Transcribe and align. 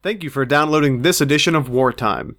Thank 0.00 0.22
you 0.22 0.30
for 0.30 0.46
downloading 0.46 1.02
this 1.02 1.20
edition 1.20 1.56
of 1.56 1.68
Wartime. 1.68 2.36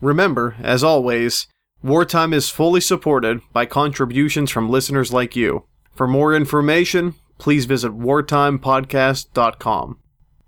Remember, 0.00 0.54
as 0.60 0.84
always, 0.84 1.48
Wartime 1.82 2.32
is 2.32 2.48
fully 2.48 2.80
supported 2.80 3.40
by 3.52 3.66
contributions 3.66 4.52
from 4.52 4.70
listeners 4.70 5.12
like 5.12 5.34
you. 5.34 5.64
For 5.96 6.06
more 6.06 6.32
information, 6.32 7.16
please 7.38 7.64
visit 7.64 7.90
wartimepodcast.com. 7.90 9.98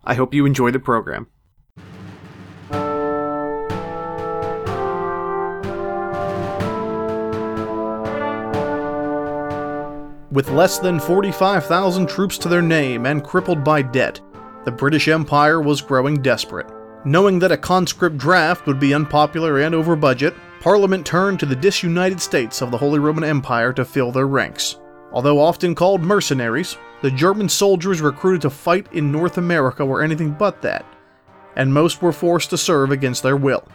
I 0.05 0.15
hope 0.15 0.33
you 0.33 0.47
enjoy 0.47 0.71
the 0.71 0.79
program. 0.79 1.27
With 10.31 10.51
less 10.51 10.79
than 10.79 11.01
45,000 11.01 12.09
troops 12.09 12.39
to 12.39 12.49
their 12.49 12.63
name 12.63 13.07
and 13.07 13.25
crippled 13.25 13.65
by 13.65 13.83
debt, 13.83 14.21
the 14.65 14.73
British 14.73 15.09
Empire 15.09 15.61
was 15.61 15.81
growing 15.81 16.23
desperate. 16.23 16.71
Knowing 17.05 17.39
that 17.39 17.53
a 17.53 17.57
conscript 17.57 18.19
draft 18.19 18.67
would 18.67 18.81
be 18.81 18.95
unpopular 18.95 19.61
and 19.61 19.75
over 19.75 19.97
budget, 19.97 20.35
Parliament 20.61 21.07
turned 21.07 21.39
to 21.41 21.47
the 21.47 21.57
disunited 21.57 22.21
states 22.21 22.61
of 22.61 22.71
the 22.71 22.79
Holy 22.79 22.99
Roman 22.99 23.25
Empire 23.25 23.73
to 23.73 23.85
fill 23.85 24.11
their 24.11 24.27
ranks. 24.27 24.77
Although 25.13 25.41
often 25.41 25.75
called 25.75 26.03
mercenaries, 26.03 26.77
the 27.01 27.11
German 27.11 27.49
soldiers 27.49 28.01
recruited 28.01 28.43
to 28.43 28.51
fight 28.51 28.93
in 28.93 29.13
North 29.13 29.39
America 29.39 29.87
were 29.87 30.03
anything 30.03 30.33
but 30.33 30.61
that, 30.63 30.85
and 31.57 31.73
most 31.73 32.03
were 32.03 32.13
forced 32.13 32.51
to 32.51 32.59
serve 32.59 32.91
against 32.91 33.23
their 33.23 33.37
will. 33.37 33.67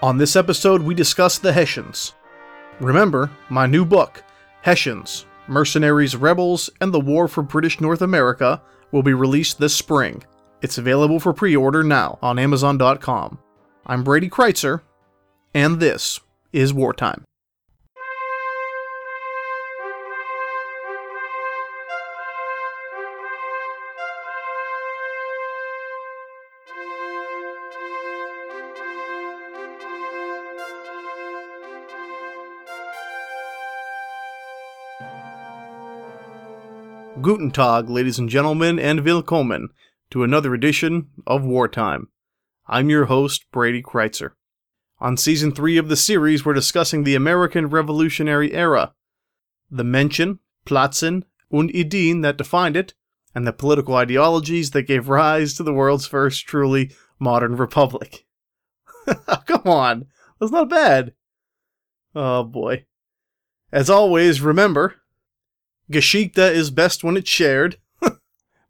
On 0.00 0.16
this 0.16 0.36
episode, 0.36 0.82
we 0.82 0.94
discuss 0.94 1.38
the 1.38 1.52
Hessians. 1.52 2.14
Remember, 2.80 3.30
my 3.48 3.66
new 3.66 3.84
book, 3.84 4.22
Hessians 4.62 5.26
Mercenaries, 5.48 6.16
Rebels, 6.16 6.70
and 6.80 6.94
the 6.94 7.00
War 7.00 7.26
for 7.26 7.42
British 7.42 7.80
North 7.80 8.00
America 8.00 8.62
will 8.92 9.02
be 9.02 9.14
released 9.14 9.58
this 9.58 9.74
spring. 9.74 10.22
It's 10.60 10.78
available 10.78 11.18
for 11.18 11.32
pre 11.32 11.56
order 11.56 11.82
now 11.82 12.18
on 12.22 12.38
Amazon.com. 12.38 13.38
I'm 13.84 14.04
Brady 14.04 14.30
Crytzer, 14.30 14.82
and 15.52 15.80
this 15.80 16.20
is 16.52 16.72
Wartime. 16.72 17.24
Guten 37.20 37.50
Tag, 37.50 37.90
ladies 37.90 38.18
and 38.18 38.28
gentlemen, 38.28 38.78
and 38.78 39.00
willkommen 39.00 39.68
to 40.10 40.24
another 40.24 40.54
edition 40.54 41.08
of 41.26 41.44
Wartime. 41.44 42.08
I'm 42.66 42.88
your 42.88 43.04
host, 43.04 43.44
Brady 43.52 43.82
Crytzer. 43.82 44.30
On 44.98 45.18
season 45.18 45.52
3 45.52 45.76
of 45.76 45.88
the 45.88 45.96
series, 45.96 46.44
we're 46.44 46.54
discussing 46.54 47.04
the 47.04 47.14
American 47.14 47.68
Revolutionary 47.68 48.52
Era, 48.54 48.94
the 49.70 49.82
Menschen, 49.82 50.38
Plätze, 50.64 51.22
und 51.50 51.70
Ideen 51.70 52.22
that 52.22 52.38
defined 52.38 52.76
it, 52.78 52.94
and 53.34 53.46
the 53.46 53.52
political 53.52 53.94
ideologies 53.94 54.70
that 54.70 54.84
gave 54.84 55.10
rise 55.10 55.52
to 55.54 55.62
the 55.62 55.74
world's 55.74 56.06
first 56.06 56.46
truly 56.46 56.92
modern 57.18 57.56
republic. 57.56 58.26
Come 59.46 59.66
on, 59.66 60.06
that's 60.40 60.50
not 60.50 60.70
bad. 60.70 61.12
Oh 62.14 62.42
boy. 62.42 62.86
As 63.70 63.90
always, 63.90 64.40
remember, 64.40 65.01
Geschichte 65.90 66.42
is 66.42 66.70
best 66.70 67.04
when 67.04 67.16
it's 67.16 67.30
shared. 67.30 67.78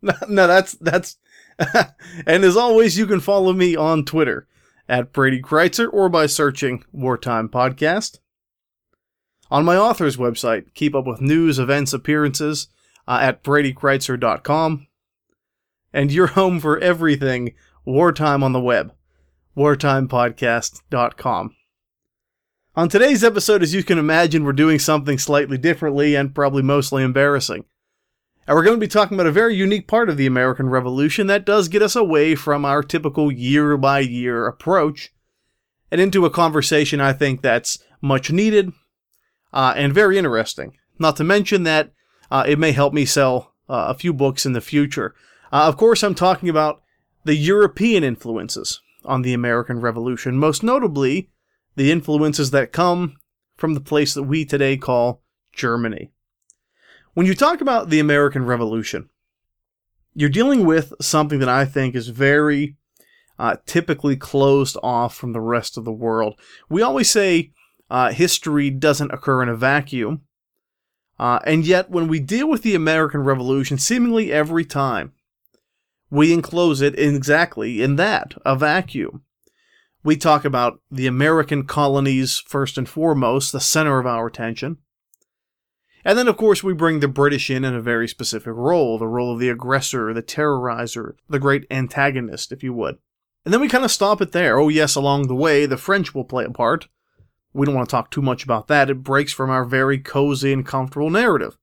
no, 0.02 0.14
no, 0.28 0.46
that's 0.46 0.72
that's. 0.74 1.16
and 2.26 2.44
as 2.44 2.56
always, 2.56 2.98
you 2.98 3.06
can 3.06 3.20
follow 3.20 3.52
me 3.52 3.76
on 3.76 4.04
Twitter 4.04 4.48
at 4.88 5.12
Brady 5.12 5.40
Crytzer 5.40 5.88
or 5.92 6.08
by 6.08 6.26
searching 6.26 6.84
Wartime 6.92 7.48
Podcast. 7.48 8.18
On 9.50 9.64
my 9.64 9.76
author's 9.76 10.16
website, 10.16 10.72
keep 10.74 10.94
up 10.94 11.06
with 11.06 11.20
news, 11.20 11.58
events, 11.58 11.92
appearances 11.92 12.68
uh, 13.06 13.18
at 13.20 13.44
BradyCrytzer.com. 13.44 14.86
And 15.92 16.10
you're 16.10 16.28
home 16.28 16.58
for 16.58 16.78
everything 16.78 17.52
wartime 17.84 18.42
on 18.42 18.52
the 18.52 18.60
web, 18.60 18.94
wartimepodcast.com. 19.56 21.54
On 22.74 22.88
today's 22.88 23.22
episode, 23.22 23.62
as 23.62 23.74
you 23.74 23.84
can 23.84 23.98
imagine, 23.98 24.44
we're 24.44 24.54
doing 24.54 24.78
something 24.78 25.18
slightly 25.18 25.58
differently 25.58 26.14
and 26.14 26.34
probably 26.34 26.62
mostly 26.62 27.02
embarrassing. 27.02 27.66
And 28.46 28.56
we're 28.56 28.62
going 28.64 28.76
to 28.76 28.80
be 28.80 28.88
talking 28.88 29.14
about 29.14 29.26
a 29.26 29.32
very 29.32 29.54
unique 29.54 29.86
part 29.86 30.08
of 30.08 30.16
the 30.16 30.24
American 30.24 30.70
Revolution 30.70 31.26
that 31.26 31.44
does 31.44 31.68
get 31.68 31.82
us 31.82 31.94
away 31.94 32.34
from 32.34 32.64
our 32.64 32.82
typical 32.82 33.30
year 33.30 33.76
by 33.76 34.00
year 34.00 34.46
approach 34.46 35.12
and 35.90 36.00
into 36.00 36.24
a 36.24 36.30
conversation 36.30 36.98
I 36.98 37.12
think 37.12 37.42
that's 37.42 37.76
much 38.00 38.30
needed 38.30 38.72
uh, 39.52 39.74
and 39.76 39.92
very 39.92 40.16
interesting. 40.16 40.78
Not 40.98 41.16
to 41.16 41.24
mention 41.24 41.64
that 41.64 41.92
uh, 42.30 42.44
it 42.48 42.58
may 42.58 42.72
help 42.72 42.94
me 42.94 43.04
sell 43.04 43.52
uh, 43.68 43.88
a 43.88 43.94
few 43.94 44.14
books 44.14 44.46
in 44.46 44.54
the 44.54 44.62
future. 44.62 45.14
Uh, 45.52 45.68
of 45.68 45.76
course, 45.76 46.02
I'm 46.02 46.14
talking 46.14 46.48
about 46.48 46.80
the 47.24 47.36
European 47.36 48.02
influences 48.02 48.80
on 49.04 49.20
the 49.20 49.34
American 49.34 49.78
Revolution, 49.82 50.38
most 50.38 50.62
notably 50.62 51.28
the 51.76 51.90
influences 51.90 52.50
that 52.50 52.72
come 52.72 53.16
from 53.56 53.74
the 53.74 53.80
place 53.80 54.14
that 54.14 54.24
we 54.24 54.44
today 54.44 54.76
call 54.76 55.22
Germany. 55.52 56.10
When 57.14 57.26
you 57.26 57.34
talk 57.34 57.60
about 57.60 57.90
the 57.90 58.00
American 58.00 58.46
Revolution, 58.46 59.10
you're 60.14 60.28
dealing 60.28 60.66
with 60.66 60.92
something 61.00 61.38
that 61.40 61.48
I 61.48 61.64
think 61.64 61.94
is 61.94 62.08
very 62.08 62.76
uh, 63.38 63.56
typically 63.66 64.16
closed 64.16 64.76
off 64.82 65.14
from 65.14 65.32
the 65.32 65.40
rest 65.40 65.76
of 65.76 65.84
the 65.84 65.92
world. 65.92 66.38
We 66.68 66.82
always 66.82 67.10
say 67.10 67.52
uh, 67.90 68.12
history 68.12 68.70
doesn't 68.70 69.12
occur 69.12 69.42
in 69.42 69.48
a 69.48 69.56
vacuum, 69.56 70.22
uh, 71.18 71.40
and 71.44 71.66
yet 71.66 71.90
when 71.90 72.08
we 72.08 72.20
deal 72.20 72.48
with 72.48 72.62
the 72.62 72.74
American 72.74 73.22
Revolution, 73.24 73.78
seemingly 73.78 74.32
every 74.32 74.64
time, 74.64 75.12
we 76.10 76.32
enclose 76.32 76.80
it 76.80 76.98
exactly 76.98 77.82
in 77.82 77.96
that 77.96 78.34
a 78.44 78.54
vacuum 78.54 79.22
we 80.04 80.16
talk 80.16 80.44
about 80.44 80.80
the 80.90 81.06
American 81.06 81.64
colonies 81.64 82.42
first 82.46 82.76
and 82.76 82.88
foremost, 82.88 83.52
the 83.52 83.60
center 83.60 83.98
of 83.98 84.06
our 84.06 84.26
attention. 84.26 84.78
And 86.04 86.18
then, 86.18 86.26
of 86.26 86.36
course, 86.36 86.64
we 86.64 86.72
bring 86.72 86.98
the 87.00 87.08
British 87.08 87.48
in 87.48 87.64
in 87.64 87.74
a 87.74 87.80
very 87.80 88.08
specific 88.08 88.52
role 88.54 88.98
the 88.98 89.06
role 89.06 89.32
of 89.32 89.38
the 89.38 89.48
aggressor, 89.48 90.12
the 90.12 90.22
terrorizer, 90.22 91.12
the 91.28 91.38
great 91.38 91.64
antagonist, 91.70 92.50
if 92.50 92.62
you 92.62 92.72
would. 92.72 92.98
And 93.44 93.54
then 93.54 93.60
we 93.60 93.68
kind 93.68 93.84
of 93.84 93.90
stop 93.90 94.20
it 94.20 94.32
there. 94.32 94.58
Oh, 94.58 94.68
yes, 94.68 94.94
along 94.94 95.28
the 95.28 95.34
way, 95.34 95.66
the 95.66 95.76
French 95.76 96.14
will 96.14 96.24
play 96.24 96.44
a 96.44 96.50
part. 96.50 96.88
We 97.52 97.66
don't 97.66 97.74
want 97.74 97.88
to 97.88 97.90
talk 97.90 98.10
too 98.10 98.22
much 98.22 98.44
about 98.44 98.68
that. 98.68 98.90
It 98.90 99.02
breaks 99.02 99.32
from 99.32 99.50
our 99.50 99.64
very 99.64 99.98
cozy 99.98 100.52
and 100.52 100.66
comfortable 100.66 101.10
narrative. 101.10 101.56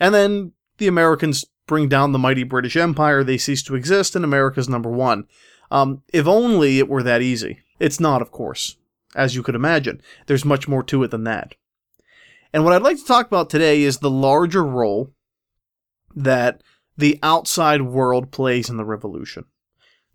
And 0.00 0.14
then 0.14 0.52
the 0.78 0.86
Americans 0.86 1.44
bring 1.66 1.88
down 1.88 2.12
the 2.12 2.18
mighty 2.18 2.44
British 2.44 2.76
Empire, 2.76 3.24
they 3.24 3.38
cease 3.38 3.62
to 3.64 3.74
exist, 3.74 4.14
and 4.16 4.24
America's 4.24 4.68
number 4.68 4.90
one. 4.90 5.24
Um, 5.70 6.02
if 6.12 6.26
only 6.26 6.78
it 6.78 6.88
were 6.88 7.02
that 7.02 7.22
easy. 7.22 7.60
It's 7.78 8.00
not, 8.00 8.22
of 8.22 8.30
course, 8.30 8.76
as 9.14 9.34
you 9.34 9.42
could 9.42 9.54
imagine. 9.54 10.00
There's 10.26 10.44
much 10.44 10.68
more 10.68 10.82
to 10.84 11.02
it 11.02 11.10
than 11.10 11.24
that. 11.24 11.54
And 12.52 12.64
what 12.64 12.72
I'd 12.72 12.82
like 12.82 12.96
to 12.96 13.04
talk 13.04 13.26
about 13.26 13.50
today 13.50 13.82
is 13.82 13.98
the 13.98 14.10
larger 14.10 14.64
role 14.64 15.12
that 16.14 16.62
the 16.96 17.18
outside 17.22 17.82
world 17.82 18.30
plays 18.30 18.70
in 18.70 18.76
the 18.76 18.84
revolution. 18.84 19.44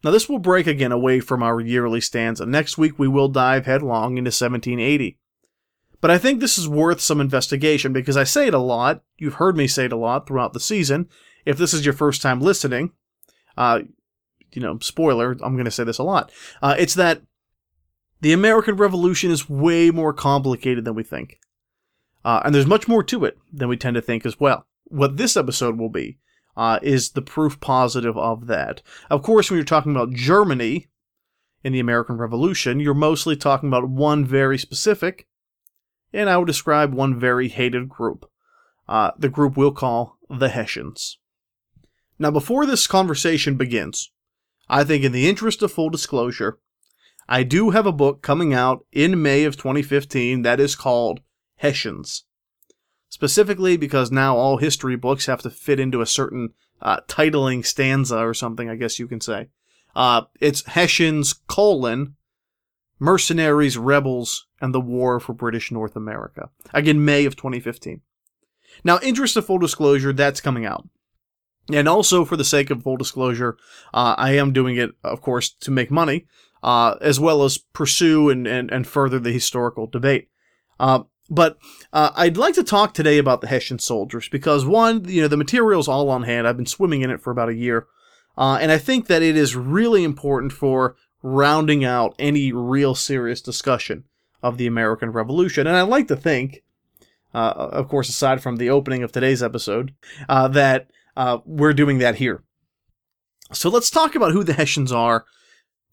Now, 0.03 0.09
this 0.09 0.28
will 0.28 0.40
break 0.40 0.66
again 0.66 0.91
away 0.91 1.19
from 1.19 1.44
our 1.44 1.61
yearly 1.61 2.01
stanza. 2.01 2.45
Next 2.45 2.78
week, 2.78 2.97
we 2.97 3.07
will 3.07 3.28
dive 3.28 3.67
headlong 3.67 4.17
into 4.17 4.29
1780. 4.29 5.19
But 6.00 6.09
I 6.09 6.17
think 6.17 6.40
this 6.40 6.57
is 6.57 6.67
worth 6.67 7.00
some 7.00 7.22
investigation 7.22 7.94
because 7.94 8.17
I 8.17 8.23
say 8.23 8.47
it 8.47 8.56
a 8.56 8.59
lot. 8.59 9.03
You've 9.19 9.35
heard 9.35 9.56
me 9.56 9.67
say 9.67 9.85
it 9.85 9.91
a 9.91 9.97
lot 9.97 10.28
throughout 10.28 10.53
the 10.53 10.59
season. 10.59 11.07
If 11.45 11.57
this 11.57 11.73
is 11.73 11.85
your 11.85 11.94
first 11.94 12.23
time 12.23 12.41
listening, 12.41 12.94
uh, 13.56 13.81
you 14.53 14.62
know, 14.62 14.78
spoiler, 14.79 15.31
I'm 15.41 15.53
going 15.53 15.66
to 15.66 15.72
say 15.72 15.84
this 15.84 15.97
a 15.97 16.03
lot. 16.03 16.31
Uh, 16.61 16.76
it's 16.78 16.96
that 16.96 17.22
the 18.22 18.34
American 18.34 18.76
Revolution 18.76 19.31
is 19.31 19.49
way 19.49 19.91
more 19.91 20.14
complicated 20.14 20.85
than 20.85 20.96
we 20.96 21.03
think. 21.03 21.40
Uh, 22.23 22.41
and 22.46 22.53
there's 22.53 22.67
much 22.67 22.87
more 22.87 23.03
to 23.03 23.26
it 23.26 23.37
than 23.52 23.67
we 23.67 23.78
tend 23.78 23.96
to 23.96 24.02
think 24.02 24.26
as 24.26 24.40
well. 24.40 24.67
What 24.85 25.17
this 25.17 25.35
episode 25.35 25.78
will 25.78 25.90
be 25.90 26.20
uh, 26.55 26.79
is 26.81 27.11
the 27.11 27.22
proof 27.22 27.59
positive 27.59 28.17
of 28.17 28.47
that. 28.47 28.81
Of 29.09 29.23
course, 29.23 29.49
when 29.49 29.58
you're 29.58 29.66
talking 29.66 29.91
about 29.91 30.14
Germany 30.14 30.87
in 31.64 31.73
the 31.73 31.79
American 31.79 32.17
Revolution, 32.17 32.79
you're 32.79 32.93
mostly 32.93 33.35
talking 33.35 33.70
about 33.70 33.90
one 33.90 34.26
very 34.26 34.58
specific, 34.58 35.28
and 36.14 36.29
I 36.29 36.37
would 36.37 36.47
describe 36.47 36.93
one 36.93 37.20
very 37.20 37.47
hated 37.47 37.90
group. 37.90 38.29
Uh, 38.87 39.11
the 39.17 39.29
group 39.29 39.55
we'll 39.55 39.72
call 39.72 40.17
the 40.29 40.49
Hessians. 40.49 41.17
Now, 42.20 42.29
before 42.29 42.66
this 42.66 42.85
conversation 42.85 43.55
begins, 43.55 44.11
I 44.72 44.85
think, 44.85 45.03
in 45.03 45.12
the 45.12 45.28
interest 45.28 45.62
of 45.62 45.73
full 45.73 45.90
disclosure, 45.90 46.58
I 47.28 47.44
do 47.44 47.72
have 47.72 47.85
a 47.85 47.91
book 47.91 48.22
coming 48.22 48.53
out 48.53 48.85
in 48.94 49.22
May 49.22 49.44
of 49.44 49.58
2015 49.58 50.44
that 50.44 50.62
is 50.62 50.78
called 50.78 51.20
Hessians. 51.58 52.23
Specifically 53.09 53.76
because 53.76 54.12
now 54.12 54.38
all 54.38 54.58
history 54.58 54.96
books 54.96 55.26
have 55.26 55.41
to 55.41 55.50
fit 55.50 55.78
into 55.78 56.00
a 56.00 56.06
certain 56.06 56.53
uh, 56.82 57.02
titling 57.08 57.66
stanza 57.66 58.18
or 58.18 58.34
something, 58.34 58.70
I 58.70 58.78
guess 58.78 58.97
you 58.97 59.09
can 59.09 59.20
say. 59.20 59.50
Uh, 59.94 60.22
it's 60.40 60.66
Hessians, 60.68 61.34
colon, 61.34 62.16
mercenaries, 62.97 63.78
rebels, 63.78 64.47
and 64.62 64.74
the 64.74 64.79
war 64.79 65.20
for 65.20 65.34
British 65.34 65.70
North 65.70 65.97
America. 65.97 66.50
Again, 66.74 67.03
May 67.03 67.26
of 67.26 67.35
2015. 67.35 68.00
Now, 68.85 69.00
interest 69.03 69.35
of 69.35 69.46
full 69.46 69.58
disclosure, 69.58 70.14
that's 70.14 70.40
coming 70.40 70.66
out. 70.66 70.88
And 71.69 71.87
also, 71.87 72.25
for 72.25 72.35
the 72.35 72.43
sake 72.43 72.69
of 72.69 72.84
full 72.84 72.97
disclosure, 72.97 73.55
uh, 73.93 74.16
I 74.17 74.31
am 74.31 74.52
doing 74.52 74.78
it, 74.78 74.91
of 75.03 75.22
course, 75.22 75.49
to 75.61 75.72
make 75.72 75.91
money, 75.91 76.25
uh, 76.63 76.96
as 77.02 77.19
well 77.19 77.43
as 77.43 77.59
pursue 77.59 78.29
and, 78.29 78.47
and, 78.47 78.72
and 78.72 78.87
further 78.87 79.19
the 79.19 79.31
historical 79.31 79.87
debate. 79.87 80.29
Uh, 80.79 81.03
but 81.29 81.58
uh, 81.93 82.11
I'd 82.16 82.35
like 82.35 82.55
to 82.55 82.63
talk 82.63 82.93
today 82.93 83.17
about 83.17 83.41
the 83.41 83.47
Hessian 83.47 83.79
soldiers 83.79 84.28
because, 84.28 84.66
one, 84.66 85.05
you 85.05 85.22
know, 85.22 85.28
the 85.28 85.37
material's 85.37 85.87
all 85.87 86.09
on 86.09 86.23
hand. 86.23 86.47
I've 86.47 86.58
been 86.58 86.66
swimming 86.66 87.03
in 87.03 87.11
it 87.11 87.22
for 87.22 87.31
about 87.31 87.49
a 87.49 87.55
year. 87.55 87.87
Uh, 88.37 88.57
and 88.59 88.72
I 88.72 88.78
think 88.78 89.07
that 89.07 89.22
it 89.22 89.37
is 89.37 89.55
really 89.55 90.03
important 90.03 90.52
for 90.52 90.96
rounding 91.22 91.85
out 91.85 92.16
any 92.17 92.52
real 92.52 92.96
serious 92.96 93.40
discussion 93.40 94.05
of 94.41 94.57
the 94.57 94.67
American 94.67 95.11
Revolution. 95.11 95.67
And 95.67 95.78
I 95.78 95.84
like 95.84 96.07
to 96.07 96.16
think, 96.16 96.64
uh, 97.34 97.53
of 97.55 97.87
course, 97.87 98.09
aside 98.09 98.41
from 98.41 98.57
the 98.57 98.69
opening 98.69 99.03
of 99.03 99.11
today's 99.11 99.43
episode, 99.43 99.93
that 100.28 100.87
uh, 101.16 101.40
we're 101.46 101.73
doing 101.73 101.99
that 101.99 102.16
here. 102.16 102.43
So 103.53 103.69
let's 103.69 103.90
talk 103.90 104.16
about 104.16 104.31
who 104.31 104.43
the 104.43 104.53
Hessians 104.53 104.91
are. 104.91 105.25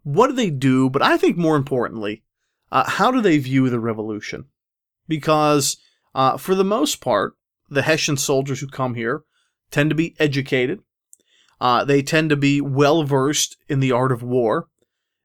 What 0.03 0.29
do 0.29 0.33
they 0.33 0.51
do? 0.51 0.89
But 0.89 1.03
I 1.03 1.17
think 1.17 1.37
more 1.37 1.57
importantly, 1.57 2.23
uh, 2.71 2.89
how 2.89 3.11
do 3.11 3.21
they 3.21 3.39
view 3.39 3.69
the 3.69 3.81
revolution? 3.81 4.47
Because 5.09 5.77
uh, 6.15 6.37
for 6.37 6.55
the 6.55 6.65
most 6.65 7.01
part, 7.01 7.35
the 7.69 7.83
Hessian 7.83 8.17
soldiers 8.17 8.61
who 8.61 8.69
come 8.69 8.95
here 8.95 9.23
tend 9.71 9.91
to 9.91 9.97
be 9.97 10.15
educated. 10.19 10.81
Uh, 11.61 11.85
they 11.85 12.03
tend 12.03 12.31
to 12.31 12.37
be 12.37 12.61
well 12.61 13.03
versed 13.03 13.57
in 13.69 13.81
the 13.81 13.93
art 13.93 14.13
of 14.13 14.23
war. 14.23 14.69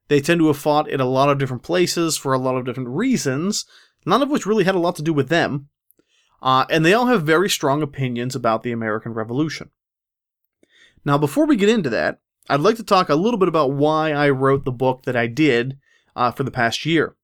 They 0.07 0.19
tend 0.19 0.39
to 0.39 0.47
have 0.47 0.57
fought 0.57 0.89
in 0.89 0.99
a 0.99 1.05
lot 1.05 1.29
of 1.29 1.37
different 1.37 1.63
places 1.63 2.17
for 2.17 2.33
a 2.33 2.39
lot 2.39 2.55
of 2.55 2.65
different 2.65 2.89
reasons, 2.89 3.65
none 4.05 4.21
of 4.21 4.29
which 4.29 4.45
really 4.45 4.63
had 4.63 4.75
a 4.75 4.79
lot 4.79 4.95
to 4.97 5.03
do 5.03 5.13
with 5.13 5.29
them. 5.29 5.69
Uh, 6.41 6.65
and 6.69 6.83
they 6.83 6.93
all 6.93 7.05
have 7.05 7.23
very 7.23 7.49
strong 7.49 7.81
opinions 7.81 8.35
about 8.35 8.63
the 8.63 8.71
American 8.71 9.13
Revolution. 9.13 9.69
Now, 11.05 11.17
before 11.17 11.45
we 11.45 11.55
get 11.55 11.69
into 11.69 11.89
that, 11.89 12.19
I'd 12.49 12.61
like 12.61 12.77
to 12.77 12.83
talk 12.83 13.09
a 13.09 13.15
little 13.15 13.39
bit 13.39 13.47
about 13.47 13.71
why 13.71 14.11
I 14.11 14.29
wrote 14.29 14.65
the 14.65 14.71
book 14.71 15.03
that 15.03 15.15
I 15.15 15.27
did 15.27 15.77
uh, 16.15 16.31
for 16.31 16.43
the 16.43 16.51
past 16.51 16.85
year. 16.85 17.15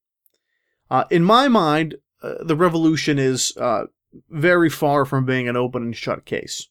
Uh, 0.89 1.05
in 1.09 1.23
my 1.23 1.47
mind, 1.47 1.95
uh, 2.21 2.35
the 2.43 2.55
revolution 2.55 3.19
is 3.19 3.55
uh, 3.57 3.85
very 4.29 4.69
far 4.69 5.05
from 5.05 5.25
being 5.25 5.47
an 5.47 5.55
open 5.55 5.83
and 5.83 5.95
shut 5.95 6.25
case. 6.25 6.67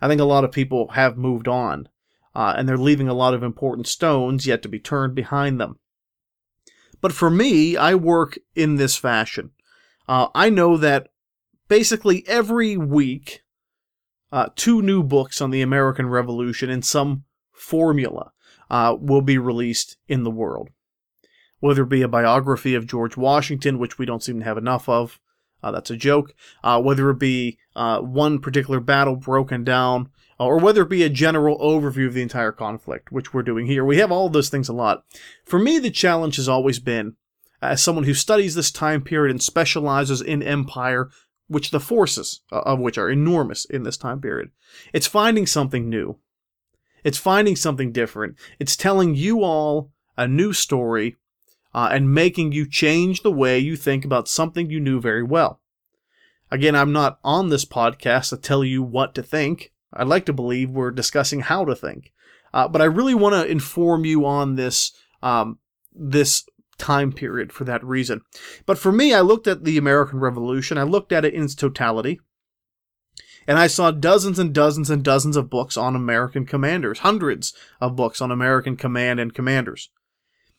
I 0.00 0.08
think 0.08 0.20
a 0.20 0.24
lot 0.24 0.44
of 0.44 0.52
people 0.52 0.88
have 0.88 1.16
moved 1.16 1.46
on, 1.46 1.88
uh, 2.34 2.54
and 2.56 2.68
they're 2.68 2.78
leaving 2.78 3.08
a 3.08 3.14
lot 3.14 3.34
of 3.34 3.42
important 3.42 3.86
stones 3.86 4.46
yet 4.46 4.62
to 4.62 4.68
be 4.68 4.78
turned 4.78 5.14
behind 5.14 5.60
them. 5.60 5.78
But 7.00 7.12
for 7.12 7.30
me, 7.30 7.76
I 7.76 7.94
work 7.94 8.38
in 8.54 8.76
this 8.76 8.96
fashion. 8.96 9.50
Uh, 10.08 10.28
I 10.34 10.50
know 10.50 10.76
that 10.76 11.08
basically 11.68 12.26
every 12.26 12.76
week, 12.76 13.42
uh, 14.32 14.48
two 14.56 14.82
new 14.82 15.02
books 15.02 15.40
on 15.40 15.50
the 15.50 15.62
American 15.62 16.08
Revolution 16.08 16.70
in 16.70 16.82
some 16.82 17.24
formula 17.52 18.32
uh, 18.70 18.96
will 18.98 19.22
be 19.22 19.38
released 19.38 19.96
in 20.08 20.22
the 20.24 20.30
world. 20.30 20.70
Whether 21.58 21.82
it 21.82 21.88
be 21.88 22.02
a 22.02 22.08
biography 22.08 22.74
of 22.74 22.86
George 22.86 23.16
Washington, 23.16 23.78
which 23.78 23.98
we 23.98 24.06
don't 24.06 24.22
seem 24.22 24.38
to 24.38 24.44
have 24.44 24.56
enough 24.56 24.88
of, 24.88 25.20
uh, 25.62 25.70
that's 25.70 25.90
a 25.90 25.96
joke. 25.96 26.34
Uh, 26.64 26.80
whether 26.80 27.10
it 27.10 27.18
be 27.18 27.58
uh, 27.76 28.00
one 28.00 28.38
particular 28.38 28.80
battle 28.80 29.16
broken 29.16 29.62
down, 29.62 30.08
or 30.38 30.58
whether 30.58 30.82
it 30.82 30.88
be 30.88 31.02
a 31.02 31.10
general 31.10 31.58
overview 31.58 32.06
of 32.06 32.14
the 32.14 32.22
entire 32.22 32.52
conflict, 32.52 33.12
which 33.12 33.34
we're 33.34 33.42
doing 33.42 33.66
here. 33.66 33.84
We 33.84 33.98
have 33.98 34.10
all 34.10 34.30
those 34.30 34.48
things 34.48 34.70
a 34.70 34.72
lot. 34.72 35.04
For 35.44 35.58
me, 35.58 35.78
the 35.78 35.90
challenge 35.90 36.36
has 36.36 36.48
always 36.48 36.78
been, 36.78 37.16
as 37.60 37.82
someone 37.82 38.04
who 38.04 38.14
studies 38.14 38.54
this 38.54 38.70
time 38.70 39.02
period 39.02 39.30
and 39.30 39.42
specializes 39.42 40.22
in 40.22 40.42
empire, 40.42 41.10
which 41.50 41.72
the 41.72 41.80
forces 41.80 42.42
uh, 42.52 42.60
of 42.60 42.78
which 42.78 42.96
are 42.96 43.10
enormous 43.10 43.64
in 43.64 43.82
this 43.82 43.96
time 43.96 44.20
period, 44.20 44.50
it's 44.92 45.06
finding 45.06 45.46
something 45.46 45.88
new. 45.90 46.16
It's 47.02 47.18
finding 47.18 47.56
something 47.56 47.92
different. 47.92 48.36
It's 48.58 48.76
telling 48.76 49.14
you 49.14 49.42
all 49.42 49.90
a 50.16 50.28
new 50.28 50.52
story 50.52 51.16
uh, 51.74 51.88
and 51.90 52.14
making 52.14 52.52
you 52.52 52.68
change 52.68 53.22
the 53.22 53.32
way 53.32 53.58
you 53.58 53.74
think 53.74 54.04
about 54.04 54.28
something 54.28 54.70
you 54.70 54.78
knew 54.78 55.00
very 55.00 55.22
well. 55.22 55.60
Again, 56.52 56.76
I'm 56.76 56.92
not 56.92 57.18
on 57.24 57.48
this 57.48 57.64
podcast 57.64 58.30
to 58.30 58.36
tell 58.36 58.64
you 58.64 58.82
what 58.82 59.14
to 59.16 59.22
think. 59.22 59.72
I'd 59.92 60.06
like 60.06 60.26
to 60.26 60.32
believe 60.32 60.70
we're 60.70 60.90
discussing 60.92 61.40
how 61.40 61.64
to 61.64 61.74
think. 61.74 62.12
Uh, 62.52 62.68
but 62.68 62.80
I 62.80 62.86
really 62.86 63.14
want 63.14 63.34
to 63.34 63.50
inform 63.50 64.04
you 64.04 64.24
on 64.24 64.56
this 64.56 64.92
um, 65.22 65.58
this 65.92 66.44
time 66.80 67.12
period 67.12 67.52
for 67.52 67.64
that 67.64 67.84
reason. 67.84 68.22
But 68.66 68.78
for 68.78 68.90
me, 68.90 69.14
I 69.14 69.20
looked 69.20 69.46
at 69.46 69.64
the 69.64 69.78
American 69.78 70.18
Revolution. 70.18 70.78
I 70.78 70.82
looked 70.82 71.12
at 71.12 71.24
it 71.24 71.34
in 71.34 71.44
its 71.44 71.54
totality. 71.54 72.20
And 73.46 73.58
I 73.58 73.68
saw 73.68 73.90
dozens 73.90 74.38
and 74.38 74.52
dozens 74.52 74.90
and 74.90 75.04
dozens 75.04 75.36
of 75.36 75.50
books 75.50 75.76
on 75.76 75.94
American 75.94 76.46
commanders, 76.46 77.00
hundreds 77.00 77.52
of 77.80 77.96
books 77.96 78.20
on 78.20 78.30
American 78.30 78.76
command 78.76 79.20
and 79.20 79.34
commanders. 79.34 79.90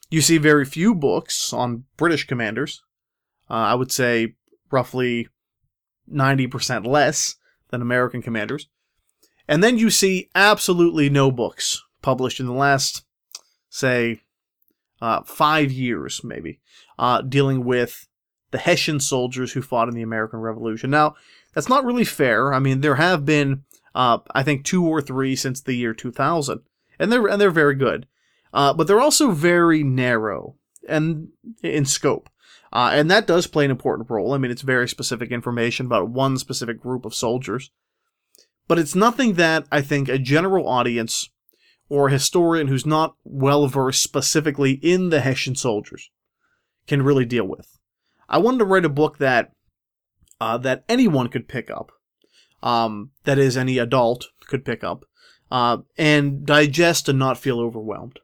You 0.09 0.21
see 0.21 0.37
very 0.37 0.65
few 0.65 0.93
books 0.93 1.53
on 1.53 1.85
British 1.97 2.27
commanders. 2.27 2.83
Uh, 3.49 3.53
I 3.53 3.75
would 3.75 3.91
say 3.91 4.35
roughly 4.71 5.27
90% 6.11 6.85
less 6.85 7.35
than 7.69 7.81
American 7.81 8.21
commanders. 8.21 8.67
And 9.47 9.63
then 9.63 9.77
you 9.77 9.89
see 9.89 10.29
absolutely 10.35 11.09
no 11.09 11.31
books 11.31 11.81
published 12.01 12.39
in 12.39 12.45
the 12.45 12.53
last, 12.53 13.03
say, 13.69 14.21
uh, 15.01 15.23
five 15.23 15.71
years, 15.71 16.23
maybe, 16.23 16.59
uh, 16.99 17.21
dealing 17.21 17.65
with 17.65 18.07
the 18.51 18.57
Hessian 18.57 18.99
soldiers 18.99 19.53
who 19.53 19.61
fought 19.61 19.87
in 19.87 19.95
the 19.95 20.01
American 20.01 20.39
Revolution. 20.39 20.89
Now, 20.89 21.15
that's 21.53 21.69
not 21.69 21.85
really 21.85 22.05
fair. 22.05 22.53
I 22.53 22.59
mean, 22.59 22.81
there 22.81 22.95
have 22.95 23.25
been, 23.25 23.63
uh, 23.95 24.19
I 24.33 24.43
think, 24.43 24.63
two 24.63 24.85
or 24.85 25.01
three 25.01 25.35
since 25.35 25.61
the 25.61 25.73
year 25.73 25.93
2000, 25.93 26.61
and 26.99 27.11
they're 27.11 27.25
and 27.27 27.41
they're 27.41 27.51
very 27.51 27.75
good, 27.75 28.07
uh, 28.53 28.73
but 28.73 28.87
they're 28.87 29.01
also 29.01 29.31
very 29.31 29.83
narrow 29.83 30.55
and 30.87 31.29
in 31.63 31.85
scope. 31.85 32.29
Uh, 32.73 32.91
and 32.93 33.11
that 33.11 33.27
does 33.27 33.47
play 33.47 33.65
an 33.65 33.71
important 33.71 34.09
role. 34.09 34.33
I 34.33 34.37
mean, 34.37 34.51
it's 34.51 34.61
very 34.61 34.87
specific 34.87 35.29
information 35.31 35.85
about 35.85 36.09
one 36.09 36.37
specific 36.37 36.79
group 36.79 37.03
of 37.03 37.13
soldiers. 37.13 37.69
But 38.67 38.79
it's 38.79 38.95
nothing 38.95 39.33
that 39.33 39.65
I 39.71 39.81
think 39.81 40.07
a 40.07 40.17
general 40.17 40.69
audience 40.69 41.29
or 41.91 42.07
a 42.07 42.11
historian 42.11 42.67
who's 42.67 42.85
not 42.85 43.15
well 43.25 43.67
versed 43.67 44.01
specifically 44.01 44.79
in 44.81 45.09
the 45.09 45.19
Hessian 45.19 45.55
soldiers 45.55 46.09
can 46.87 47.01
really 47.01 47.25
deal 47.25 47.43
with. 47.43 47.77
I 48.29 48.37
wanted 48.37 48.59
to 48.59 48.65
write 48.65 48.85
a 48.85 48.89
book 48.89 49.17
that 49.17 49.51
uh, 50.39 50.57
that 50.59 50.85
anyone 50.87 51.27
could 51.27 51.49
pick 51.49 51.69
up, 51.69 51.91
um, 52.63 53.11
that 53.25 53.37
is, 53.37 53.57
any 53.57 53.77
adult 53.77 54.27
could 54.47 54.63
pick 54.63 54.85
up, 54.85 55.03
uh, 55.51 55.79
and 55.97 56.45
digest 56.45 57.09
and 57.09 57.19
not 57.19 57.37
feel 57.37 57.59
overwhelmed. 57.59 58.21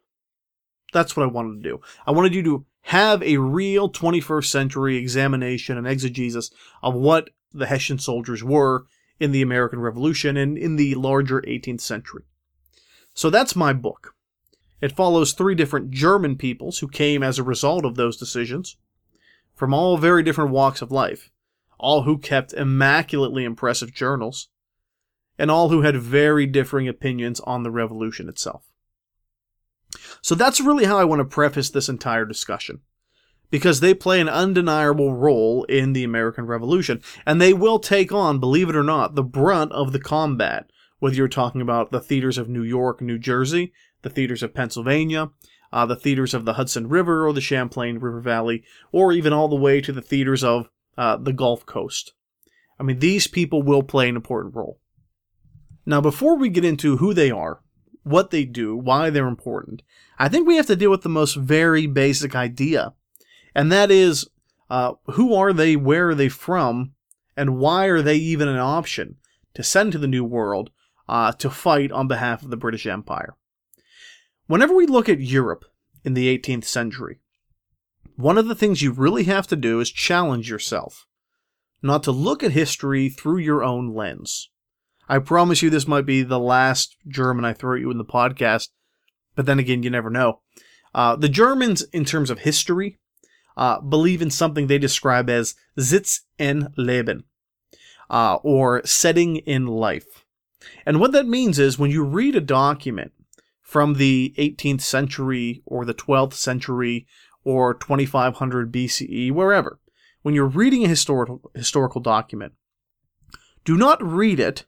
That's 0.94 1.18
what 1.18 1.24
I 1.24 1.32
wanted 1.32 1.62
to 1.62 1.70
do. 1.70 1.82
I 2.08 2.12
wanted 2.12 2.34
you 2.34 2.44
to 2.44 2.66
have 2.84 3.22
a 3.22 3.36
real 3.36 3.92
21st 3.92 4.46
century 4.46 4.96
examination 4.96 5.78
and 5.78 5.86
exegesis 5.86 6.52
of 6.82 6.96
what 6.96 7.32
the 7.52 7.66
Hessian 7.66 8.00
soldiers 8.00 8.46
were 8.46 8.86
in 9.20 9.34
the 9.34 9.42
American 9.42 9.82
Revolution 9.82 10.38
and 10.38 10.58
in 10.58 10.78
the 10.78 10.96
larger 10.96 11.42
18th 11.42 11.82
century. 11.82 12.24
So 13.18 13.32
that's 13.32 13.56
my 13.56 13.74
book. 13.74 14.14
It 14.80 14.96
follows 14.96 15.34
three 15.34 15.56
different 15.56 15.90
German 15.90 16.36
peoples 16.36 16.78
who 16.78 16.88
came 16.88 17.24
as 17.24 17.40
a 17.40 17.44
result 17.44 17.84
of 17.84 17.96
those 17.96 18.16
decisions 18.16 18.78
from 19.56 19.74
all 19.74 19.98
very 19.98 20.22
different 20.22 20.52
walks 20.52 20.84
of 20.84 20.92
life, 20.92 21.32
all 21.80 22.04
who 22.04 22.20
kept 22.20 22.54
immaculately 22.54 23.44
impressive 23.44 23.92
journals, 23.92 24.50
and 25.36 25.50
all 25.50 25.70
who 25.70 25.82
had 25.82 25.96
very 25.96 26.46
differing 26.46 26.88
opinions 26.88 27.40
on 27.40 27.64
the 27.64 27.72
revolution 27.72 28.30
itself. 28.30 28.70
So 30.22 30.36
that's 30.36 30.62
really 30.62 30.86
how 30.86 31.00
I 31.00 31.06
want 31.06 31.20
to 31.22 31.26
preface 31.26 31.72
this 31.72 31.90
entire 31.90 32.26
discussion. 32.26 32.82
Because 33.50 33.80
they 33.80 33.96
play 33.96 34.22
an 34.22 34.30
undeniable 34.30 35.16
role 35.16 35.64
in 35.64 35.94
the 35.94 36.04
American 36.04 36.46
Revolution, 36.46 37.02
and 37.26 37.42
they 37.42 37.54
will 37.54 37.80
take 37.80 38.12
on, 38.12 38.40
believe 38.40 38.70
it 38.70 38.76
or 38.76 38.84
not, 38.84 39.16
the 39.16 39.24
brunt 39.24 39.72
of 39.72 39.92
the 39.92 40.00
combat, 40.00 40.70
whether 41.00 41.16
you're 41.16 41.28
talking 41.28 41.62
about 41.62 41.92
the 41.92 42.00
theaters 42.00 42.38
of 42.38 42.50
New 42.50 42.64
York, 42.64 43.02
New 43.02 43.18
Jersey, 43.18 43.74
the 44.02 44.10
theaters 44.10 44.44
of 44.44 44.54
Pennsylvania, 44.54 45.30
uh, 45.72 45.86
the 45.86 45.96
theaters 45.96 46.34
of 46.34 46.46
the 46.46 46.54
Hudson 46.54 46.88
River 46.88 47.28
or 47.28 47.34
the 47.34 47.42
Champlain 47.42 48.00
River 48.00 48.22
Valley, 48.22 48.64
or 48.92 49.12
even 49.12 49.34
all 49.34 49.48
the 49.48 49.56
way 49.56 49.82
to 49.82 49.92
the 49.92 50.02
theaters 50.02 50.44
of 50.44 50.70
uh, 50.98 51.18
the 51.18 51.34
Gulf 51.34 51.66
Coast. 51.66 52.14
I 52.80 52.84
mean, 52.84 53.00
these 53.00 53.28
people 53.28 53.62
will 53.62 53.84
play 53.84 54.08
an 54.10 54.16
important 54.16 54.56
role. 54.56 54.80
Now, 55.86 56.02
before 56.02 56.36
we 56.36 56.50
get 56.50 56.66
into 56.66 56.98
who 56.98 57.14
they 57.14 57.32
are, 57.32 57.62
what 58.04 58.32
they 58.32 58.46
do, 58.46 58.76
why 58.76 59.10
they're 59.10 59.28
important, 59.28 59.84
I 60.18 60.30
think 60.30 60.48
we 60.48 60.56
have 60.58 60.68
to 60.68 60.76
deal 60.76 60.92
with 60.92 61.02
the 61.02 61.10
most 61.10 61.36
very 61.36 61.88
basic 61.88 62.36
idea, 62.36 62.94
and 63.54 63.72
that 63.72 63.92
is 63.92 64.28
uh, 64.70 64.94
who 65.12 65.34
are 65.34 65.54
they, 65.54 65.76
where 65.76 66.10
are 66.10 66.16
they 66.16 66.30
from, 66.30 66.94
and 67.36 67.58
why 67.58 67.86
are 67.86 68.02
they 68.02 68.16
even 68.16 68.48
an 68.48 68.58
option 68.58 69.18
to 69.54 69.64
send 69.64 69.92
to 69.92 69.98
the 69.98 70.08
New 70.08 70.24
World 70.24 70.72
uh, 71.08 71.32
to 71.34 71.50
fight 71.50 71.92
on 71.92 72.08
behalf 72.08 72.44
of 72.44 72.50
the 72.50 72.58
British 72.58 72.86
Empire? 72.86 73.36
Whenever 74.48 74.74
we 74.74 74.88
look 74.88 75.10
at 75.10 75.20
Europe 75.20 75.66
in 76.04 76.14
the 76.14 76.38
18th 76.38 76.66
century, 76.66 77.20
one 78.16 78.38
of 78.38 78.48
the 78.48 78.56
things 78.56 78.82
you 78.82 78.92
really 78.92 79.26
have 79.26 79.46
to 79.48 79.56
do 79.56 79.80
is 79.80 79.92
challenge 79.92 80.50
yourself, 80.50 81.06
not 81.82 82.02
to 82.04 82.12
look 82.12 82.44
at 82.44 82.52
history 82.52 83.10
through 83.10 83.38
your 83.38 83.64
own 83.64 83.94
lens. 83.94 84.50
I 85.10 85.20
promise 85.20 85.62
you 85.62 85.70
this 85.70 85.88
might 85.88 86.06
be 86.06 86.24
the 86.24 86.40
last 86.40 86.98
German 87.08 87.46
I 87.46 87.54
throw 87.54 87.76
at 87.76 87.82
you 87.82 87.92
in 87.92 87.98
the 87.98 88.06
podcast, 88.06 88.70
but 89.36 89.46
then 89.46 89.60
again, 89.60 89.84
you 89.84 89.90
never 89.90 90.10
know. 90.10 90.42
Uh, 90.94 91.16
the 91.16 91.30
Germans, 91.30 91.84
in 91.94 92.06
terms 92.06 92.30
of 92.30 92.40
history, 92.40 92.98
uh, 93.56 93.80
believe 93.82 94.22
in 94.22 94.32
something 94.32 94.68
they 94.68 94.80
describe 94.80 95.30
as 95.30 95.56
Sitz 95.78 96.22
im 96.40 96.70
Leben, 96.78 97.24
uh, 98.10 98.36
or 98.44 98.86
setting 98.86 99.38
in 99.38 99.68
life. 99.68 100.26
And 100.86 101.00
what 101.00 101.12
that 101.12 101.28
means 101.28 101.60
is 101.60 101.78
when 101.78 101.92
you 101.92 102.04
read 102.04 102.36
a 102.36 102.42
document 102.42 103.12
from 103.62 103.96
the 103.96 104.34
18th 104.38 104.82
century 104.82 105.62
or 105.66 105.86
the 105.86 105.94
12th 105.94 106.34
century 106.34 107.06
or 107.44 107.74
2500 107.74 108.72
BCE, 108.72 109.32
wherever, 109.32 109.80
when 110.22 110.34
you're 110.34 110.46
reading 110.46 110.84
a 110.84 110.88
historical, 110.90 111.52
historical 111.54 112.02
document, 112.02 112.54
do 113.66 113.78
not 113.78 114.02
read 114.02 114.40
it 114.40 114.66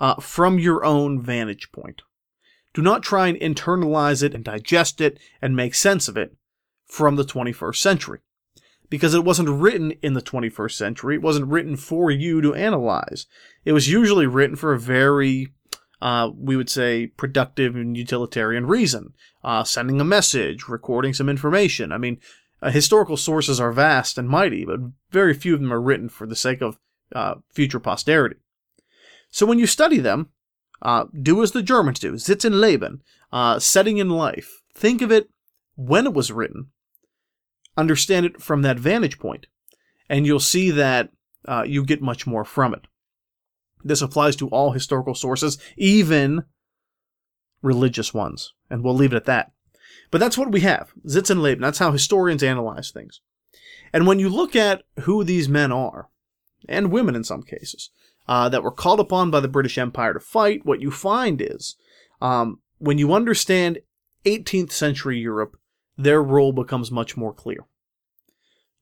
uh, 0.00 0.16
from 0.16 0.58
your 0.58 0.84
own 0.84 1.20
vantage 1.20 1.72
point. 1.72 2.02
Do 2.74 2.82
not 2.82 3.02
try 3.02 3.28
and 3.28 3.38
internalize 3.38 4.22
it 4.22 4.34
and 4.34 4.44
digest 4.44 5.00
it 5.00 5.18
and 5.40 5.56
make 5.56 5.74
sense 5.74 6.08
of 6.08 6.16
it 6.16 6.36
from 6.86 7.16
the 7.16 7.24
21st 7.24 7.76
century. 7.76 8.20
Because 8.90 9.14
it 9.14 9.24
wasn't 9.24 9.50
written 9.50 9.92
in 10.02 10.14
the 10.14 10.22
21st 10.22 10.72
century. 10.72 11.16
It 11.16 11.22
wasn't 11.22 11.48
written 11.48 11.76
for 11.76 12.10
you 12.10 12.40
to 12.40 12.54
analyze. 12.54 13.26
It 13.64 13.72
was 13.72 13.88
usually 13.88 14.26
written 14.26 14.56
for 14.56 14.72
a 14.72 14.78
very, 14.78 15.52
uh, 16.00 16.30
we 16.34 16.56
would 16.56 16.70
say, 16.70 17.08
productive 17.08 17.76
and 17.76 17.96
utilitarian 17.96 18.66
reason. 18.66 19.12
Uh, 19.44 19.64
sending 19.64 20.00
a 20.00 20.04
message, 20.04 20.68
recording 20.68 21.12
some 21.12 21.28
information. 21.28 21.92
I 21.92 21.98
mean, 21.98 22.18
uh, 22.62 22.70
historical 22.70 23.16
sources 23.16 23.60
are 23.60 23.72
vast 23.72 24.18
and 24.18 24.28
mighty, 24.28 24.64
but 24.64 24.80
very 25.10 25.34
few 25.34 25.54
of 25.54 25.60
them 25.60 25.72
are 25.72 25.80
written 25.80 26.08
for 26.08 26.26
the 26.26 26.36
sake 26.36 26.60
of 26.60 26.78
uh, 27.14 27.36
future 27.52 27.80
posterity. 27.80 28.36
So 29.30 29.46
when 29.46 29.58
you 29.58 29.66
study 29.66 29.98
them, 29.98 30.30
uh, 30.82 31.04
do 31.20 31.42
as 31.42 31.52
the 31.52 31.62
Germans 31.62 31.98
do, 31.98 32.18
Sitz 32.18 32.44
im 32.44 32.54
Leben, 32.54 33.02
uh, 33.32 33.58
setting 33.58 33.98
in 33.98 34.10
life. 34.10 34.62
Think 34.74 35.02
of 35.02 35.10
it 35.12 35.28
when 35.76 36.06
it 36.06 36.14
was 36.14 36.32
written. 36.32 36.68
Understand 37.78 38.26
it 38.26 38.42
from 38.42 38.62
that 38.62 38.78
vantage 38.78 39.20
point, 39.20 39.46
and 40.08 40.26
you'll 40.26 40.40
see 40.40 40.72
that 40.72 41.10
uh, 41.46 41.62
you 41.64 41.84
get 41.84 42.02
much 42.02 42.26
more 42.26 42.44
from 42.44 42.74
it. 42.74 42.88
This 43.84 44.02
applies 44.02 44.34
to 44.36 44.48
all 44.48 44.72
historical 44.72 45.14
sources, 45.14 45.58
even 45.76 46.42
religious 47.62 48.12
ones, 48.12 48.52
and 48.68 48.82
we'll 48.82 48.94
leave 48.94 49.12
it 49.12 49.16
at 49.16 49.26
that. 49.26 49.52
But 50.10 50.18
that's 50.18 50.36
what 50.36 50.50
we 50.50 50.60
have, 50.62 50.92
Sitz 51.06 51.30
im 51.30 51.40
Leben. 51.40 51.62
That's 51.62 51.78
how 51.78 51.92
historians 51.92 52.42
analyze 52.42 52.90
things. 52.90 53.20
And 53.92 54.08
when 54.08 54.18
you 54.18 54.28
look 54.28 54.56
at 54.56 54.82
who 55.02 55.22
these 55.22 55.48
men 55.48 55.70
are, 55.70 56.08
and 56.68 56.90
women 56.90 57.14
in 57.14 57.22
some 57.22 57.44
cases, 57.44 57.90
uh, 58.26 58.48
that 58.48 58.64
were 58.64 58.72
called 58.72 58.98
upon 58.98 59.30
by 59.30 59.38
the 59.38 59.46
British 59.46 59.78
Empire 59.78 60.14
to 60.14 60.20
fight, 60.20 60.66
what 60.66 60.82
you 60.82 60.90
find 60.90 61.40
is 61.40 61.76
um, 62.20 62.60
when 62.78 62.98
you 62.98 63.12
understand 63.12 63.78
18th 64.24 64.72
century 64.72 65.18
Europe, 65.18 65.56
their 65.98 66.22
role 66.22 66.52
becomes 66.52 66.90
much 66.90 67.16
more 67.16 67.34
clear. 67.34 67.58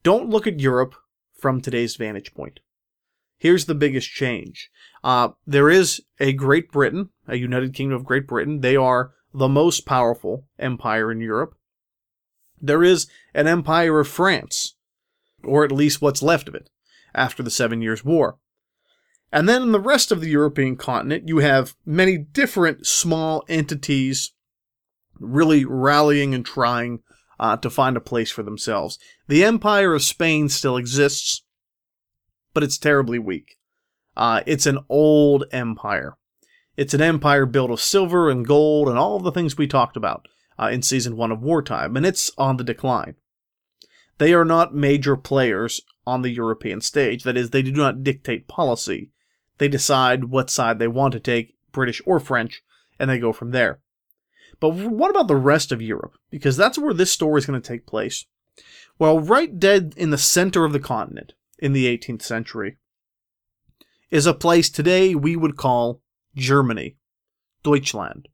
Don't 0.03 0.29
look 0.29 0.47
at 0.47 0.61
Europe 0.61 0.95
from 1.33 1.61
today's 1.61 1.97
vantage 1.97 2.35
point. 2.35 2.61
Here's 3.39 3.65
the 3.65 3.75
biggest 3.75 4.09
change. 4.09 4.71
Uh, 5.03 5.31
there 5.47 5.69
is 5.69 6.03
a 6.21 6.33
Great 6.33 6.71
Britain, 6.71 7.11
a 7.27 7.37
United 7.37 7.75
Kingdom 7.75 7.97
of 7.97 8.05
Great 8.05 8.27
Britain. 8.27 8.61
They 8.61 8.77
are 8.77 9.13
the 9.33 9.49
most 9.49 9.87
powerful 9.87 10.47
empire 10.59 11.11
in 11.11 11.21
Europe. 11.21 11.55
There 12.61 12.85
is 12.85 13.07
an 13.35 13.47
empire 13.47 14.01
of 14.01 14.09
France, 14.09 14.77
or 15.43 15.65
at 15.65 15.73
least 15.73 16.01
what's 16.01 16.23
left 16.23 16.49
of 16.49 16.55
it, 16.55 16.71
after 17.15 17.43
the 17.43 17.51
Seven 17.51 17.83
Years' 17.83 18.05
War. 18.05 18.39
And 19.33 19.49
then 19.49 19.63
in 19.63 19.73
the 19.73 19.81
rest 19.81 20.13
of 20.13 20.21
the 20.21 20.31
European 20.31 20.77
continent, 20.77 21.29
you 21.29 21.39
have 21.39 21.75
many 21.85 22.17
different 22.17 22.87
small 22.87 23.45
entities 23.49 24.33
really 25.19 25.65
rallying 25.65 26.35
and 26.35 26.45
trying 26.45 27.01
uh, 27.39 27.57
to 27.59 27.71
find 27.71 27.97
a 27.97 28.01
place 28.01 28.31
for 28.31 28.43
themselves. 28.43 28.99
The 29.29 29.45
Empire 29.45 29.95
of 29.95 30.03
Spain 30.03 30.49
still 30.49 30.77
exists, 30.77 31.43
but 32.55 32.63
it's 32.63 32.79
terribly 32.79 33.19
weak. 33.19 33.57
Uh, 34.17 34.41
it's 34.47 34.67
an 34.67 34.79
old 34.89 35.45
empire. 35.53 36.17
It's 36.77 36.95
an 36.95 37.03
empire 37.03 37.47
built 37.47 37.71
of 37.71 37.81
silver 37.81 38.31
and 38.31 38.47
gold 38.47 38.89
and 38.89 38.99
all 38.99 39.19
the 39.19 39.33
things 39.33 39.57
we 39.57 39.67
talked 39.67 39.97
about 39.97 40.27
uh, 40.59 40.71
in 40.73 40.83
season 40.83 41.17
one 41.17 41.33
of 41.33 41.43
Wartime, 41.43 41.97
and 41.97 42.07
it's 42.07 42.31
on 42.39 42.57
the 42.57 42.65
decline. 42.65 43.17
They 44.19 44.33
are 44.33 44.45
not 44.45 44.75
major 44.75 45.17
players 45.17 45.81
on 46.07 46.23
the 46.23 46.31
European 46.31 46.81
stage. 46.81 47.25
That 47.25 47.37
is, 47.37 47.51
they 47.51 47.63
do 47.63 47.73
not 47.73 48.03
dictate 48.03 48.49
policy. 48.49 49.11
They 49.59 49.69
decide 49.69 50.25
what 50.25 50.51
side 50.51 50.79
they 50.79 50.89
want 50.89 51.13
to 51.13 51.21
take, 51.21 51.55
British 51.73 52.01
or 52.07 52.21
French, 52.21 52.63
and 52.99 53.11
they 53.11 53.19
go 53.19 53.33
from 53.33 53.51
there. 53.51 53.81
But 54.61 54.71
what 54.71 55.11
about 55.11 55.29
the 55.29 55.37
rest 55.37 55.73
of 55.73 55.83
Europe? 55.83 56.17
Because 56.31 56.57
that's 56.57 56.79
where 56.79 56.95
this 56.95 57.13
story 57.13 57.39
is 57.39 57.47
going 57.47 57.61
to 57.61 57.67
take 57.67 57.87
place. 57.87 58.25
Well, 58.99 59.21
right 59.21 59.59
dead 59.59 59.95
in 59.97 60.11
the 60.11 60.19
center 60.19 60.65
of 60.65 60.73
the 60.73 60.81
continent, 60.81 61.35
in 61.59 61.73
the 61.73 61.87
18th 61.87 62.23
century, 62.23 62.79
is 64.11 64.27
a 64.27 64.35
place 64.35 64.71
today 64.71 65.15
we 65.15 65.37
would 65.37 65.57
call 65.57 66.01
Germany, 66.35 66.97
Deutschland. 67.63 68.29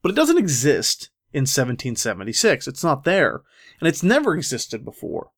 But 0.00 0.12
it 0.12 0.14
doesn't 0.14 0.38
exist 0.38 1.10
in 1.32 1.42
1776. 1.42 2.66
It's 2.66 2.84
not 2.84 3.04
there, 3.04 3.42
and 3.80 3.88
it's 3.88 4.02
never 4.02 4.34
existed 4.34 4.84
before. 4.84 5.30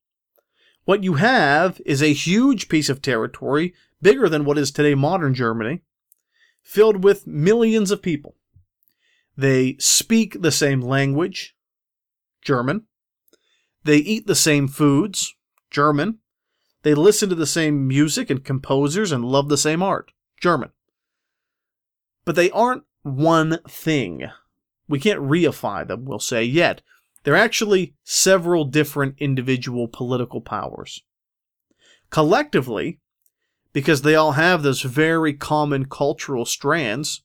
What 0.85 1.03
you 1.03 1.15
have 1.15 1.81
is 1.85 2.01
a 2.01 2.13
huge 2.13 2.69
piece 2.69 2.89
of 2.89 3.01
territory 3.01 3.73
bigger 4.01 4.29
than 4.29 4.45
what 4.45 4.57
is 4.57 4.71
today 4.71 4.95
modern 4.95 5.33
Germany, 5.33 5.81
filled 6.61 7.03
with 7.03 7.27
millions 7.27 7.91
of 7.91 8.01
people. 8.01 8.35
They 9.39 9.77
speak 9.79 10.41
the 10.41 10.51
same 10.51 10.81
language, 10.81 11.55
German. 12.41 12.87
They 13.85 13.95
eat 13.95 14.27
the 14.27 14.35
same 14.35 14.67
foods, 14.67 15.33
German. 15.71 16.19
They 16.83 16.93
listen 16.93 17.29
to 17.29 17.35
the 17.35 17.45
same 17.45 17.87
music 17.87 18.29
and 18.29 18.43
composers 18.43 19.13
and 19.13 19.23
love 19.23 19.47
the 19.47 19.55
same 19.55 19.81
art, 19.81 20.11
German. 20.41 20.71
But 22.25 22.35
they 22.35 22.51
aren't 22.51 22.83
one 23.03 23.59
thing. 23.65 24.29
We 24.89 24.99
can't 24.99 25.21
reify 25.21 25.87
them, 25.87 26.03
we'll 26.03 26.19
say, 26.19 26.43
yet. 26.43 26.81
They're 27.23 27.37
actually 27.37 27.95
several 28.03 28.65
different 28.65 29.15
individual 29.19 29.87
political 29.87 30.41
powers. 30.41 31.01
Collectively, 32.09 32.99
because 33.71 34.01
they 34.01 34.15
all 34.15 34.33
have 34.33 34.63
those 34.63 34.81
very 34.81 35.33
common 35.33 35.85
cultural 35.85 36.43
strands. 36.43 37.23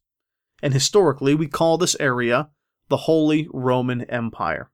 And 0.64 0.73
historically, 0.73 1.35
we 1.35 1.47
call 1.47 1.76
this 1.76 1.94
area 2.00 2.49
the 2.88 2.97
Holy 2.97 3.49
Roman 3.52 4.00
Empire. 4.04 4.71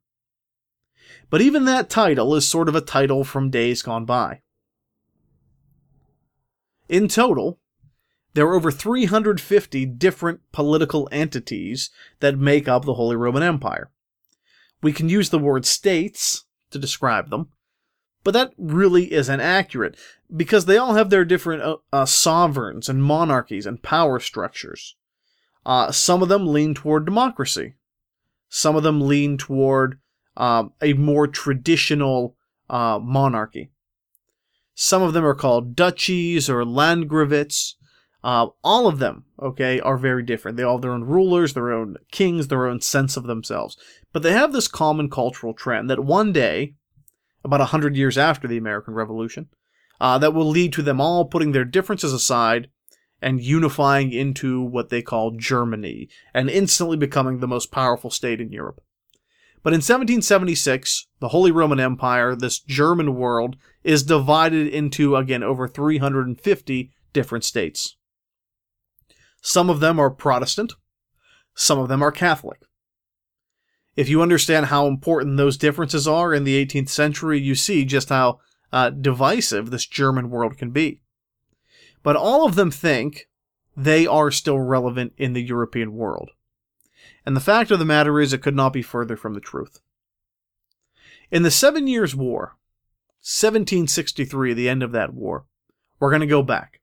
But 1.28 1.40
even 1.40 1.64
that 1.64 1.90
title 1.90 2.36
is 2.36 2.46
sort 2.46 2.68
of 2.68 2.76
a 2.76 2.80
title 2.80 3.24
from 3.24 3.50
days 3.50 3.82
gone 3.82 4.04
by. 4.04 4.42
In 6.88 7.08
total, 7.08 7.58
there 8.34 8.46
are 8.46 8.54
over 8.54 8.70
350 8.70 9.84
different 9.84 10.40
political 10.52 11.08
entities 11.10 11.90
that 12.20 12.38
make 12.38 12.68
up 12.68 12.84
the 12.84 12.94
Holy 12.94 13.16
Roman 13.16 13.42
Empire. 13.42 13.90
We 14.80 14.92
can 14.92 15.08
use 15.08 15.30
the 15.30 15.40
word 15.40 15.66
states 15.66 16.44
to 16.70 16.78
describe 16.78 17.30
them, 17.30 17.48
but 18.22 18.30
that 18.30 18.52
really 18.56 19.12
isn't 19.12 19.40
accurate 19.40 19.96
because 20.36 20.66
they 20.66 20.76
all 20.76 20.94
have 20.94 21.10
their 21.10 21.24
different 21.24 21.64
uh, 21.64 21.76
uh, 21.92 22.06
sovereigns 22.06 22.88
and 22.88 23.02
monarchies 23.02 23.66
and 23.66 23.82
power 23.82 24.20
structures. 24.20 24.94
Uh, 25.64 25.92
some 25.92 26.22
of 26.22 26.28
them 26.28 26.46
lean 26.46 26.74
toward 26.74 27.04
democracy. 27.04 27.74
Some 28.48 28.76
of 28.76 28.82
them 28.82 29.00
lean 29.00 29.38
toward 29.38 29.98
um, 30.36 30.72
a 30.80 30.92
more 30.94 31.26
traditional 31.26 32.36
uh, 32.68 32.98
monarchy. 33.00 33.70
Some 34.74 35.02
of 35.02 35.12
them 35.12 35.24
are 35.24 35.34
called 35.34 35.76
duchies 35.76 36.48
or 36.48 36.64
landgravats. 36.64 37.74
Uh, 38.22 38.48
all 38.64 38.86
of 38.86 38.98
them, 38.98 39.24
okay, 39.40 39.80
are 39.80 39.96
very 39.96 40.22
different. 40.22 40.56
They 40.56 40.62
all 40.62 40.76
have 40.76 40.82
their 40.82 40.92
own 40.92 41.04
rulers, 41.04 41.54
their 41.54 41.72
own 41.72 41.96
kings, 42.10 42.48
their 42.48 42.66
own 42.66 42.80
sense 42.80 43.16
of 43.16 43.24
themselves. 43.24 43.76
But 44.12 44.22
they 44.22 44.32
have 44.32 44.52
this 44.52 44.68
common 44.68 45.08
cultural 45.08 45.54
trend 45.54 45.88
that 45.90 46.04
one 46.04 46.32
day, 46.32 46.74
about 47.44 47.60
a 47.60 47.66
hundred 47.66 47.96
years 47.96 48.18
after 48.18 48.46
the 48.46 48.58
American 48.58 48.94
Revolution, 48.94 49.48
uh, 50.00 50.18
that 50.18 50.34
will 50.34 50.48
lead 50.48 50.72
to 50.74 50.82
them 50.82 51.00
all 51.00 51.24
putting 51.26 51.52
their 51.52 51.64
differences 51.64 52.12
aside 52.12 52.68
and 53.22 53.42
unifying 53.42 54.12
into 54.12 54.60
what 54.60 54.88
they 54.88 55.02
call 55.02 55.32
Germany, 55.32 56.08
and 56.32 56.48
instantly 56.48 56.96
becoming 56.96 57.38
the 57.38 57.48
most 57.48 57.70
powerful 57.70 58.10
state 58.10 58.40
in 58.40 58.52
Europe. 58.52 58.80
But 59.62 59.74
in 59.74 59.78
1776, 59.78 61.06
the 61.20 61.28
Holy 61.28 61.50
Roman 61.50 61.80
Empire, 61.80 62.34
this 62.34 62.58
German 62.58 63.14
world, 63.14 63.56
is 63.84 64.02
divided 64.02 64.68
into, 64.68 65.16
again, 65.16 65.42
over 65.42 65.68
350 65.68 66.90
different 67.12 67.44
states. 67.44 67.96
Some 69.42 69.68
of 69.68 69.80
them 69.80 69.98
are 69.98 70.10
Protestant, 70.10 70.72
some 71.54 71.78
of 71.78 71.88
them 71.88 72.02
are 72.02 72.12
Catholic. 72.12 72.60
If 73.96 74.08
you 74.08 74.22
understand 74.22 74.66
how 74.66 74.86
important 74.86 75.36
those 75.36 75.58
differences 75.58 76.08
are 76.08 76.32
in 76.32 76.44
the 76.44 76.64
18th 76.64 76.88
century, 76.88 77.38
you 77.38 77.54
see 77.54 77.84
just 77.84 78.08
how 78.08 78.38
uh, 78.72 78.90
divisive 78.90 79.70
this 79.70 79.84
German 79.84 80.30
world 80.30 80.56
can 80.56 80.70
be. 80.70 81.02
But 82.02 82.16
all 82.16 82.46
of 82.46 82.54
them 82.54 82.70
think 82.70 83.28
they 83.76 84.06
are 84.06 84.30
still 84.30 84.58
relevant 84.58 85.12
in 85.16 85.32
the 85.32 85.42
European 85.42 85.94
world. 85.94 86.30
And 87.24 87.36
the 87.36 87.40
fact 87.40 87.70
of 87.70 87.78
the 87.78 87.84
matter 87.84 88.20
is, 88.20 88.32
it 88.32 88.42
could 88.42 88.56
not 88.56 88.72
be 88.72 88.82
further 88.82 89.16
from 89.16 89.34
the 89.34 89.40
truth. 89.40 89.80
In 91.30 91.42
the 91.42 91.50
Seven 91.50 91.86
Years' 91.86 92.16
War, 92.16 92.56
1763, 93.22 94.54
the 94.54 94.68
end 94.68 94.82
of 94.82 94.92
that 94.92 95.14
war, 95.14 95.44
we're 95.98 96.10
going 96.10 96.20
to 96.20 96.26
go 96.26 96.42
back. 96.42 96.80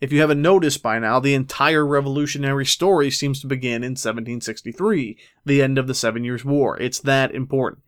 If 0.00 0.12
you 0.12 0.20
haven't 0.20 0.40
noticed 0.40 0.82
by 0.82 0.98
now, 0.98 1.20
the 1.20 1.34
entire 1.34 1.86
revolutionary 1.86 2.64
story 2.64 3.10
seems 3.10 3.40
to 3.40 3.46
begin 3.46 3.84
in 3.84 3.92
1763, 3.92 5.18
the 5.44 5.62
end 5.62 5.76
of 5.76 5.86
the 5.86 5.94
Seven 5.94 6.24
Years' 6.24 6.44
War. 6.44 6.78
It's 6.80 7.00
that 7.00 7.34
important. 7.34 7.84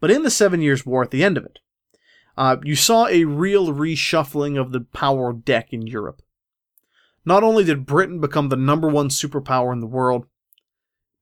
But 0.00 0.10
in 0.10 0.24
the 0.24 0.30
Seven 0.30 0.60
Years' 0.60 0.84
War, 0.84 1.04
at 1.04 1.12
the 1.12 1.22
end 1.22 1.38
of 1.38 1.44
it, 1.44 1.60
uh, 2.36 2.56
you 2.62 2.76
saw 2.76 3.06
a 3.06 3.24
real 3.24 3.68
reshuffling 3.68 4.60
of 4.60 4.72
the 4.72 4.80
power 4.80 5.32
deck 5.32 5.72
in 5.72 5.86
Europe. 5.86 6.22
Not 7.24 7.42
only 7.42 7.64
did 7.64 7.86
Britain 7.86 8.20
become 8.20 8.48
the 8.48 8.56
number 8.56 8.88
one 8.88 9.08
superpower 9.08 9.72
in 9.72 9.80
the 9.80 9.86
world, 9.86 10.26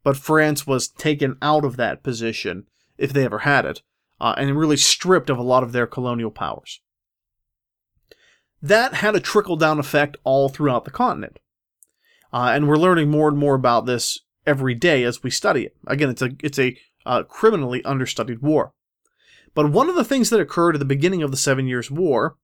but 0.03 0.17
France 0.17 0.67
was 0.67 0.89
taken 0.89 1.37
out 1.41 1.65
of 1.65 1.77
that 1.77 2.03
position, 2.03 2.67
if 2.99 3.13
they 3.13 3.25
ever 3.25 3.41
had 3.41 3.65
it, 3.65 3.83
uh, 4.21 4.35
and 4.37 4.57
really 4.57 4.77
stripped 4.77 5.31
of 5.31 5.39
a 5.39 5.43
lot 5.43 5.63
of 5.63 5.73
their 5.73 5.87
colonial 5.87 6.31
powers. 6.31 6.81
That 8.61 8.95
had 8.95 9.15
a 9.15 9.21
trickle 9.21 9.57
down 9.57 9.79
effect 9.79 10.17
all 10.25 10.49
throughout 10.49 10.85
the 10.85 10.91
continent. 10.91 11.39
Uh, 12.33 12.53
and 12.55 12.67
we're 12.67 12.77
learning 12.77 13.11
more 13.11 13.29
and 13.29 13.37
more 13.37 13.55
about 13.55 13.87
this 13.87 14.21
every 14.47 14.75
day 14.75 15.05
as 15.05 15.23
we 15.23 15.31
study 15.31 15.65
it. 15.65 15.77
Again, 15.87 16.11
it's 16.11 16.23
a 16.23 16.31
it's 16.43 16.59
a 16.59 16.77
uh, 17.05 17.25
criminally 17.25 17.85
understudied 17.85 18.41
war. 18.41 18.73
But 19.55 19.71
one 19.71 19.89
of 19.89 19.95
the 19.95 20.05
things 20.05 20.31
that 20.31 20.41
occurred 20.41 20.75
at 20.75 20.79
the 20.79 20.85
beginning 20.85 21.23
of 21.23 21.31
the 21.31 21.37
Seven 21.37 21.67
Years' 21.67 21.91
War 21.91 22.37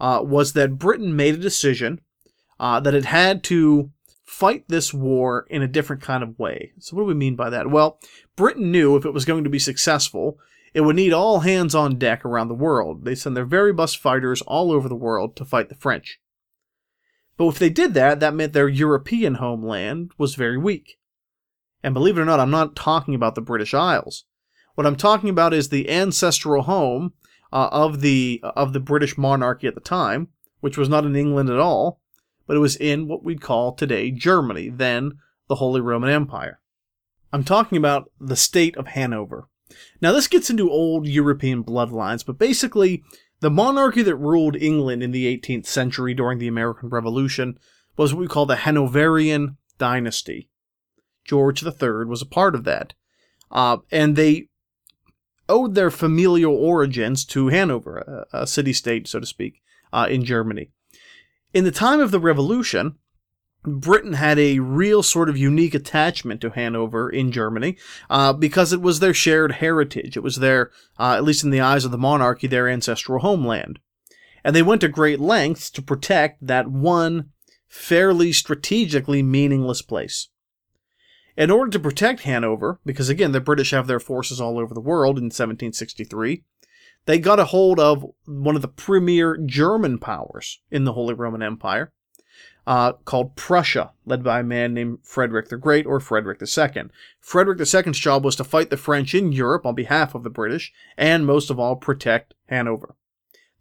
uh, 0.00 0.20
was 0.22 0.52
that 0.52 0.78
Britain 0.78 1.14
made 1.14 1.34
a 1.34 1.38
decision 1.38 2.00
uh, 2.58 2.80
that 2.80 2.94
it 2.94 3.06
had 3.06 3.42
to 3.44 3.90
fight 4.24 4.64
this 4.68 4.92
war 4.92 5.46
in 5.48 5.62
a 5.62 5.68
different 5.68 6.02
kind 6.02 6.22
of 6.22 6.38
way. 6.38 6.72
So, 6.78 6.96
what 6.96 7.02
do 7.02 7.06
we 7.06 7.14
mean 7.14 7.36
by 7.36 7.50
that? 7.50 7.70
Well, 7.70 7.98
Britain 8.34 8.70
knew 8.70 8.96
if 8.96 9.04
it 9.04 9.14
was 9.14 9.24
going 9.24 9.44
to 9.44 9.50
be 9.50 9.58
successful, 9.58 10.38
it 10.74 10.80
would 10.82 10.96
need 10.96 11.12
all 11.12 11.40
hands 11.40 11.74
on 11.74 11.98
deck 11.98 12.24
around 12.24 12.48
the 12.48 12.54
world. 12.54 13.04
They 13.04 13.14
send 13.14 13.36
their 13.36 13.46
very 13.46 13.72
best 13.72 13.98
fighters 13.98 14.42
all 14.42 14.72
over 14.72 14.88
the 14.88 14.94
world 14.94 15.36
to 15.36 15.44
fight 15.44 15.68
the 15.68 15.74
French. 15.74 16.20
But 17.36 17.48
if 17.48 17.58
they 17.58 17.70
did 17.70 17.94
that, 17.94 18.20
that 18.20 18.34
meant 18.34 18.52
their 18.52 18.68
European 18.68 19.34
homeland 19.34 20.12
was 20.18 20.34
very 20.34 20.58
weak. 20.58 20.98
And 21.82 21.94
believe 21.94 22.18
it 22.18 22.20
or 22.20 22.24
not, 22.24 22.40
I'm 22.40 22.50
not 22.50 22.74
talking 22.74 23.14
about 23.14 23.34
the 23.34 23.40
British 23.40 23.74
Isles. 23.74 24.24
What 24.76 24.86
I'm 24.86 24.96
talking 24.96 25.30
about 25.30 25.54
is 25.54 25.70
the 25.70 25.90
ancestral 25.90 26.62
home 26.62 27.14
uh, 27.50 27.70
of 27.72 28.02
the 28.02 28.40
of 28.42 28.74
the 28.74 28.80
British 28.80 29.16
monarchy 29.16 29.66
at 29.66 29.74
the 29.74 29.80
time, 29.80 30.28
which 30.60 30.76
was 30.76 30.88
not 30.88 31.06
in 31.06 31.16
England 31.16 31.48
at 31.48 31.58
all, 31.58 32.02
but 32.46 32.56
it 32.56 32.60
was 32.60 32.76
in 32.76 33.08
what 33.08 33.24
we'd 33.24 33.40
call 33.40 33.72
today 33.72 34.10
Germany, 34.10 34.68
then 34.68 35.12
the 35.48 35.54
Holy 35.54 35.80
Roman 35.80 36.10
Empire. 36.10 36.60
I'm 37.32 37.42
talking 37.42 37.78
about 37.78 38.10
the 38.20 38.36
state 38.36 38.76
of 38.76 38.88
Hanover. 38.88 39.48
Now, 40.02 40.12
this 40.12 40.28
gets 40.28 40.50
into 40.50 40.70
old 40.70 41.08
European 41.08 41.64
bloodlines, 41.64 42.24
but 42.24 42.38
basically, 42.38 43.02
the 43.40 43.50
monarchy 43.50 44.02
that 44.02 44.16
ruled 44.16 44.56
England 44.56 45.02
in 45.02 45.10
the 45.10 45.24
18th 45.38 45.66
century 45.66 46.12
during 46.12 46.38
the 46.38 46.48
American 46.48 46.90
Revolution 46.90 47.58
was 47.96 48.12
what 48.12 48.20
we 48.20 48.28
call 48.28 48.44
the 48.44 48.56
Hanoverian 48.56 49.56
dynasty. 49.78 50.50
George 51.24 51.64
III 51.64 52.04
was 52.04 52.20
a 52.20 52.26
part 52.26 52.54
of 52.54 52.64
that. 52.64 52.92
Uh, 53.50 53.78
and 53.90 54.16
they 54.16 54.48
owed 55.48 55.74
their 55.74 55.90
familial 55.90 56.54
origins 56.54 57.24
to 57.26 57.48
Hanover, 57.48 58.26
a, 58.32 58.42
a 58.42 58.46
city 58.46 58.72
state, 58.72 59.08
so 59.08 59.20
to 59.20 59.26
speak, 59.26 59.62
uh, 59.92 60.06
in 60.10 60.24
Germany. 60.24 60.70
In 61.54 61.64
the 61.64 61.70
time 61.70 62.00
of 62.00 62.10
the 62.10 62.20
Revolution, 62.20 62.96
Britain 63.64 64.12
had 64.12 64.38
a 64.38 64.60
real 64.60 65.02
sort 65.02 65.28
of 65.28 65.36
unique 65.36 65.74
attachment 65.74 66.40
to 66.40 66.50
Hanover 66.50 67.10
in 67.10 67.32
Germany 67.32 67.76
uh, 68.08 68.32
because 68.32 68.72
it 68.72 68.80
was 68.80 69.00
their 69.00 69.14
shared 69.14 69.52
heritage. 69.52 70.16
It 70.16 70.22
was 70.22 70.36
their, 70.36 70.70
uh, 70.98 71.14
at 71.14 71.24
least 71.24 71.44
in 71.44 71.50
the 71.50 71.60
eyes 71.60 71.84
of 71.84 71.90
the 71.90 71.98
monarchy, 71.98 72.46
their 72.46 72.68
ancestral 72.68 73.20
homeland. 73.20 73.80
And 74.44 74.54
they 74.54 74.62
went 74.62 74.82
to 74.82 74.88
great 74.88 75.18
lengths 75.18 75.70
to 75.70 75.82
protect 75.82 76.46
that 76.46 76.68
one 76.68 77.30
fairly 77.66 78.32
strategically 78.32 79.22
meaningless 79.22 79.82
place. 79.82 80.28
In 81.36 81.50
order 81.50 81.70
to 81.70 81.78
protect 81.78 82.22
Hanover, 82.22 82.80
because 82.86 83.08
again, 83.08 83.32
the 83.32 83.40
British 83.40 83.70
have 83.72 83.86
their 83.86 84.00
forces 84.00 84.40
all 84.40 84.58
over 84.58 84.72
the 84.72 84.80
world 84.80 85.18
in 85.18 85.24
1763, 85.24 86.44
they 87.04 87.18
got 87.18 87.38
a 87.38 87.46
hold 87.46 87.78
of 87.78 88.04
one 88.24 88.56
of 88.56 88.62
the 88.62 88.68
premier 88.68 89.36
German 89.36 89.98
powers 89.98 90.60
in 90.70 90.84
the 90.84 90.94
Holy 90.94 91.14
Roman 91.14 91.42
Empire, 91.42 91.92
uh, 92.66 92.92
called 93.04 93.36
Prussia, 93.36 93.92
led 94.06 94.24
by 94.24 94.40
a 94.40 94.44
man 94.44 94.74
named 94.74 94.98
Frederick 95.02 95.48
the 95.48 95.56
Great 95.56 95.86
or 95.86 96.00
Frederick 96.00 96.40
II. 96.40 96.84
Frederick 97.20 97.60
II's 97.60 97.98
job 97.98 98.24
was 98.24 98.34
to 98.36 98.44
fight 98.44 98.70
the 98.70 98.76
French 98.76 99.14
in 99.14 99.30
Europe 99.30 99.64
on 99.64 99.74
behalf 99.74 100.14
of 100.14 100.24
the 100.24 100.30
British, 100.30 100.72
and 100.96 101.26
most 101.26 101.50
of 101.50 101.60
all, 101.60 101.76
protect 101.76 102.34
Hanover. 102.46 102.96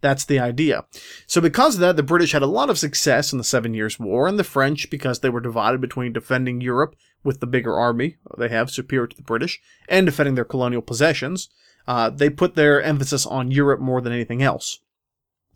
That's 0.02 0.26
the 0.26 0.40
idea. 0.40 0.86
So, 1.28 1.42
because 1.42 1.76
of 1.76 1.82
that, 1.82 1.98
the 1.98 2.04
British 2.04 2.32
had 2.32 2.42
a 2.42 2.48
lot 2.48 2.70
of 2.70 2.80
success 2.80 3.32
in 3.32 3.38
the 3.38 3.44
Seven 3.44 3.74
Years' 3.74 4.00
War, 4.00 4.28
and 4.28 4.40
the 4.40 4.44
French, 4.44 4.90
because 4.90 5.20
they 5.20 5.30
were 5.30 5.40
divided 5.40 5.82
between 5.82 6.14
defending 6.14 6.62
Europe 6.62 6.96
with 7.26 7.42
the 7.42 7.48
bigger 7.48 7.76
army 7.76 8.16
they 8.38 8.48
have 8.48 8.70
superior 8.70 9.08
to 9.08 9.18
the 9.18 9.24
British, 9.24 9.60
and 9.90 10.06
defending 10.06 10.36
their 10.36 10.46
colonial 10.46 10.82
possessions, 10.82 11.50
uh, 11.88 12.10
they 12.10 12.30
put 12.30 12.56
their 12.56 12.82
emphasis 12.82 13.26
on 13.26 13.52
Europe 13.52 13.82
more 13.82 14.00
than 14.00 14.14
anything 14.14 14.42
else. 14.42 14.80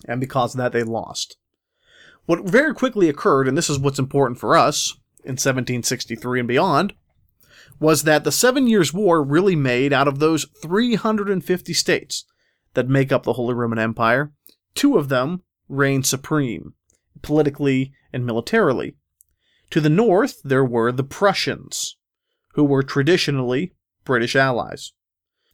And 0.05 0.19
because 0.19 0.53
of 0.53 0.57
that, 0.57 0.71
they 0.71 0.83
lost. 0.83 1.37
What 2.25 2.43
very 2.43 2.73
quickly 2.73 3.07
occurred, 3.07 3.47
and 3.47 3.57
this 3.57 3.69
is 3.69 3.79
what's 3.79 3.99
important 3.99 4.39
for 4.39 4.57
us 4.57 4.93
in 5.23 5.33
1763 5.33 6.39
and 6.39 6.47
beyond, 6.47 6.93
was 7.79 8.03
that 8.03 8.23
the 8.23 8.31
Seven 8.31 8.67
Years' 8.67 8.93
War 8.93 9.23
really 9.23 9.55
made 9.55 9.93
out 9.93 10.07
of 10.07 10.19
those 10.19 10.45
350 10.61 11.73
states 11.73 12.25
that 12.73 12.87
make 12.87 13.11
up 13.11 13.23
the 13.23 13.33
Holy 13.33 13.53
Roman 13.53 13.79
Empire, 13.79 14.31
two 14.75 14.97
of 14.97 15.09
them 15.09 15.43
reigned 15.67 16.05
supreme, 16.05 16.73
politically 17.21 17.93
and 18.11 18.25
militarily. 18.25 18.95
To 19.71 19.81
the 19.81 19.89
north, 19.89 20.41
there 20.43 20.65
were 20.65 20.91
the 20.91 21.03
Prussians, 21.03 21.97
who 22.53 22.63
were 22.63 22.81
traditionally 22.81 23.73
British 24.03 24.35
allies. 24.35 24.93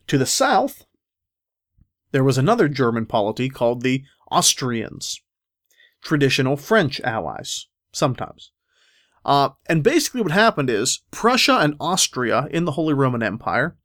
To 0.08 0.17
the 0.17 0.25
south, 0.25 0.86
there 2.12 2.23
was 2.23 2.38
another 2.38 2.69
German 2.69 3.06
polity 3.06 3.49
called 3.49 3.82
the 3.82 4.04
Austrians, 4.32 5.19
traditional 6.01 6.56
French 6.56 7.01
allies, 7.01 7.67
sometimes. 7.91 8.51
Uh, 9.25 9.49
and 9.67 9.84
basically, 9.84 10.21
what 10.21 10.32
happened 10.32 10.69
is 10.69 11.01
Prussia 11.12 11.58
and 11.58 11.75
Austria 11.80 12.47
in 12.51 12.65
the 12.65 12.73
Holy 12.73 12.93
Roman 12.93 13.23
Empire 13.23 13.75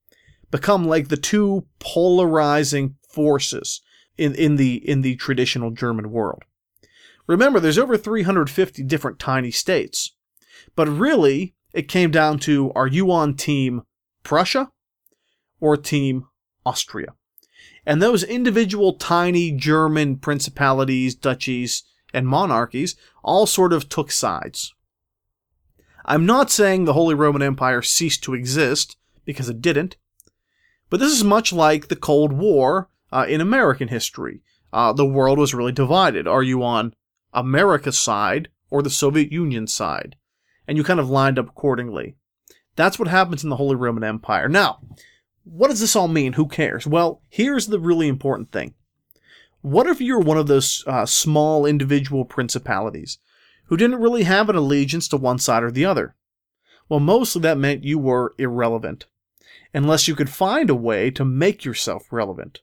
become 0.50 0.84
like 0.84 1.08
the 1.08 1.16
two 1.16 1.66
polarizing 1.78 2.96
forces 3.08 3.80
in, 4.18 4.34
in 4.34 4.56
the 4.56 4.76
in 4.88 5.00
the 5.00 5.16
traditional 5.16 5.70
German 5.70 6.10
world. 6.10 6.44
Remember, 7.26 7.58
there's 7.58 7.78
over 7.78 7.96
350 7.96 8.82
different 8.84 9.18
tiny 9.18 9.50
states. 9.50 10.14
But 10.76 10.88
really, 10.88 11.54
it 11.72 11.88
came 11.88 12.10
down 12.10 12.38
to 12.40 12.72
are 12.74 12.86
you 12.86 13.10
on 13.10 13.34
team 13.34 13.82
Prussia 14.22 14.70
or 15.60 15.76
team 15.76 16.26
Austria? 16.64 17.14
And 17.86 18.00
those 18.00 18.22
individual 18.22 18.94
tiny 18.94 19.50
German 19.52 20.16
principalities, 20.16 21.14
duchies, 21.14 21.84
and 22.12 22.26
monarchies 22.26 22.96
all 23.22 23.46
sort 23.46 23.72
of 23.72 23.88
took 23.88 24.10
sides. 24.10 24.74
I'm 26.04 26.26
not 26.26 26.50
saying 26.50 26.84
the 26.84 26.92
Holy 26.92 27.14
Roman 27.14 27.42
Empire 27.42 27.82
ceased 27.82 28.24
to 28.24 28.34
exist, 28.34 28.96
because 29.24 29.48
it 29.48 29.62
didn't, 29.62 29.96
but 30.88 30.98
this 30.98 31.12
is 31.12 31.22
much 31.22 31.52
like 31.52 31.88
the 31.88 31.96
Cold 31.96 32.32
War 32.32 32.88
uh, 33.12 33.26
in 33.28 33.40
American 33.40 33.88
history. 33.88 34.42
Uh, 34.72 34.92
the 34.92 35.06
world 35.06 35.38
was 35.38 35.54
really 35.54 35.72
divided. 35.72 36.26
Are 36.26 36.42
you 36.42 36.62
on 36.62 36.94
America's 37.32 37.98
side 37.98 38.48
or 38.70 38.82
the 38.82 38.90
Soviet 38.90 39.30
Union 39.30 39.66
side? 39.66 40.16
And 40.70 40.76
you 40.76 40.84
kind 40.84 41.00
of 41.00 41.10
lined 41.10 41.36
up 41.36 41.48
accordingly. 41.48 42.14
That's 42.76 42.96
what 42.96 43.08
happens 43.08 43.42
in 43.42 43.50
the 43.50 43.56
Holy 43.56 43.74
Roman 43.74 44.04
Empire. 44.04 44.48
Now, 44.48 44.78
what 45.42 45.66
does 45.66 45.80
this 45.80 45.96
all 45.96 46.06
mean? 46.06 46.34
Who 46.34 46.46
cares? 46.46 46.86
Well, 46.86 47.22
here's 47.28 47.66
the 47.66 47.80
really 47.80 48.06
important 48.06 48.52
thing. 48.52 48.74
What 49.62 49.88
if 49.88 50.00
you're 50.00 50.20
one 50.20 50.38
of 50.38 50.46
those 50.46 50.84
uh, 50.86 51.06
small 51.06 51.66
individual 51.66 52.24
principalities 52.24 53.18
who 53.64 53.76
didn't 53.76 54.00
really 54.00 54.22
have 54.22 54.48
an 54.48 54.54
allegiance 54.54 55.08
to 55.08 55.16
one 55.16 55.40
side 55.40 55.64
or 55.64 55.72
the 55.72 55.84
other? 55.84 56.14
Well, 56.88 57.00
mostly 57.00 57.42
that 57.42 57.58
meant 57.58 57.82
you 57.82 57.98
were 57.98 58.32
irrelevant, 58.38 59.06
unless 59.74 60.06
you 60.06 60.14
could 60.14 60.30
find 60.30 60.70
a 60.70 60.74
way 60.76 61.10
to 61.10 61.24
make 61.24 61.64
yourself 61.64 62.12
relevant, 62.12 62.60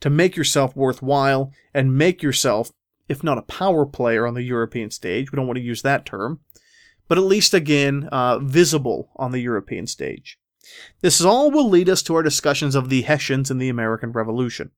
to 0.00 0.10
make 0.10 0.34
yourself 0.34 0.74
worthwhile, 0.74 1.52
and 1.72 1.96
make 1.96 2.24
yourself, 2.24 2.72
if 3.08 3.22
not 3.22 3.38
a 3.38 3.42
power 3.42 3.86
player 3.86 4.26
on 4.26 4.34
the 4.34 4.42
European 4.42 4.90
stage, 4.90 5.30
we 5.30 5.36
don't 5.36 5.46
want 5.46 5.58
to 5.58 5.62
use 5.62 5.82
that 5.82 6.04
term, 6.04 6.40
but 7.08 7.18
at 7.18 7.24
least 7.24 7.54
again 7.54 8.08
uh, 8.12 8.38
visible 8.38 9.10
on 9.16 9.32
the 9.32 9.40
European 9.40 9.86
stage. 9.86 10.38
This 11.00 11.20
all 11.20 11.50
will 11.50 11.68
lead 11.68 11.88
us 11.88 12.02
to 12.02 12.14
our 12.14 12.22
discussions 12.22 12.74
of 12.74 12.88
the 12.88 13.02
Hessians 13.02 13.50
in 13.50 13.58
the 13.58 13.68
American 13.68 14.12
Revolution. 14.12 14.72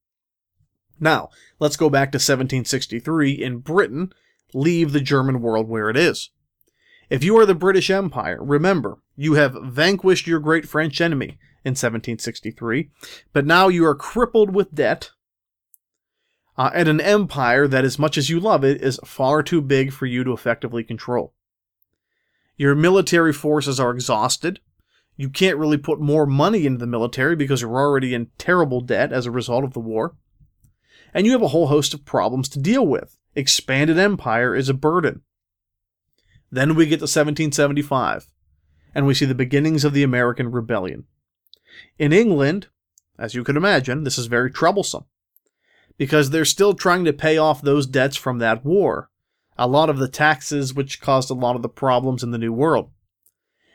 Now, 1.00 1.30
let's 1.58 1.76
go 1.76 1.88
back 1.88 2.12
to 2.12 2.16
1763 2.16 3.32
in 3.32 3.58
Britain, 3.58 4.12
leave 4.52 4.92
the 4.92 5.00
German 5.00 5.40
world 5.40 5.68
where 5.68 5.88
it 5.88 5.96
is. 5.96 6.30
If 7.08 7.24
you 7.24 7.38
are 7.38 7.46
the 7.46 7.54
British 7.54 7.88
Empire, 7.88 8.38
remember, 8.42 8.98
you 9.16 9.34
have 9.34 9.56
vanquished 9.62 10.26
your 10.26 10.40
great 10.40 10.68
French 10.68 11.00
enemy 11.00 11.38
in 11.64 11.72
1763, 11.72 12.90
but 13.32 13.46
now 13.46 13.68
you 13.68 13.86
are 13.86 13.94
crippled 13.94 14.54
with 14.54 14.74
debt, 14.74 15.10
uh, 16.58 16.70
and 16.74 16.88
an 16.88 17.00
empire 17.00 17.68
that, 17.68 17.84
as 17.84 17.98
much 17.98 18.18
as 18.18 18.28
you 18.28 18.40
love 18.40 18.64
it, 18.64 18.82
is 18.82 19.00
far 19.04 19.42
too 19.42 19.62
big 19.62 19.92
for 19.92 20.06
you 20.06 20.24
to 20.24 20.32
effectively 20.32 20.82
control. 20.82 21.32
Your 22.58 22.74
military 22.74 23.32
forces 23.32 23.78
are 23.78 23.92
exhausted. 23.92 24.60
You 25.16 25.30
can't 25.30 25.56
really 25.56 25.78
put 25.78 26.00
more 26.00 26.26
money 26.26 26.66
into 26.66 26.78
the 26.78 26.86
military 26.86 27.36
because 27.36 27.62
you're 27.62 27.78
already 27.78 28.12
in 28.14 28.30
terrible 28.36 28.80
debt 28.80 29.12
as 29.12 29.26
a 29.26 29.30
result 29.30 29.64
of 29.64 29.72
the 29.72 29.80
war. 29.80 30.16
And 31.14 31.24
you 31.24 31.32
have 31.32 31.42
a 31.42 31.48
whole 31.48 31.68
host 31.68 31.94
of 31.94 32.04
problems 32.04 32.48
to 32.50 32.58
deal 32.58 32.86
with. 32.86 33.16
Expanded 33.34 33.96
empire 33.96 34.54
is 34.54 34.68
a 34.68 34.74
burden. 34.74 35.22
Then 36.50 36.74
we 36.74 36.86
get 36.86 36.98
to 36.98 37.04
1775, 37.04 38.28
and 38.94 39.06
we 39.06 39.14
see 39.14 39.24
the 39.24 39.34
beginnings 39.34 39.84
of 39.84 39.92
the 39.92 40.02
American 40.02 40.50
Rebellion. 40.50 41.04
In 41.98 42.12
England, 42.12 42.68
as 43.18 43.34
you 43.34 43.44
can 43.44 43.56
imagine, 43.56 44.02
this 44.02 44.18
is 44.18 44.26
very 44.26 44.50
troublesome 44.50 45.04
because 45.96 46.30
they're 46.30 46.44
still 46.44 46.74
trying 46.74 47.04
to 47.04 47.12
pay 47.12 47.36
off 47.36 47.60
those 47.60 47.86
debts 47.86 48.16
from 48.16 48.38
that 48.38 48.64
war, 48.64 49.10
a 49.58 49.66
lot 49.66 49.90
of 49.90 49.98
the 49.98 50.08
taxes 50.08 50.72
which 50.72 51.00
caused 51.00 51.30
a 51.30 51.34
lot 51.34 51.56
of 51.56 51.62
the 51.62 51.68
problems 51.68 52.22
in 52.22 52.30
the 52.30 52.38
New 52.38 52.52
World. 52.52 52.90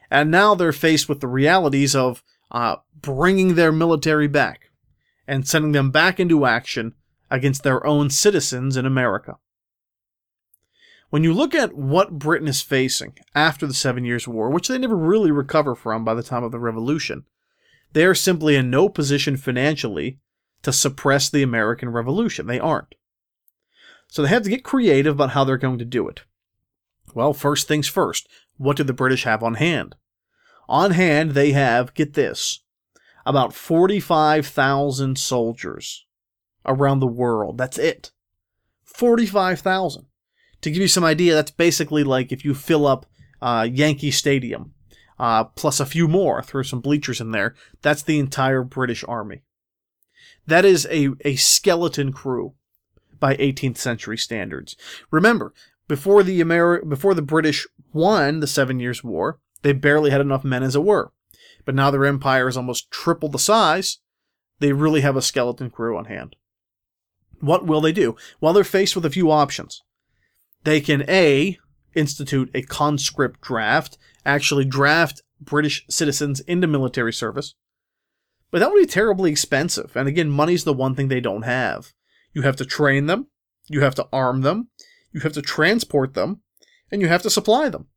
And 0.09 0.31
now 0.31 0.55
they're 0.55 0.71
faced 0.71 1.09
with 1.09 1.19
the 1.19 1.27
realities 1.27 1.95
of 1.95 2.23
uh, 2.51 2.77
bringing 2.95 3.55
their 3.55 3.71
military 3.71 4.27
back 4.27 4.69
and 5.27 5.47
sending 5.47 5.71
them 5.71 5.91
back 5.91 6.19
into 6.19 6.45
action 6.45 6.93
against 7.29 7.63
their 7.63 7.85
own 7.85 8.09
citizens 8.09 8.77
in 8.77 8.85
America. 8.85 9.37
When 11.09 11.23
you 11.23 11.33
look 11.33 11.53
at 11.53 11.75
what 11.75 12.17
Britain 12.17 12.47
is 12.47 12.61
facing 12.61 13.17
after 13.35 13.67
the 13.67 13.73
Seven 13.73 14.03
Years' 14.05 14.27
War, 14.27 14.49
which 14.49 14.67
they 14.67 14.77
never 14.77 14.95
really 14.95 15.31
recover 15.31 15.75
from 15.75 16.03
by 16.03 16.13
the 16.13 16.23
time 16.23 16.43
of 16.43 16.51
the 16.51 16.59
Revolution, 16.59 17.25
they 17.91 18.05
are 18.05 18.15
simply 18.15 18.55
in 18.55 18.69
no 18.69 18.89
position 18.89 19.37
financially 19.37 20.19
to 20.63 20.71
suppress 20.71 21.29
the 21.29 21.43
American 21.43 21.89
Revolution. 21.89 22.47
They 22.47 22.59
aren't. 22.59 22.95
So 24.13 24.21
they 24.21 24.27
have 24.27 24.43
to 24.43 24.49
get 24.51 24.63
creative 24.63 25.15
about 25.15 25.31
how 25.31 25.43
they're 25.43 25.57
going 25.57 25.79
to 25.79 25.85
do 25.85 26.07
it. 26.07 26.21
Well, 27.15 27.33
first 27.33 27.67
things 27.67 27.87
first, 27.87 28.27
what 28.57 28.77
do 28.77 28.83
the 28.83 28.93
British 28.93 29.23
have 29.23 29.41
on 29.41 29.55
hand? 29.55 29.95
On 30.69 30.91
hand, 30.91 31.31
they 31.31 31.53
have, 31.53 31.95
get 31.95 32.13
this, 32.13 32.59
about 33.25 33.55
45,000 33.55 35.17
soldiers 35.17 36.05
around 36.63 36.99
the 36.99 37.07
world. 37.07 37.57
That's 37.57 37.79
it. 37.79 38.11
45,000 38.83 40.05
to 40.61 40.69
give 40.69 40.83
you 40.83 40.87
some 40.87 41.03
idea, 41.03 41.33
that's 41.33 41.49
basically 41.49 42.03
like 42.03 42.31
if 42.31 42.45
you 42.45 42.53
fill 42.53 42.85
up 42.85 43.07
uh, 43.41 43.67
Yankee 43.67 44.11
Stadium, 44.11 44.75
uh, 45.17 45.45
plus 45.45 45.79
a 45.79 45.87
few 45.87 46.07
more, 46.07 46.43
throw 46.43 46.61
some 46.61 46.81
bleachers 46.81 47.19
in 47.19 47.31
there. 47.31 47.55
That's 47.81 48.03
the 48.03 48.19
entire 48.19 48.61
British 48.61 49.03
Army. 49.07 49.41
That 50.45 50.65
is 50.65 50.85
a, 50.91 51.09
a 51.25 51.35
skeleton 51.35 52.13
crew 52.13 52.53
by 53.23 53.37
18th 53.37 53.77
century 53.77 54.17
standards. 54.17 54.75
Remember, 55.09 55.53
before 55.87 56.23
the 56.23 56.41
Ameri- 56.41 56.89
before 56.89 57.13
the 57.13 57.21
British 57.21 57.65
won 57.93 58.41
the 58.41 58.47
Seven 58.47 58.81
Years' 58.81 59.01
War, 59.01 59.39
they 59.61 59.71
barely 59.71 60.11
had 60.11 60.19
enough 60.19 60.43
men 60.43 60.61
as 60.61 60.75
it 60.75 60.83
were. 60.83 61.13
But 61.63 61.73
now 61.73 61.89
their 61.89 62.03
empire 62.03 62.49
is 62.49 62.57
almost 62.57 62.91
triple 62.91 63.29
the 63.29 63.39
size. 63.39 63.99
They 64.59 64.73
really 64.73 64.99
have 64.99 65.15
a 65.15 65.21
skeleton 65.21 65.69
crew 65.69 65.97
on 65.97 66.03
hand. 66.03 66.35
What 67.39 67.65
will 67.65 67.79
they 67.79 67.93
do? 67.93 68.17
Well, 68.41 68.51
they're 68.51 68.65
faced 68.65 68.93
with 68.93 69.05
a 69.05 69.09
few 69.09 69.31
options 69.31 69.81
they 70.65 70.81
can 70.81 71.09
A, 71.09 71.57
institute 71.95 72.51
a 72.53 72.61
conscript 72.63 73.39
draft, 73.39 73.97
actually 74.25 74.65
draft 74.65 75.21
British 75.39 75.85
citizens 75.89 76.41
into 76.41 76.67
military 76.67 77.13
service. 77.13 77.55
But 78.51 78.59
that 78.59 78.69
would 78.69 78.81
be 78.81 78.85
terribly 78.85 79.31
expensive. 79.31 79.95
And 79.95 80.09
again, 80.09 80.29
money's 80.29 80.65
the 80.65 80.73
one 80.73 80.93
thing 80.93 81.07
they 81.07 81.21
don't 81.21 81.43
have. 81.43 81.93
You 82.33 82.41
have 82.41 82.55
to 82.57 82.65
train 82.65 83.05
them, 83.05 83.27
you 83.69 83.81
have 83.81 83.95
to 83.95 84.07
arm 84.11 84.41
them, 84.41 84.69
you 85.11 85.21
have 85.21 85.33
to 85.33 85.41
transport 85.41 86.13
them, 86.13 86.41
and 86.91 87.01
you 87.01 87.07
have 87.07 87.21
to 87.23 87.29
supply 87.29 87.69
them. 87.69 87.87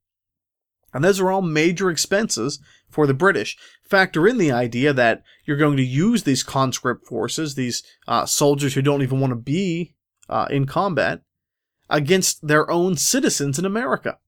And 0.92 1.05
those 1.05 1.20
are 1.20 1.31
all 1.31 1.42
major 1.42 1.90
expenses 1.90 2.59
for 2.88 3.07
the 3.07 3.14
British. 3.14 3.57
Factor 3.83 4.27
in 4.27 4.38
the 4.38 4.53
idea 4.53 4.92
that 4.92 5.22
you're 5.44 5.57
going 5.57 5.77
to 5.77 5.85
use 5.85 6.22
these 6.22 6.42
conscript 6.42 7.07
forces, 7.07 7.55
these 7.55 7.83
uh, 8.09 8.25
soldiers 8.25 8.75
who 8.75 8.83
don't 8.83 9.03
even 9.03 9.20
want 9.20 9.31
to 9.31 9.37
be 9.37 9.94
uh, 10.29 10.46
in 10.51 10.66
combat, 10.66 11.22
against 11.88 12.46
their 12.46 12.70
own 12.70 12.96
citizens 12.96 13.59
in 13.59 13.64
America. 13.64 14.18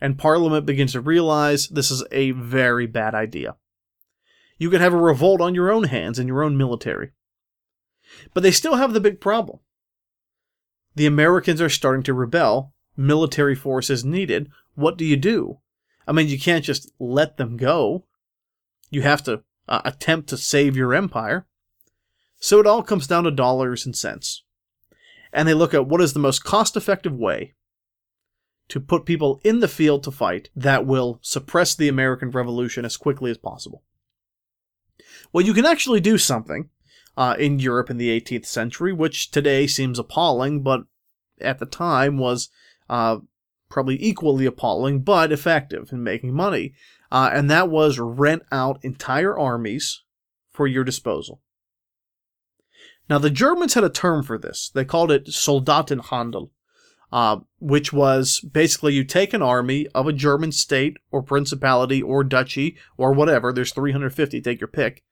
And 0.00 0.18
Parliament 0.18 0.66
begins 0.66 0.92
to 0.92 1.00
realize 1.00 1.68
this 1.68 1.90
is 1.90 2.04
a 2.12 2.32
very 2.32 2.86
bad 2.86 3.14
idea. 3.14 3.56
You 4.58 4.70
could 4.70 4.80
have 4.80 4.92
a 4.92 4.98
revolt 4.98 5.40
on 5.40 5.54
your 5.54 5.70
own 5.70 5.84
hands 5.84 6.18
in 6.18 6.26
your 6.26 6.42
own 6.42 6.56
military. 6.56 7.12
But 8.34 8.42
they 8.42 8.50
still 8.50 8.76
have 8.76 8.92
the 8.92 9.00
big 9.00 9.20
problem. 9.20 9.60
The 10.94 11.06
Americans 11.06 11.60
are 11.60 11.68
starting 11.68 12.02
to 12.04 12.14
rebel. 12.14 12.72
Military 12.96 13.54
force 13.54 13.90
is 13.90 14.04
needed. 14.04 14.50
What 14.74 14.96
do 14.96 15.04
you 15.04 15.16
do? 15.16 15.58
I 16.06 16.12
mean, 16.12 16.28
you 16.28 16.38
can't 16.38 16.64
just 16.64 16.90
let 16.98 17.36
them 17.36 17.56
go. 17.56 18.04
You 18.90 19.02
have 19.02 19.22
to 19.24 19.42
uh, 19.68 19.82
attempt 19.84 20.28
to 20.30 20.36
save 20.36 20.76
your 20.76 20.94
empire. 20.94 21.46
So 22.38 22.60
it 22.60 22.66
all 22.66 22.82
comes 22.82 23.06
down 23.06 23.24
to 23.24 23.30
dollars 23.30 23.84
and 23.84 23.96
cents 23.96 24.42
and 25.36 25.46
they 25.46 25.54
look 25.54 25.74
at 25.74 25.86
what 25.86 26.00
is 26.00 26.14
the 26.14 26.18
most 26.18 26.44
cost 26.44 26.76
effective 26.76 27.14
way 27.14 27.54
to 28.68 28.80
put 28.80 29.04
people 29.04 29.38
in 29.44 29.60
the 29.60 29.68
field 29.68 30.02
to 30.02 30.10
fight 30.10 30.48
that 30.56 30.86
will 30.86 31.18
suppress 31.22 31.74
the 31.74 31.88
American 31.88 32.30
Revolution 32.30 32.84
as 32.86 32.96
quickly 32.96 33.30
as 33.30 33.38
possible. 33.38 33.84
Well, 35.32 35.44
you 35.44 35.52
can 35.52 35.66
actually 35.66 36.00
do 36.00 36.16
something 36.16 36.70
uh, 37.16 37.34
in 37.38 37.58
Europe 37.58 37.90
in 37.90 37.98
the 37.98 38.20
18th 38.20 38.46
century, 38.46 38.92
which 38.92 39.30
today 39.30 39.66
seems 39.66 39.98
appalling, 39.98 40.62
but 40.62 40.82
at 41.40 41.58
the 41.58 41.66
time 41.66 42.18
was 42.18 42.50
uh, 42.88 43.18
probably 43.68 44.02
equally 44.02 44.46
appalling, 44.46 45.00
but 45.00 45.32
effective 45.32 45.90
in 45.92 46.02
making 46.02 46.34
money. 46.34 46.74
Uh, 47.10 47.30
and 47.32 47.50
that 47.50 47.68
was 47.68 47.98
rent 47.98 48.42
out 48.50 48.78
entire 48.82 49.36
armies 49.36 50.02
for 50.50 50.66
your 50.66 50.84
disposal. 50.84 51.40
Now, 53.08 53.18
the 53.18 53.30
Germans 53.30 53.74
had 53.74 53.84
a 53.84 53.90
term 53.90 54.22
for 54.24 54.36
this. 54.36 54.70
They 54.74 54.84
called 54.84 55.12
it 55.12 55.26
Soldatenhandel, 55.26 56.50
uh, 57.12 57.38
which 57.60 57.92
was 57.92 58.40
basically 58.40 58.94
you 58.94 59.04
take 59.04 59.32
an 59.32 59.42
army 59.42 59.86
of 59.94 60.08
a 60.08 60.12
German 60.12 60.50
state 60.50 60.96
or 61.12 61.22
principality 61.22 62.02
or 62.02 62.24
duchy 62.24 62.76
or 62.96 63.12
whatever, 63.12 63.52
there's 63.52 63.72
350, 63.72 64.40
take 64.40 64.60
your 64.60 64.68
pick, 64.68 65.04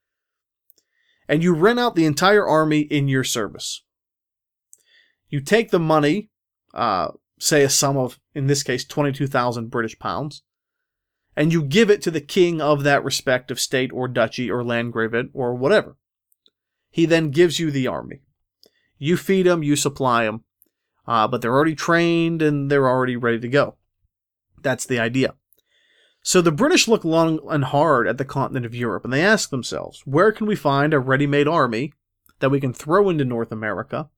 and 1.28 1.42
you 1.42 1.54
rent 1.54 1.80
out 1.80 1.94
the 1.94 2.06
entire 2.06 2.46
army 2.46 2.80
in 2.80 3.08
your 3.08 3.24
service. 3.24 3.82
You 5.28 5.40
take 5.40 5.70
the 5.70 5.78
money, 5.78 6.30
uh, 6.72 7.08
say 7.38 7.62
a 7.62 7.68
sum 7.68 7.96
of, 7.96 8.20
in 8.34 8.46
this 8.46 8.62
case, 8.62 8.84
22,000 8.84 9.70
British 9.70 9.98
pounds, 9.98 10.42
and 11.36 11.52
you 11.52 11.62
give 11.62 11.90
it 11.90 12.02
to 12.02 12.10
the 12.10 12.20
king 12.20 12.60
of 12.60 12.84
that 12.84 13.04
respective 13.04 13.58
state 13.58 13.90
or 13.92 14.06
duchy 14.06 14.50
or 14.50 14.62
landgravate 14.62 15.30
or 15.32 15.54
whatever. 15.54 15.96
He 16.90 17.06
then 17.06 17.30
gives 17.30 17.58
you 17.58 17.70
the 17.70 17.88
army. 17.88 18.20
You 18.98 19.16
feed 19.16 19.46
them, 19.46 19.62
you 19.62 19.74
supply 19.74 20.24
them, 20.24 20.44
uh, 21.06 21.26
but 21.26 21.42
they're 21.42 21.54
already 21.54 21.74
trained 21.74 22.40
and 22.40 22.70
they're 22.70 22.88
already 22.88 23.16
ready 23.16 23.40
to 23.40 23.48
go. 23.48 23.76
That's 24.62 24.86
the 24.86 25.00
idea. 25.00 25.34
So 26.26 26.40
the 26.40 26.50
British 26.50 26.88
look 26.88 27.04
long 27.04 27.38
and 27.50 27.62
hard 27.64 28.08
at 28.08 28.16
the 28.16 28.24
continent 28.24 28.64
of 28.64 28.74
Europe 28.74 29.04
and 29.04 29.12
they 29.12 29.22
ask 29.22 29.50
themselves, 29.50 30.00
where 30.06 30.32
can 30.32 30.46
we 30.46 30.56
find 30.56 30.94
a 30.94 30.98
ready 30.98 31.26
made 31.26 31.46
army 31.46 31.92
that 32.40 32.48
we 32.48 32.60
can 32.60 32.72
throw 32.72 33.10
into 33.10 33.26
North 33.26 33.52
America 33.52 34.08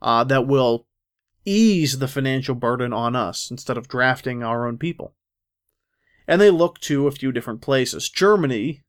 uh, 0.00 0.24
that 0.24 0.46
will 0.46 0.86
ease 1.44 1.98
the 1.98 2.08
financial 2.08 2.54
burden 2.54 2.94
on 2.94 3.14
us 3.14 3.50
instead 3.50 3.76
of 3.76 3.86
drafting 3.86 4.42
our 4.42 4.66
own 4.66 4.78
people? 4.78 5.14
And 6.26 6.40
they 6.40 6.48
look 6.48 6.80
to 6.80 7.06
a 7.06 7.12
few 7.12 7.32
different 7.32 7.60
places. 7.60 8.08
Germany, 8.08 8.80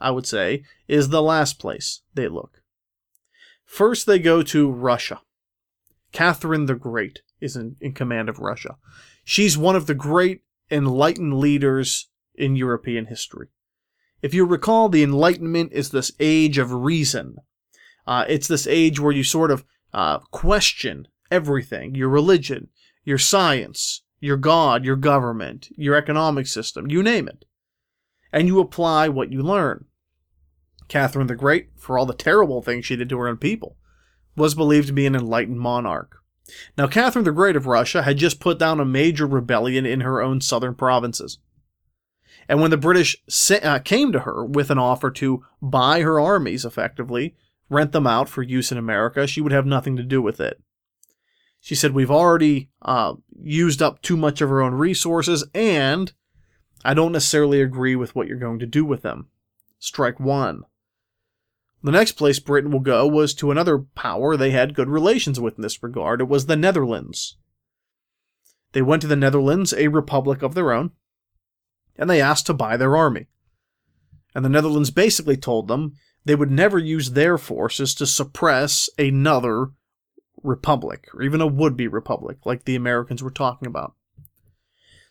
I 0.00 0.10
would 0.10 0.26
say, 0.26 0.64
is 0.88 1.10
the 1.10 1.22
last 1.22 1.60
place 1.60 2.02
they 2.14 2.26
look. 2.26 2.62
First, 3.64 4.06
they 4.06 4.18
go 4.18 4.42
to 4.42 4.68
Russia. 4.68 5.20
Catherine 6.10 6.66
the 6.66 6.74
Great 6.74 7.20
is 7.40 7.54
in, 7.54 7.76
in 7.80 7.92
command 7.92 8.28
of 8.28 8.40
Russia. 8.40 8.76
She's 9.22 9.56
one 9.56 9.76
of 9.76 9.86
the 9.86 9.94
great 9.94 10.42
enlightened 10.70 11.38
leaders 11.38 12.07
in 12.38 12.56
European 12.56 13.06
history. 13.06 13.48
If 14.22 14.34
you 14.34 14.44
recall, 14.46 14.88
the 14.88 15.02
Enlightenment 15.02 15.72
is 15.72 15.90
this 15.90 16.12
age 16.18 16.58
of 16.58 16.72
reason. 16.72 17.36
Uh, 18.06 18.24
it's 18.28 18.48
this 18.48 18.66
age 18.66 18.98
where 18.98 19.12
you 19.12 19.22
sort 19.22 19.50
of 19.50 19.64
uh, 19.92 20.18
question 20.30 21.08
everything 21.30 21.94
your 21.94 22.08
religion, 22.08 22.68
your 23.04 23.18
science, 23.18 24.02
your 24.20 24.36
God, 24.36 24.84
your 24.84 24.96
government, 24.96 25.68
your 25.76 25.94
economic 25.94 26.46
system, 26.46 26.90
you 26.90 27.02
name 27.02 27.28
it. 27.28 27.44
and 28.32 28.46
you 28.46 28.60
apply 28.60 29.08
what 29.08 29.32
you 29.32 29.42
learn. 29.42 29.86
Catherine 30.88 31.26
the 31.26 31.36
Great, 31.36 31.68
for 31.76 31.98
all 31.98 32.06
the 32.06 32.14
terrible 32.14 32.62
things 32.62 32.86
she 32.86 32.96
did 32.96 33.08
to 33.10 33.18
her 33.18 33.28
own 33.28 33.36
people, 33.36 33.76
was 34.36 34.54
believed 34.54 34.86
to 34.88 34.92
be 34.92 35.06
an 35.06 35.14
enlightened 35.14 35.60
monarch. 35.60 36.16
Now, 36.76 36.86
Catherine 36.86 37.24
the 37.24 37.32
Great 37.32 37.56
of 37.56 37.66
Russia 37.66 38.02
had 38.02 38.16
just 38.16 38.40
put 38.40 38.58
down 38.58 38.80
a 38.80 38.84
major 38.84 39.26
rebellion 39.26 39.84
in 39.84 40.00
her 40.00 40.22
own 40.22 40.40
southern 40.40 40.74
provinces. 40.74 41.38
And 42.48 42.60
when 42.60 42.70
the 42.70 42.76
British 42.78 43.16
uh, 43.62 43.78
came 43.80 44.10
to 44.12 44.20
her 44.20 44.44
with 44.44 44.70
an 44.70 44.78
offer 44.78 45.10
to 45.12 45.44
buy 45.60 46.00
her 46.00 46.18
armies 46.18 46.64
effectively, 46.64 47.34
rent 47.68 47.92
them 47.92 48.06
out 48.06 48.28
for 48.28 48.42
use 48.42 48.72
in 48.72 48.78
America, 48.78 49.26
she 49.26 49.40
would 49.40 49.52
have 49.52 49.66
nothing 49.66 49.96
to 49.96 50.02
do 50.02 50.22
with 50.22 50.40
it. 50.40 50.60
She 51.60 51.74
said, 51.74 51.92
We've 51.92 52.10
already 52.10 52.70
uh, 52.80 53.14
used 53.42 53.82
up 53.82 54.00
too 54.00 54.16
much 54.16 54.40
of 54.40 54.50
our 54.50 54.62
own 54.62 54.74
resources, 54.74 55.44
and 55.54 56.12
I 56.84 56.94
don't 56.94 57.12
necessarily 57.12 57.60
agree 57.60 57.96
with 57.96 58.14
what 58.14 58.28
you're 58.28 58.38
going 58.38 58.60
to 58.60 58.66
do 58.66 58.84
with 58.84 59.02
them. 59.02 59.28
Strike 59.78 60.18
one. 60.18 60.62
The 61.82 61.92
next 61.92 62.12
place 62.12 62.40
Britain 62.40 62.70
will 62.70 62.80
go 62.80 63.06
was 63.06 63.34
to 63.34 63.50
another 63.50 63.78
power 63.78 64.36
they 64.36 64.50
had 64.50 64.74
good 64.74 64.88
relations 64.88 65.38
with 65.38 65.56
in 65.56 65.62
this 65.62 65.82
regard. 65.82 66.20
It 66.20 66.28
was 66.28 66.46
the 66.46 66.56
Netherlands. 66.56 67.36
They 68.72 68.82
went 68.82 69.02
to 69.02 69.08
the 69.08 69.16
Netherlands, 69.16 69.72
a 69.72 69.88
republic 69.88 70.42
of 70.42 70.54
their 70.54 70.72
own, 70.72 70.90
and 71.98 72.08
they 72.08 72.20
asked 72.20 72.46
to 72.46 72.54
buy 72.54 72.76
their 72.76 72.96
army. 72.96 73.26
And 74.34 74.44
the 74.44 74.50
Netherlands 74.50 74.90
basically 74.90 75.36
told 75.36 75.68
them 75.68 75.94
they 76.24 76.34
would 76.34 76.50
never 76.50 76.78
use 76.78 77.12
their 77.12 77.38
forces 77.38 77.94
to 77.96 78.06
suppress 78.06 78.88
another 78.98 79.70
republic, 80.42 81.08
or 81.14 81.22
even 81.22 81.40
a 81.40 81.46
would 81.46 81.76
be 81.76 81.88
republic, 81.88 82.38
like 82.44 82.64
the 82.64 82.76
Americans 82.76 83.22
were 83.22 83.30
talking 83.30 83.66
about. 83.66 83.94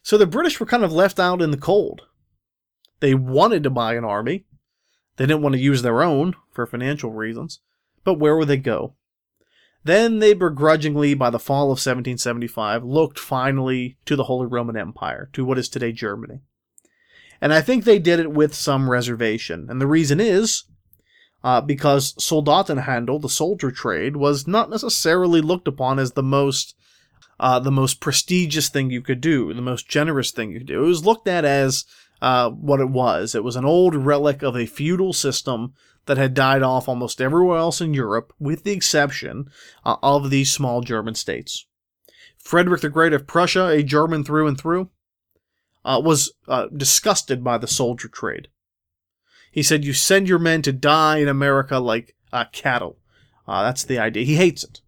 So 0.01 0.17
the 0.17 0.25
British 0.25 0.59
were 0.59 0.65
kind 0.65 0.83
of 0.83 0.93
left 0.93 1.19
out 1.19 1.41
in 1.41 1.51
the 1.51 1.57
cold. 1.57 2.03
They 2.99 3.13
wanted 3.13 3.63
to 3.63 3.69
buy 3.69 3.95
an 3.95 4.05
army. 4.05 4.45
They 5.17 5.25
didn't 5.25 5.41
want 5.41 5.53
to 5.53 5.61
use 5.61 5.81
their 5.81 6.01
own 6.01 6.35
for 6.51 6.65
financial 6.65 7.11
reasons. 7.11 7.59
But 8.03 8.15
where 8.15 8.37
would 8.37 8.47
they 8.47 8.57
go? 8.57 8.95
Then 9.83 10.19
they 10.19 10.33
begrudgingly, 10.33 11.13
by 11.13 11.29
the 11.29 11.39
fall 11.39 11.65
of 11.65 11.79
1775, 11.79 12.83
looked 12.83 13.19
finally 13.19 13.97
to 14.05 14.15
the 14.15 14.25
Holy 14.25 14.45
Roman 14.45 14.77
Empire, 14.77 15.29
to 15.33 15.43
what 15.45 15.57
is 15.57 15.69
today 15.69 15.91
Germany. 15.91 16.41
And 17.41 17.53
I 17.53 17.61
think 17.61 17.83
they 17.83 17.99
did 17.99 18.19
it 18.19 18.31
with 18.31 18.53
some 18.53 18.89
reservation. 18.89 19.67
And 19.69 19.79
the 19.79 19.87
reason 19.87 20.19
is 20.19 20.63
uh, 21.43 21.61
because 21.61 22.13
Soldatenhandel, 22.15 23.21
the 23.21 23.29
soldier 23.29 23.71
trade, 23.71 24.17
was 24.17 24.47
not 24.47 24.69
necessarily 24.69 25.41
looked 25.41 25.67
upon 25.67 25.99
as 25.99 26.13
the 26.13 26.23
most 26.23 26.75
uh, 27.39 27.59
the 27.59 27.71
most 27.71 27.99
prestigious 27.99 28.67
thing 28.67 28.89
you 28.89 29.01
could 29.01 29.21
do, 29.21 29.53
the 29.53 29.61
most 29.61 29.87
generous 29.87 30.31
thing 30.31 30.51
you 30.51 30.57
could 30.57 30.67
do. 30.67 30.83
It 30.83 30.87
was 30.87 31.05
looked 31.05 31.27
at 31.27 31.45
as 31.45 31.85
uh, 32.19 32.49
what 32.49 32.79
it 32.79 32.89
was. 32.89 33.35
It 33.35 33.43
was 33.43 33.55
an 33.55 33.65
old 33.65 33.95
relic 33.95 34.41
of 34.41 34.57
a 34.57 34.65
feudal 34.65 35.13
system 35.13 35.73
that 36.07 36.17
had 36.17 36.33
died 36.33 36.63
off 36.63 36.89
almost 36.89 37.21
everywhere 37.21 37.59
else 37.59 37.79
in 37.79 37.93
Europe, 37.93 38.33
with 38.39 38.63
the 38.63 38.71
exception 38.71 39.51
uh, 39.85 39.97
of 40.01 40.29
these 40.29 40.51
small 40.51 40.81
German 40.81 41.13
states. 41.13 41.67
Frederick 42.37 42.81
the 42.81 42.89
Great 42.89 43.13
of 43.13 43.27
Prussia, 43.27 43.67
a 43.67 43.83
German 43.83 44.23
through 44.23 44.47
and 44.47 44.59
through, 44.59 44.89
uh, 45.87 46.01
was 46.03 46.33
uh, 46.49 46.67
disgusted 46.75 47.43
by 47.43 47.57
the 47.57 47.65
soldier 47.65 48.09
trade. 48.09 48.49
He 49.51 49.63
said, 49.63 49.85
You 49.85 49.93
send 49.93 50.27
your 50.27 50.37
men 50.37 50.61
to 50.63 50.73
die 50.73 51.19
in 51.19 51.29
America 51.29 51.79
like 51.79 52.13
uh, 52.33 52.45
cattle. 52.51 52.97
Uh, 53.47 53.63
that's 53.63 53.85
the 53.85 53.97
idea. 53.97 54.25
He 54.25 54.35
hates 54.35 54.65
it. 54.65 54.81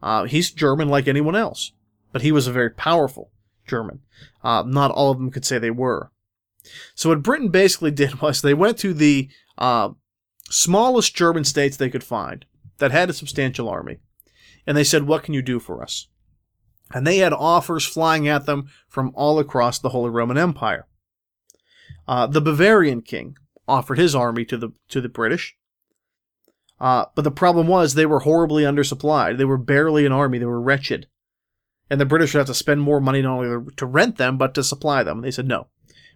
Uh, 0.00 0.24
he's 0.24 0.52
German 0.52 0.88
like 0.88 1.08
anyone 1.08 1.34
else, 1.34 1.72
but 2.12 2.22
he 2.22 2.30
was 2.30 2.46
a 2.46 2.52
very 2.52 2.70
powerful 2.70 3.32
German. 3.66 4.00
Uh, 4.44 4.62
not 4.64 4.92
all 4.92 5.10
of 5.10 5.18
them 5.18 5.32
could 5.32 5.44
say 5.44 5.58
they 5.58 5.72
were. 5.72 6.12
So, 6.94 7.08
what 7.08 7.22
Britain 7.22 7.48
basically 7.48 7.90
did 7.90 8.20
was 8.22 8.40
they 8.40 8.54
went 8.54 8.78
to 8.78 8.94
the 8.94 9.28
smallest 10.50 11.16
German 11.16 11.42
states 11.42 11.76
they 11.76 11.90
could 11.90 12.04
find 12.04 12.46
that 12.78 12.92
had 12.92 13.10
a 13.10 13.14
substantial 13.14 13.68
army, 13.68 13.98
and 14.68 14.76
they 14.76 14.84
said, 14.84 15.08
What 15.08 15.24
can 15.24 15.34
you 15.34 15.42
do 15.42 15.58
for 15.58 15.82
us? 15.82 16.06
And 16.92 17.06
they 17.06 17.18
had 17.18 17.32
offers 17.32 17.86
flying 17.86 18.28
at 18.28 18.46
them 18.46 18.68
from 18.88 19.10
all 19.14 19.38
across 19.38 19.78
the 19.78 19.88
Holy 19.88 20.10
Roman 20.10 20.36
Empire. 20.36 20.86
Uh, 22.06 22.26
the 22.26 22.40
Bavarian 22.40 23.00
king, 23.00 23.36
offered 23.66 23.98
his 23.98 24.14
army 24.14 24.44
to 24.44 24.56
the 24.56 24.70
to 24.88 25.00
the 25.00 25.08
British. 25.08 25.56
Uh, 26.80 27.06
but 27.14 27.22
the 27.22 27.30
problem 27.30 27.66
was 27.66 27.94
they 27.94 28.06
were 28.06 28.20
horribly 28.20 28.64
undersupplied. 28.64 29.38
They 29.38 29.44
were 29.44 29.56
barely 29.56 30.04
an 30.04 30.12
army. 30.12 30.38
They 30.38 30.44
were 30.44 30.60
wretched, 30.60 31.06
and 31.88 32.00
the 32.00 32.06
British 32.06 32.34
would 32.34 32.40
have 32.40 32.46
to 32.48 32.54
spend 32.54 32.80
more 32.82 33.00
money 33.00 33.22
not 33.22 33.38
only 33.38 33.72
to 33.76 33.86
rent 33.86 34.16
them 34.16 34.36
but 34.36 34.54
to 34.54 34.64
supply 34.64 35.02
them. 35.02 35.20
They 35.20 35.30
said, 35.30 35.46
"No, 35.46 35.68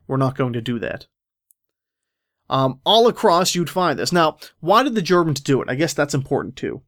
we're 0.07 0.17
not 0.17 0.37
going 0.37 0.53
to 0.53 0.61
do 0.61 0.79
that." 0.81 1.07
Um, 2.51 2.81
all 2.85 3.09
across, 3.09 3.55
you'd 3.55 3.71
find 3.71 3.99
this. 3.99 4.13
Now, 4.13 4.39
why 4.61 4.83
did 4.83 4.95
the 4.95 5.03
Germans 5.03 5.41
do 5.41 5.61
it? 5.61 5.69
I 5.69 5.75
guess 5.75 5.93
that's 5.93 6.15
important 6.15 6.57
too. 6.57 6.83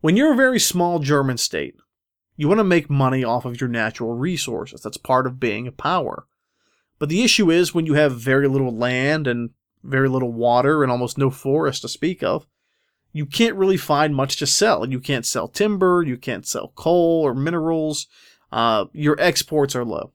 When 0.00 0.16
you're 0.16 0.32
a 0.32 0.36
very 0.36 0.58
small 0.58 0.98
German 0.98 1.38
state, 1.38 1.76
you 2.36 2.48
want 2.48 2.58
to 2.58 2.64
make 2.64 2.90
money 2.90 3.24
off 3.24 3.44
of 3.44 3.60
your 3.60 3.68
natural 3.68 4.12
resources. 4.12 4.82
That's 4.82 4.96
part 4.96 5.26
of 5.26 5.40
being 5.40 5.66
a 5.66 5.72
power. 5.72 6.26
But 6.98 7.08
the 7.08 7.22
issue 7.22 7.50
is 7.50 7.74
when 7.74 7.86
you 7.86 7.94
have 7.94 8.16
very 8.16 8.48
little 8.48 8.74
land 8.74 9.26
and 9.26 9.50
very 9.82 10.08
little 10.08 10.32
water 10.32 10.82
and 10.82 10.90
almost 10.90 11.18
no 11.18 11.30
forest 11.30 11.82
to 11.82 11.88
speak 11.88 12.22
of, 12.22 12.46
you 13.12 13.24
can't 13.24 13.56
really 13.56 13.76
find 13.76 14.14
much 14.14 14.36
to 14.36 14.46
sell. 14.46 14.88
You 14.88 15.00
can't 15.00 15.24
sell 15.24 15.48
timber, 15.48 16.02
you 16.02 16.16
can't 16.18 16.46
sell 16.46 16.72
coal 16.74 17.22
or 17.22 17.34
minerals. 17.34 18.06
Uh, 18.52 18.86
your 18.92 19.18
exports 19.18 19.74
are 19.74 19.84
low. 19.84 20.12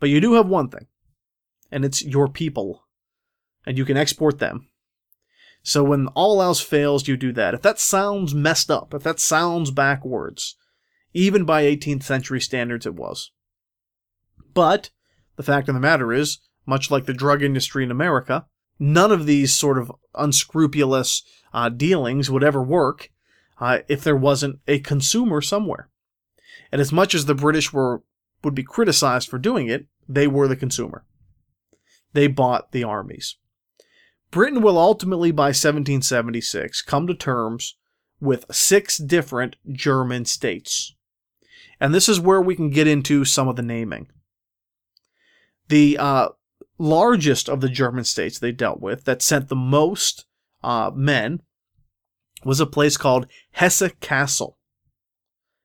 But 0.00 0.08
you 0.08 0.20
do 0.20 0.34
have 0.34 0.48
one 0.48 0.68
thing, 0.68 0.86
and 1.70 1.84
it's 1.84 2.04
your 2.04 2.28
people. 2.28 2.84
And 3.66 3.76
you 3.76 3.84
can 3.84 3.96
export 3.96 4.38
them. 4.38 4.68
So 5.62 5.82
when 5.82 6.06
all 6.08 6.40
else 6.40 6.60
fails, 6.60 7.08
you 7.08 7.16
do 7.16 7.32
that. 7.32 7.54
If 7.54 7.62
that 7.62 7.80
sounds 7.80 8.34
messed 8.34 8.70
up, 8.70 8.94
if 8.94 9.02
that 9.02 9.18
sounds 9.18 9.70
backwards, 9.70 10.54
even 11.16 11.44
by 11.46 11.62
18th 11.62 12.02
century 12.02 12.42
standards, 12.42 12.84
it 12.84 12.94
was. 12.94 13.30
But 14.52 14.90
the 15.36 15.42
fact 15.42 15.66
of 15.66 15.74
the 15.74 15.80
matter 15.80 16.12
is, 16.12 16.40
much 16.66 16.90
like 16.90 17.06
the 17.06 17.14
drug 17.14 17.42
industry 17.42 17.82
in 17.82 17.90
America, 17.90 18.44
none 18.78 19.10
of 19.10 19.24
these 19.24 19.54
sort 19.54 19.78
of 19.78 19.90
unscrupulous 20.14 21.22
uh, 21.54 21.70
dealings 21.70 22.30
would 22.30 22.44
ever 22.44 22.62
work 22.62 23.08
uh, 23.58 23.78
if 23.88 24.04
there 24.04 24.14
wasn't 24.14 24.60
a 24.68 24.78
consumer 24.80 25.40
somewhere. 25.40 25.88
And 26.70 26.82
as 26.82 26.92
much 26.92 27.14
as 27.14 27.24
the 27.24 27.34
British 27.34 27.72
were 27.72 28.02
would 28.44 28.54
be 28.54 28.62
criticized 28.62 29.30
for 29.30 29.38
doing 29.38 29.68
it, 29.68 29.86
they 30.06 30.26
were 30.26 30.46
the 30.46 30.54
consumer. 30.54 31.06
They 32.12 32.26
bought 32.26 32.72
the 32.72 32.84
armies. 32.84 33.36
Britain 34.30 34.60
will 34.60 34.76
ultimately, 34.76 35.30
by 35.30 35.46
1776, 35.46 36.82
come 36.82 37.06
to 37.06 37.14
terms 37.14 37.76
with 38.20 38.44
six 38.54 38.98
different 38.98 39.56
German 39.72 40.26
states. 40.26 40.94
And 41.80 41.94
this 41.94 42.08
is 42.08 42.20
where 42.20 42.40
we 42.40 42.56
can 42.56 42.70
get 42.70 42.86
into 42.86 43.24
some 43.24 43.48
of 43.48 43.56
the 43.56 43.62
naming. 43.62 44.08
The 45.68 45.98
uh, 45.98 46.28
largest 46.78 47.48
of 47.48 47.60
the 47.60 47.68
German 47.68 48.04
states 48.04 48.38
they 48.38 48.52
dealt 48.52 48.80
with 48.80 49.04
that 49.04 49.22
sent 49.22 49.48
the 49.48 49.56
most 49.56 50.26
uh, 50.62 50.90
men 50.94 51.42
was 52.44 52.60
a 52.60 52.66
place 52.66 52.96
called 52.96 53.26
Hesse 53.52 53.90
Cassel. 54.00 54.56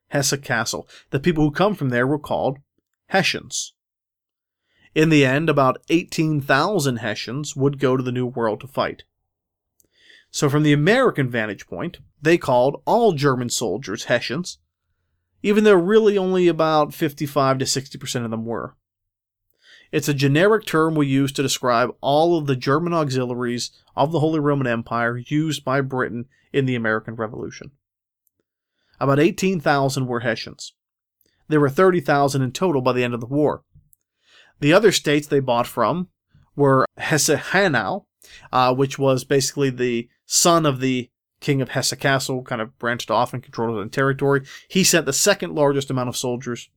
Hesse 0.09 0.37
Cassel. 0.41 0.87
The 1.11 1.19
people 1.19 1.43
who 1.43 1.51
come 1.51 1.75
from 1.75 1.89
there 1.89 2.07
were 2.07 2.19
called 2.19 2.57
Hessians. 3.07 3.73
In 4.93 5.09
the 5.09 5.25
end, 5.25 5.49
about 5.49 5.81
18,000 5.89 6.97
Hessians 6.97 7.55
would 7.55 7.79
go 7.79 7.95
to 7.95 8.03
the 8.03 8.11
New 8.11 8.25
World 8.25 8.59
to 8.61 8.67
fight. 8.67 9.03
So, 10.31 10.49
from 10.49 10.63
the 10.63 10.73
American 10.73 11.29
vantage 11.29 11.67
point, 11.67 11.99
they 12.21 12.37
called 12.37 12.81
all 12.85 13.13
German 13.13 13.49
soldiers 13.49 14.05
Hessians, 14.05 14.59
even 15.43 15.63
though 15.63 15.73
really 15.73 16.17
only 16.17 16.47
about 16.47 16.93
55 16.93 17.59
to 17.59 17.65
60% 17.65 18.25
of 18.25 18.31
them 18.31 18.45
were. 18.45 18.75
It's 19.91 20.07
a 20.07 20.13
generic 20.13 20.65
term 20.65 20.95
we 20.95 21.07
use 21.07 21.31
to 21.33 21.41
describe 21.41 21.89
all 21.99 22.37
of 22.37 22.47
the 22.47 22.55
German 22.55 22.93
auxiliaries 22.93 23.71
of 23.95 24.11
the 24.11 24.21
Holy 24.21 24.39
Roman 24.39 24.67
Empire 24.67 25.17
used 25.17 25.65
by 25.65 25.81
Britain 25.81 26.25
in 26.53 26.65
the 26.65 26.75
American 26.75 27.15
Revolution. 27.15 27.71
About 28.99 29.19
18,000 29.19 30.07
were 30.07 30.21
Hessians. 30.21 30.73
There 31.49 31.59
were 31.59 31.69
30,000 31.69 32.41
in 32.41 32.51
total 32.51 32.81
by 32.81 32.93
the 32.93 33.03
end 33.03 33.13
of 33.13 33.19
the 33.19 33.25
war. 33.25 33.63
The 34.61 34.71
other 34.71 34.91
states 34.91 35.27
they 35.27 35.39
bought 35.39 35.67
from 35.67 36.07
were 36.55 36.85
Hesse-Hanau, 36.97 38.05
uh, 38.53 38.73
which 38.75 38.97
was 38.97 39.25
basically 39.25 39.71
the 39.71 40.07
son 40.25 40.65
of 40.65 40.79
the 40.79 41.09
king 41.41 41.61
of 41.61 41.69
Hesse 41.69 41.93
Cassel, 41.95 42.43
kind 42.43 42.61
of 42.61 42.79
branched 42.79 43.11
off 43.11 43.33
and 43.33 43.43
controlled 43.43 43.85
the 43.85 43.89
territory. 43.89 44.43
He 44.69 44.85
sent 44.85 45.05
the 45.05 45.13
second 45.13 45.53
largest 45.53 45.91
amount 45.91 46.07
of 46.07 46.15
soldiers 46.15 46.69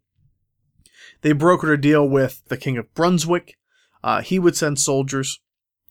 they 1.24 1.32
brokered 1.32 1.72
a 1.72 1.78
deal 1.78 2.06
with 2.06 2.42
the 2.48 2.56
King 2.58 2.76
of 2.76 2.92
Brunswick. 2.92 3.56
Uh, 4.02 4.20
he 4.20 4.38
would 4.38 4.56
send 4.56 4.78
soldiers. 4.78 5.40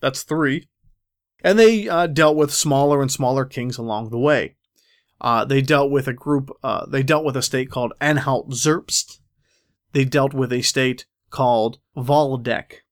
That's 0.00 0.22
three. 0.22 0.68
And 1.42 1.58
they 1.58 1.88
uh, 1.88 2.06
dealt 2.06 2.36
with 2.36 2.54
smaller 2.54 3.02
and 3.02 3.10
smaller 3.10 3.44
kings 3.44 3.76
along 3.76 4.10
the 4.10 4.18
way. 4.18 4.54
Uh, 5.20 5.44
they 5.44 5.60
dealt 5.60 5.90
with 5.90 6.06
a 6.06 6.12
group, 6.12 6.50
uh, 6.62 6.86
they 6.86 7.02
dealt 7.02 7.24
with 7.24 7.36
a 7.36 7.42
state 7.42 7.68
called 7.68 7.94
Anhalt 8.00 8.50
Zerbst. 8.50 9.18
They 9.92 10.04
dealt 10.04 10.34
with 10.34 10.52
a 10.52 10.62
state 10.62 11.06
called 11.30 11.78
Waldeck. 11.96 12.84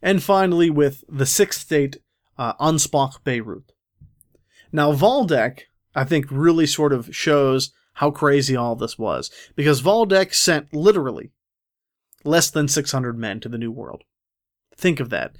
and 0.00 0.22
finally 0.22 0.70
with 0.70 1.04
the 1.10 1.26
sixth 1.26 1.60
state, 1.60 1.98
uh, 2.38 2.54
Ansbach 2.54 3.22
Bayreuth. 3.22 3.71
Now, 4.72 4.92
Waldeck, 4.92 5.62
I 5.94 6.04
think, 6.04 6.26
really 6.30 6.66
sort 6.66 6.92
of 6.92 7.14
shows 7.14 7.72
how 7.94 8.10
crazy 8.10 8.56
all 8.56 8.74
this 8.74 8.98
was, 8.98 9.30
because 9.54 9.82
Waldeck 9.82 10.32
sent 10.32 10.72
literally 10.72 11.30
less 12.24 12.50
than 12.50 12.68
600 12.68 13.18
men 13.18 13.40
to 13.40 13.48
the 13.48 13.58
New 13.58 13.70
World. 13.70 14.02
Think 14.76 15.00
of 15.00 15.10
that. 15.10 15.36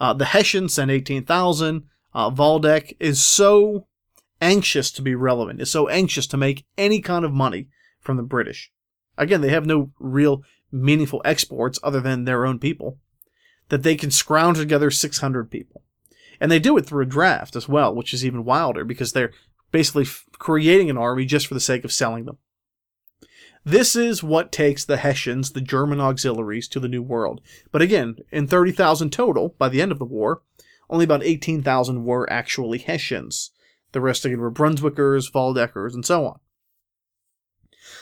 Uh, 0.00 0.14
the 0.14 0.26
Hessians 0.26 0.74
sent 0.74 0.90
18,000. 0.90 1.84
Uh, 2.14 2.30
Waldeck 2.30 2.96
is 2.98 3.22
so 3.22 3.86
anxious 4.40 4.90
to 4.92 5.02
be 5.02 5.14
relevant, 5.14 5.60
is 5.60 5.70
so 5.70 5.88
anxious 5.88 6.26
to 6.28 6.36
make 6.36 6.64
any 6.78 7.00
kind 7.00 7.24
of 7.24 7.32
money 7.32 7.68
from 8.00 8.16
the 8.16 8.22
British. 8.22 8.72
Again, 9.18 9.42
they 9.42 9.50
have 9.50 9.66
no 9.66 9.90
real 9.98 10.42
meaningful 10.72 11.20
exports 11.24 11.78
other 11.82 12.00
than 12.00 12.24
their 12.24 12.46
own 12.46 12.58
people, 12.58 12.98
that 13.68 13.82
they 13.82 13.96
can 13.96 14.10
scrounge 14.10 14.56
together 14.56 14.90
600 14.90 15.50
people. 15.50 15.82
And 16.40 16.50
they 16.50 16.58
do 16.58 16.76
it 16.76 16.86
through 16.86 17.02
a 17.02 17.08
draft 17.08 17.54
as 17.54 17.68
well, 17.68 17.94
which 17.94 18.14
is 18.14 18.24
even 18.24 18.44
wilder 18.44 18.84
because 18.84 19.12
they're 19.12 19.32
basically 19.70 20.04
f- 20.04 20.24
creating 20.32 20.88
an 20.88 20.96
army 20.96 21.26
just 21.26 21.46
for 21.46 21.54
the 21.54 21.60
sake 21.60 21.84
of 21.84 21.92
selling 21.92 22.24
them. 22.24 22.38
This 23.64 23.94
is 23.94 24.22
what 24.22 24.52
takes 24.52 24.84
the 24.84 24.96
Hessians, 24.96 25.52
the 25.52 25.60
German 25.60 26.00
auxiliaries, 26.00 26.66
to 26.68 26.80
the 26.80 26.88
New 26.88 27.02
World. 27.02 27.42
But 27.70 27.82
again, 27.82 28.16
in 28.32 28.46
30,000 28.46 29.10
total, 29.10 29.54
by 29.58 29.68
the 29.68 29.82
end 29.82 29.92
of 29.92 29.98
the 29.98 30.06
war, 30.06 30.42
only 30.88 31.04
about 31.04 31.22
18,000 31.22 32.04
were 32.04 32.30
actually 32.32 32.78
Hessians. 32.78 33.50
The 33.92 34.00
rest 34.00 34.24
again 34.24 34.40
were 34.40 34.50
Brunswickers, 34.50 35.30
Waldeckers, 35.32 35.94
and 35.94 36.06
so 36.06 36.26
on. 36.26 36.40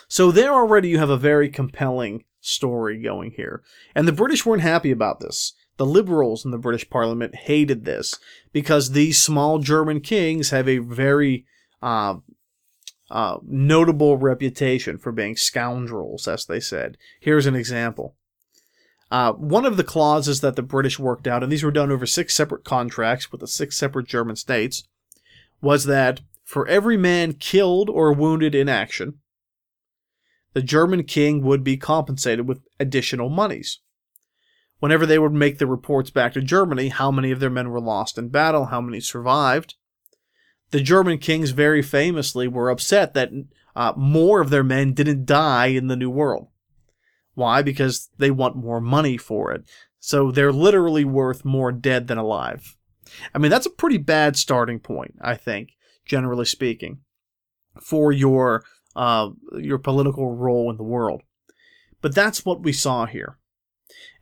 So 0.07 0.31
there 0.31 0.53
already 0.53 0.88
you 0.88 0.98
have 0.98 1.11
a 1.11 1.16
very 1.16 1.48
compelling 1.48 2.24
story 2.40 3.03
going 3.03 3.33
here. 3.33 3.62
And 3.94 4.07
the 4.07 4.12
British 4.12 4.46
weren't 4.46 4.62
happy 4.62 4.90
about 4.90 5.20
this. 5.20 5.55
The 5.78 5.86
liberals 5.86 6.44
in 6.44 6.50
the 6.50 6.58
British 6.58 6.90
Parliament 6.90 7.34
hated 7.34 7.84
this 7.84 8.18
because 8.52 8.90
these 8.90 9.20
small 9.20 9.58
German 9.58 10.00
kings 10.00 10.50
have 10.50 10.68
a 10.68 10.78
very 10.78 11.46
uh, 11.80 12.16
uh, 13.10 13.38
notable 13.42 14.16
reputation 14.16 14.98
for 14.98 15.12
being 15.12 15.36
scoundrels, 15.36 16.28
as 16.28 16.44
they 16.44 16.60
said. 16.60 16.98
Here's 17.20 17.46
an 17.46 17.54
example. 17.54 18.16
Uh, 19.10 19.32
one 19.32 19.64
of 19.64 19.76
the 19.76 19.84
clauses 19.84 20.42
that 20.42 20.56
the 20.56 20.62
British 20.62 20.98
worked 20.98 21.26
out, 21.26 21.42
and 21.42 21.50
these 21.50 21.64
were 21.64 21.70
done 21.70 21.90
over 21.90 22.04
six 22.04 22.34
separate 22.34 22.64
contracts 22.64 23.32
with 23.32 23.40
the 23.40 23.46
six 23.46 23.76
separate 23.76 24.06
German 24.06 24.36
states, 24.36 24.86
was 25.62 25.84
that 25.84 26.20
for 26.44 26.66
every 26.68 26.96
man 26.96 27.32
killed 27.32 27.88
or 27.88 28.12
wounded 28.12 28.54
in 28.54 28.68
action, 28.68 29.20
the 30.52 30.62
German 30.62 31.04
king 31.04 31.42
would 31.42 31.62
be 31.62 31.76
compensated 31.76 32.46
with 32.46 32.60
additional 32.78 33.28
monies. 33.28 33.80
Whenever 34.80 35.06
they 35.06 35.18
would 35.18 35.32
make 35.32 35.58
the 35.58 35.66
reports 35.66 36.10
back 36.10 36.32
to 36.32 36.40
Germany, 36.40 36.88
how 36.88 37.10
many 37.10 37.30
of 37.30 37.40
their 37.40 37.50
men 37.50 37.70
were 37.70 37.80
lost 37.80 38.16
in 38.16 38.28
battle, 38.28 38.66
how 38.66 38.80
many 38.80 39.00
survived, 39.00 39.74
the 40.70 40.80
German 40.80 41.18
kings 41.18 41.50
very 41.50 41.82
famously 41.82 42.46
were 42.46 42.70
upset 42.70 43.14
that 43.14 43.30
uh, 43.74 43.92
more 43.96 44.40
of 44.40 44.50
their 44.50 44.64
men 44.64 44.92
didn't 44.92 45.24
die 45.24 45.66
in 45.66 45.86
the 45.86 45.96
New 45.96 46.10
World. 46.10 46.48
Why? 47.34 47.62
Because 47.62 48.08
they 48.18 48.30
want 48.30 48.56
more 48.56 48.80
money 48.80 49.16
for 49.16 49.52
it. 49.52 49.62
So 50.00 50.30
they're 50.30 50.52
literally 50.52 51.04
worth 51.04 51.44
more 51.44 51.72
dead 51.72 52.06
than 52.06 52.18
alive. 52.18 52.76
I 53.34 53.38
mean, 53.38 53.50
that's 53.50 53.66
a 53.66 53.70
pretty 53.70 53.98
bad 53.98 54.36
starting 54.36 54.80
point, 54.80 55.14
I 55.20 55.34
think, 55.34 55.70
generally 56.04 56.44
speaking, 56.44 57.00
for 57.80 58.12
your 58.12 58.64
uh, 58.94 59.30
your 59.56 59.78
political 59.78 60.34
role 60.34 60.70
in 60.70 60.76
the 60.76 60.82
world. 60.82 61.22
But 62.02 62.14
that's 62.14 62.44
what 62.44 62.62
we 62.62 62.72
saw 62.72 63.06
here. 63.06 63.38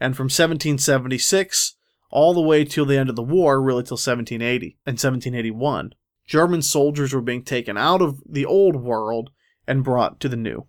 And 0.00 0.16
from 0.16 0.24
1776 0.24 1.76
all 2.10 2.34
the 2.34 2.40
way 2.40 2.64
till 2.64 2.86
the 2.86 2.98
end 2.98 3.10
of 3.10 3.16
the 3.16 3.22
war, 3.22 3.60
really 3.60 3.82
till 3.82 3.96
1780 3.96 4.78
and 4.86 4.94
1781, 4.94 5.92
German 6.26 6.62
soldiers 6.62 7.12
were 7.12 7.20
being 7.20 7.42
taken 7.42 7.76
out 7.76 8.02
of 8.02 8.22
the 8.28 8.44
old 8.44 8.76
world 8.76 9.30
and 9.66 9.84
brought 9.84 10.20
to 10.20 10.28
the 10.28 10.36
new. 10.36 10.66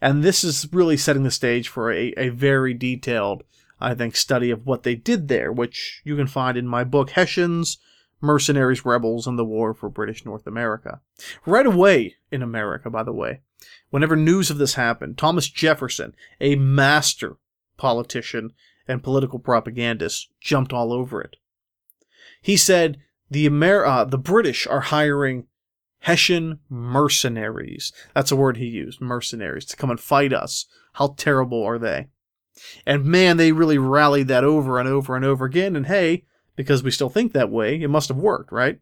And 0.00 0.22
this 0.22 0.44
is 0.44 0.68
really 0.72 0.96
setting 0.96 1.24
the 1.24 1.30
stage 1.30 1.68
for 1.68 1.92
a, 1.92 2.12
a 2.16 2.30
very 2.30 2.74
detailed, 2.74 3.42
I 3.80 3.94
think, 3.94 4.16
study 4.16 4.50
of 4.50 4.66
what 4.66 4.82
they 4.82 4.94
did 4.94 5.28
there, 5.28 5.52
which 5.52 6.02
you 6.04 6.16
can 6.16 6.26
find 6.26 6.56
in 6.56 6.66
my 6.66 6.84
book, 6.84 7.10
Hessians, 7.10 7.78
Mercenaries, 8.20 8.84
Rebels, 8.84 9.26
and 9.26 9.38
the 9.38 9.44
War 9.44 9.74
for 9.74 9.88
British 9.88 10.24
North 10.24 10.46
America. 10.46 11.00
Right 11.46 11.66
away 11.66 12.16
in 12.30 12.42
America, 12.42 12.90
by 12.90 13.02
the 13.02 13.12
way, 13.12 13.40
whenever 13.90 14.16
news 14.16 14.50
of 14.50 14.58
this 14.58 14.74
happened, 14.74 15.18
Thomas 15.18 15.48
Jefferson, 15.48 16.14
a 16.40 16.56
master 16.56 17.36
politician 17.80 18.52
and 18.86 19.02
political 19.02 19.38
propagandist, 19.38 20.28
jumped 20.38 20.72
all 20.72 20.92
over 20.92 21.22
it. 21.22 21.36
He 22.42 22.56
said, 22.56 22.98
the 23.30 23.46
Amer- 23.46 23.86
uh, 23.86 24.04
the 24.04 24.18
British 24.18 24.66
are 24.66 24.80
hiring 24.80 25.46
Hessian 26.00 26.60
mercenaries. 26.68 27.92
That's 28.14 28.30
a 28.30 28.36
word 28.36 28.58
he 28.58 28.66
used, 28.66 29.00
mercenaries, 29.00 29.64
to 29.66 29.76
come 29.76 29.90
and 29.90 29.98
fight 29.98 30.32
us. 30.32 30.66
How 30.94 31.14
terrible 31.16 31.62
are 31.62 31.78
they? 31.78 32.08
And 32.86 33.04
man, 33.04 33.38
they 33.38 33.52
really 33.52 33.78
rallied 33.78 34.28
that 34.28 34.44
over 34.44 34.78
and 34.78 34.88
over 34.88 35.16
and 35.16 35.24
over 35.24 35.46
again. 35.46 35.74
And 35.74 35.86
hey, 35.86 36.24
because 36.56 36.82
we 36.82 36.90
still 36.90 37.08
think 37.08 37.32
that 37.32 37.50
way, 37.50 37.80
it 37.80 37.88
must 37.88 38.08
have 38.08 38.18
worked, 38.18 38.52
right? 38.52 38.78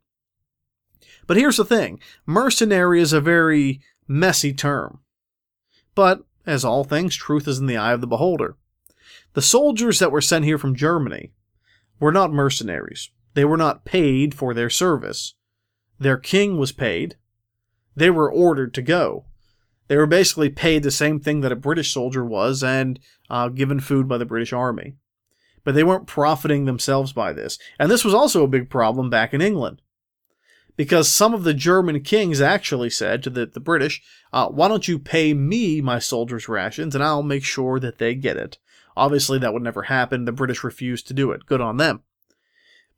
But 1.27 1.37
here's 1.37 1.59
the 1.59 1.65
thing 1.65 2.01
mercenary 2.27 3.01
is 3.01 3.13
a 3.13 3.21
very 3.21 3.81
messy 4.09 4.53
term. 4.53 5.01
But, 5.95 6.25
as 6.47 6.65
all 6.65 6.83
things, 6.83 7.15
truth 7.15 7.47
is 7.47 7.59
in 7.59 7.67
the 7.67 7.77
eye 7.77 7.93
of 7.93 8.01
the 8.01 8.07
beholder. 8.07 8.57
The 9.35 9.43
soldiers 9.43 9.99
that 9.99 10.13
were 10.13 10.21
sent 10.21 10.45
here 10.45 10.59
from 10.59 10.75
Germany 10.75 11.33
were 12.01 12.13
not 12.13 12.33
mercenaries. 12.33 13.11
They 13.35 13.45
were 13.45 13.57
not 13.57 13.85
paid 13.85 14.35
for 14.35 14.55
their 14.55 14.71
service. 14.71 15.35
Their 15.99 16.17
king 16.17 16.59
was 16.59 16.73
paid. 16.73 17.17
They 17.95 18.11
were 18.11 18.33
ordered 18.33 18.73
to 18.75 18.83
go. 18.83 19.27
They 19.89 19.97
were 19.97 20.07
basically 20.07 20.51
paid 20.51 20.83
the 20.83 20.91
same 20.91 21.19
thing 21.19 21.41
that 21.41 21.53
a 21.53 21.57
British 21.57 21.93
soldier 21.93 22.25
was 22.25 22.63
and 22.63 23.01
uh, 23.31 23.49
given 23.49 23.81
food 23.81 24.07
by 24.07 24.19
the 24.19 24.27
British 24.27 24.53
Army. 24.53 24.97
But 25.65 25.75
they 25.75 25.85
weren't 25.85 26.07
profiting 26.07 26.65
themselves 26.65 27.13
by 27.13 27.33
this. 27.33 27.59
And 27.79 27.91
this 27.91 28.05
was 28.05 28.15
also 28.15 28.45
a 28.45 28.49
big 28.49 28.71
problem 28.71 29.11
back 29.11 29.35
in 29.35 29.43
England. 29.43 29.83
Because 30.77 31.11
some 31.11 31.35
of 31.35 31.43
the 31.43 31.55
German 31.55 32.01
kings 32.03 32.41
actually 32.41 32.91
said 32.91 33.23
to 33.25 33.31
the, 33.31 33.47
the 33.47 33.61
British, 33.61 34.01
uh, 34.33 34.47
why 34.49 34.69
don't 34.69 34.87
you 34.87 34.99
pay 34.99 35.35
me 35.35 35.81
my 35.81 35.99
soldiers' 35.99 36.49
rations 36.49 36.95
and 36.95 37.03
I'll 37.03 37.25
make 37.25 37.45
sure 37.45 37.81
that 37.81 37.99
they 37.99 38.15
get 38.15 38.37
it. 38.37 38.59
Obviously, 38.99 39.39
that 39.39 39.53
would 39.53 39.63
never 39.63 39.83
happen. 39.83 40.25
The 40.25 40.33
British 40.33 40.65
refused 40.65 41.07
to 41.09 41.15
do 41.15 41.31
it. 41.31 41.47
Good 41.47 41.61
on 41.61 41.77
them. 41.77 42.03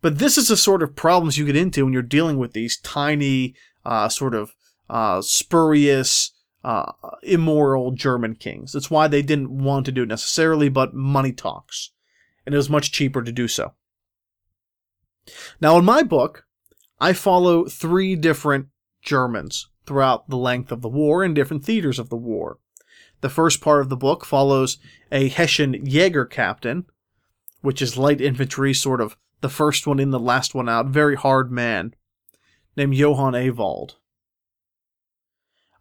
But 0.01 0.19
this 0.19 0.39
is 0.39 0.49
the 0.49 0.57
sort 0.57 0.83
of 0.83 0.97
problems 0.97 1.37
you 1.37 1.45
get 1.45 1.57
into 1.57 1.85
when 1.85 1.93
you're 1.93 2.03
dealing 2.03 2.39
with 2.39 2.53
these 2.53 2.79
tiny, 2.79 3.55
uh, 3.85 4.09
sort 4.09 4.35
of 4.35 4.55
uh, 4.89 5.21
spurious, 5.21 6.33
uh, 6.65 6.93
immoral 7.23 7.93
German 7.93 8.35
kings. 8.35 8.73
That's 8.73 8.91
why 8.91 9.09
they 9.09 9.23
didn't 9.23 9.51
want 9.51 9.87
to 9.87 9.93
do 9.93 10.03
it 10.03 10.09
necessarily, 10.09 10.69
but 10.69 10.95
money 10.95 11.33
talks. 11.33 11.91
And 12.47 12.55
it 12.55 12.59
was 12.59 12.71
much 12.71 12.93
cheaper 12.93 13.23
to 13.23 13.33
do 13.33 13.47
so. 13.47 13.75
Now, 15.61 15.79
in 15.79 15.85
my 15.85 16.03
book, 16.03 16.47
I 16.99 17.13
follow 17.13 17.67
three 17.67 18.17
different 18.17 18.69
Germans 19.03 19.69
throughout 19.87 20.29
the 20.29 20.37
length 20.37 20.73
of 20.73 20.83
the 20.83 20.89
war 20.89 21.25
in 21.25 21.35
different 21.35 21.65
theaters 21.65 21.99
of 21.99 22.11
the 22.11 22.17
war. 22.17 22.59
The 23.21 23.29
first 23.29 23.61
part 23.61 23.81
of 23.81 23.89
the 23.89 23.97
book 23.97 24.25
follows 24.25 24.79
a 25.13 25.29
Hessian 25.29 25.85
Jaeger 25.85 26.25
captain, 26.25 26.87
which 27.61 27.83
is 27.83 27.99
light 27.99 28.21
infantry, 28.21 28.73
sort 28.73 29.01
of 29.01 29.17
the 29.41 29.49
first 29.49 29.87
one 29.87 30.01
in, 30.01 30.11
the 30.11 30.21
last 30.21 30.55
one 30.55 30.69
out, 30.69 30.87
very 30.87 31.17
hard 31.17 31.51
man, 31.51 31.95
named 32.77 32.95
Johann 32.95 33.35
Ewald. 33.35 33.97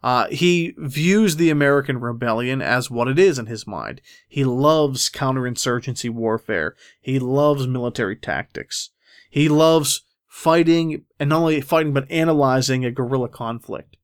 Uh, 0.02 0.28
he 0.28 0.74
views 0.78 1.36
the 1.36 1.50
American 1.50 2.00
rebellion 2.00 2.62
as 2.62 2.90
what 2.90 3.08
it 3.08 3.18
is 3.18 3.38
in 3.38 3.46
his 3.46 3.66
mind. 3.66 4.00
He 4.28 4.44
loves 4.44 5.10
counterinsurgency 5.10 6.08
warfare. 6.08 6.74
He 7.00 7.18
loves 7.18 7.66
military 7.66 8.16
tactics. 8.16 8.90
He 9.30 9.48
loves 9.48 10.04
fighting, 10.26 11.04
and 11.18 11.28
not 11.28 11.40
only 11.40 11.60
fighting, 11.60 11.92
but 11.92 12.10
analyzing 12.10 12.84
a 12.84 12.90
guerrilla 12.90 13.28
conflict. 13.28 13.96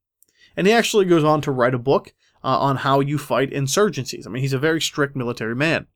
And 0.54 0.66
he 0.66 0.72
actually 0.72 1.06
goes 1.06 1.24
on 1.24 1.40
to 1.42 1.50
write 1.50 1.74
a 1.74 1.78
book 1.78 2.12
uh, 2.46 2.60
on 2.60 2.76
how 2.76 3.00
you 3.00 3.18
fight 3.18 3.50
insurgencies. 3.50 4.24
I 4.24 4.30
mean, 4.30 4.40
he's 4.40 4.52
a 4.52 4.58
very 4.58 4.80
strict 4.80 5.16
military 5.16 5.56
man. 5.56 5.88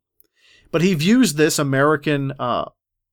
But 0.72 0.82
he 0.82 0.94
views 0.94 1.34
this 1.34 1.60
American 1.60 2.32
uh, 2.40 2.64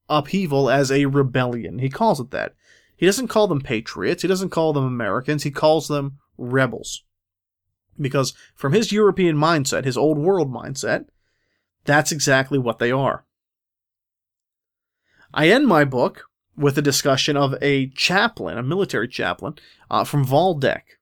upheaval 0.09 0.71
as 0.71 0.91
a 0.91 1.05
rebellion. 1.05 1.77
He 1.77 1.89
calls 1.89 2.19
it 2.19 2.31
that. 2.31 2.55
He 2.95 3.05
doesn't 3.05 3.27
call 3.27 3.47
them 3.47 3.61
patriots, 3.61 4.23
he 4.23 4.27
doesn't 4.27 4.49
call 4.49 4.73
them 4.73 4.83
Americans, 4.83 5.43
he 5.43 5.51
calls 5.51 5.87
them 5.87 6.17
rebels. 6.35 7.03
Because 7.99 8.33
from 8.55 8.73
his 8.73 8.91
European 8.91 9.37
mindset, 9.37 9.85
his 9.85 9.97
old 9.97 10.17
world 10.17 10.51
mindset, 10.51 11.05
that's 11.85 12.11
exactly 12.11 12.57
what 12.57 12.79
they 12.79 12.91
are. 12.91 13.23
I 15.31 15.49
end 15.49 15.67
my 15.67 15.85
book 15.85 16.23
with 16.55 16.75
a 16.75 16.81
discussion 16.81 17.37
of 17.37 17.53
a 17.61 17.89
chaplain, 17.89 18.57
a 18.57 18.63
military 18.63 19.07
chaplain, 19.07 19.53
uh, 19.91 20.03
from 20.03 20.25
Waldeck. 20.25 20.96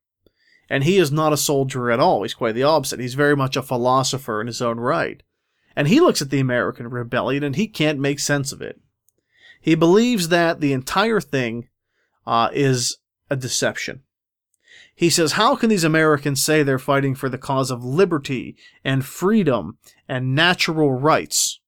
And 0.68 0.84
he 0.84 0.98
is 0.98 1.12
not 1.12 1.32
a 1.32 1.36
soldier 1.36 1.90
at 1.90 2.00
all. 2.00 2.22
He's 2.22 2.34
quite 2.34 2.54
the 2.54 2.64
opposite. 2.64 3.00
He's 3.00 3.14
very 3.14 3.36
much 3.36 3.56
a 3.56 3.62
philosopher 3.62 4.40
in 4.40 4.46
his 4.46 4.60
own 4.60 4.80
right. 4.80 5.22
And 5.76 5.88
he 5.88 6.00
looks 6.00 6.22
at 6.22 6.30
the 6.30 6.40
American 6.40 6.88
rebellion 6.88 7.44
and 7.44 7.54
he 7.54 7.68
can't 7.68 8.00
make 8.00 8.18
sense 8.18 8.50
of 8.50 8.62
it. 8.62 8.80
He 9.60 9.74
believes 9.74 10.28
that 10.28 10.60
the 10.60 10.72
entire 10.72 11.20
thing 11.20 11.68
uh, 12.26 12.48
is 12.52 12.98
a 13.30 13.36
deception. 13.36 14.02
He 14.94 15.10
says, 15.10 15.32
How 15.32 15.56
can 15.56 15.68
these 15.68 15.84
Americans 15.84 16.42
say 16.42 16.62
they're 16.62 16.78
fighting 16.78 17.14
for 17.14 17.28
the 17.28 17.38
cause 17.38 17.70
of 17.70 17.84
liberty 17.84 18.56
and 18.82 19.04
freedom 19.04 19.78
and 20.08 20.34
natural 20.34 20.92
rights 20.92 21.60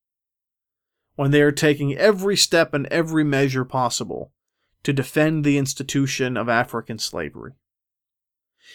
when 1.16 1.30
they 1.30 1.42
are 1.42 1.52
taking 1.52 1.96
every 1.96 2.36
step 2.36 2.72
and 2.72 2.86
every 2.86 3.24
measure 3.24 3.64
possible 3.64 4.32
to 4.82 4.92
defend 4.92 5.44
the 5.44 5.58
institution 5.58 6.36
of 6.36 6.48
African 6.48 6.98
slavery? 6.98 7.52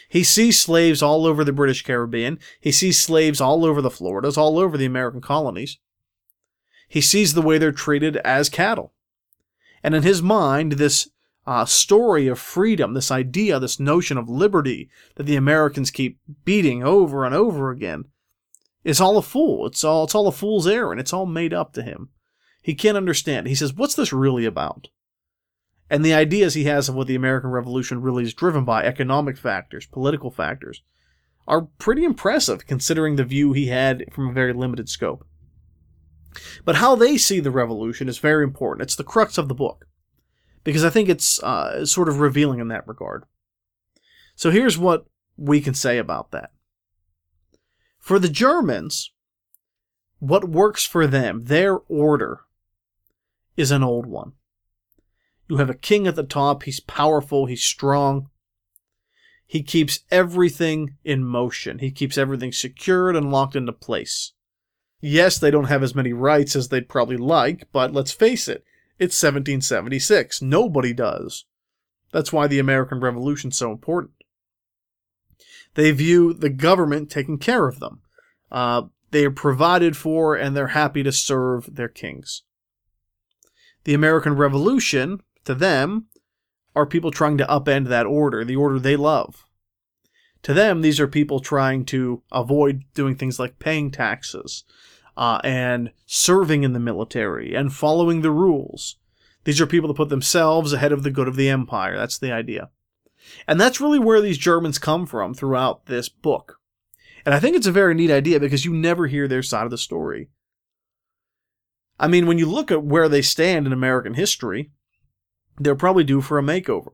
He 0.10 0.24
sees 0.24 0.60
slaves 0.60 1.02
all 1.02 1.26
over 1.26 1.44
the 1.44 1.54
British 1.54 1.84
Caribbean. 1.84 2.40
He 2.60 2.72
sees 2.72 3.02
slaves 3.02 3.42
all 3.42 3.66
over 3.66 3.82
the 3.82 3.90
Floridas, 3.90 4.38
all 4.38 4.60
over 4.60 4.78
the 4.78 4.86
American 4.86 5.22
colonies. 5.22 5.78
He 6.88 7.02
sees 7.02 7.34
the 7.34 7.42
way 7.42 7.58
they're 7.58 7.72
treated 7.72 8.18
as 8.18 8.50
cattle. 8.50 8.94
And 9.82 9.96
in 9.96 10.04
his 10.04 10.22
mind, 10.22 10.74
this 10.74 11.10
uh, 11.46 11.66
story 11.66 12.28
of 12.28 12.40
freedom, 12.40 12.94
this 12.94 13.12
idea, 13.12 13.60
this 13.60 13.80
notion 13.80 14.18
of 14.18 14.30
liberty 14.30 14.90
that 15.16 15.24
the 15.24 15.36
Americans 15.36 15.92
keep 15.92 16.20
beating 16.46 16.84
over 16.84 17.26
and 17.26 17.36
over 17.36 17.72
again, 17.72 18.06
is 18.84 19.02
all 19.02 19.18
a 19.18 19.22
fool. 19.22 19.66
It's 19.66 19.84
all 19.84 20.04
it's 20.04 20.16
all 20.16 20.28
a 20.28 20.32
fool's 20.32 20.68
errand. 20.68 21.00
It's 21.00 21.14
all 21.14 21.26
made 21.26 21.54
up 21.54 21.74
to 21.74 21.84
him. 21.84 22.10
He 22.62 22.76
can't 22.76 22.98
understand. 22.98 23.48
He 23.48 23.56
says, 23.56 23.74
"What's 23.74 23.96
this 23.96 24.14
really 24.14 24.46
about?" 24.46 24.90
And 25.90 26.04
the 26.04 26.14
ideas 26.14 26.54
he 26.54 26.64
has 26.66 26.90
of 26.90 26.96
what 26.96 27.08
the 27.08 27.16
American 27.16 27.52
Revolution 27.52 28.02
really 28.02 28.24
is 28.24 28.34
driven 28.34 28.66
by, 28.66 28.84
economic 28.84 29.38
factors, 29.38 29.86
political 29.86 30.32
factors, 30.32 30.82
are 31.48 31.68
pretty 31.78 32.04
impressive 32.04 32.66
considering 32.66 33.16
the 33.16 33.24
view 33.24 33.54
he 33.54 33.68
had 33.68 34.06
from 34.12 34.30
a 34.30 34.34
very 34.34 34.54
limited 34.54 34.90
scope. 34.90 35.26
But 36.66 36.78
how 36.78 36.96
they 36.96 37.18
see 37.18 37.40
the 37.40 37.52
revolution 37.52 38.10
is 38.10 38.18
very 38.18 38.44
important. 38.44 38.84
It's 38.84 38.96
the 38.96 39.04
crux 39.04 39.38
of 39.38 39.48
the 39.48 39.54
book 39.54 39.86
because 40.64 40.84
I 40.84 40.90
think 40.90 41.10
it's 41.10 41.42
uh, 41.44 41.86
sort 41.86 42.10
of 42.10 42.20
revealing 42.20 42.60
in 42.60 42.70
that 42.70 42.88
regard. 42.88 43.26
So 44.36 44.50
here's 44.50 44.78
what 44.78 45.06
we 45.38 45.62
can 45.62 45.74
say 45.74 45.98
about 45.98 46.32
that. 46.32 46.52
For 48.00 48.20
the 48.20 48.30
Germans, 48.30 49.12
what 50.20 50.50
works 50.50 50.86
for 50.86 51.06
them, 51.06 51.46
their 51.46 51.78
order, 51.78 52.42
is 53.56 53.72
an 53.72 53.84
old 53.84 54.06
one. 54.06 54.34
You 55.48 55.58
have 55.58 55.70
a 55.70 55.76
king 55.76 56.08
at 56.08 56.16
the 56.16 56.24
top, 56.24 56.64
he's 56.64 56.80
powerful, 56.80 57.46
he's 57.46 57.64
strong. 57.64 58.30
He 59.46 59.62
keeps 59.62 60.00
everything 60.10 60.96
in 61.04 61.24
motion, 61.24 61.80
he 61.80 61.92
keeps 61.92 62.18
everything 62.18 62.52
secured 62.52 63.16
and 63.16 63.32
locked 63.32 63.56
into 63.56 63.74
place. 63.74 64.34
Yes, 65.00 65.38
they 65.38 65.52
don't 65.52 65.66
have 65.66 65.84
as 65.84 65.94
many 65.94 66.14
rights 66.14 66.56
as 66.56 66.70
they'd 66.70 66.88
probably 66.88 67.18
like, 67.18 67.68
but 67.74 67.92
let's 67.92 68.12
face 68.12 68.48
it, 68.48 68.64
it's 68.98 69.22
1776. 69.22 70.42
Nobody 70.42 70.94
does. 70.94 71.46
That's 72.14 72.32
why 72.32 72.48
the 72.48 72.60
American 72.60 73.00
Revolution's 73.02 73.58
so 73.58 73.72
important. 73.72 74.14
They 75.74 75.92
view 75.92 76.34
the 76.34 76.50
government 76.50 77.10
taking 77.10 77.38
care 77.38 77.68
of 77.68 77.80
them. 77.80 78.02
Uh, 78.52 78.84
they 79.12 79.26
are 79.26 79.32
provided 79.32 79.98
for 79.98 80.36
and 80.36 80.56
they're 80.56 80.68
happy 80.68 81.04
to 81.04 81.12
serve 81.12 81.76
their 81.76 81.90
kings. 81.90 82.44
The 83.84 83.94
American 83.94 84.36
Revolution, 84.36 85.22
to 85.46 85.56
them, 85.56 86.08
are 86.76 86.86
people 86.86 87.12
trying 87.12 87.38
to 87.38 87.46
upend 87.46 87.88
that 87.88 88.06
order, 88.06 88.44
the 88.44 88.56
order 88.56 88.80
they 88.80 88.96
love. 88.96 89.46
To 90.44 90.54
them, 90.54 90.82
these 90.82 91.00
are 91.00 91.08
people 91.08 91.40
trying 91.40 91.86
to 91.86 92.22
avoid 92.32 92.84
doing 92.94 93.16
things 93.16 93.40
like 93.40 93.60
paying 93.60 93.92
taxes, 93.92 94.64
uh, 95.16 95.40
and 95.44 95.92
serving 96.06 96.64
in 96.64 96.74
the 96.74 96.80
military 96.80 97.54
and 97.54 97.74
following 97.74 98.22
the 98.22 98.32
rules. 98.32 98.98
These 99.44 99.62
are 99.62 99.68
people 99.68 99.88
that 99.90 99.98
put 99.98 100.10
themselves 100.10 100.74
ahead 100.74 100.92
of 100.92 101.04
the 101.04 101.12
good 101.12 101.28
of 101.28 101.36
the 101.36 101.50
empire. 101.50 101.98
That's 101.98 102.18
the 102.18 102.32
idea. 102.32 102.70
And 103.48 103.60
that's 103.60 103.82
really 103.82 104.00
where 104.00 104.22
these 104.22 104.38
Germans 104.38 104.80
come 104.80 105.06
from 105.06 105.34
throughout 105.34 105.86
this 105.86 106.10
book. 106.10 106.60
And 107.26 107.34
I 107.34 107.40
think 107.40 107.56
it's 107.56 107.68
a 107.68 107.72
very 107.72 107.94
neat 107.94 108.12
idea 108.12 108.40
because 108.40 108.66
you 108.66 108.74
never 108.74 109.08
hear 109.08 109.28
their 109.28 109.44
side 109.44 109.66
of 109.66 109.72
the 109.72 109.78
story. 109.78 110.30
I 112.00 112.08
mean, 112.08 112.26
when 112.26 112.38
you 112.38 112.48
look 112.48 112.72
at 112.72 112.84
where 112.84 113.08
they 113.08 113.22
stand 113.22 113.66
in 113.66 113.72
American 113.72 114.16
history, 114.16 114.72
they're 115.60 115.76
probably 115.76 116.04
due 116.04 116.22
for 116.22 116.40
a 116.40 116.44
makeover. 116.44 116.92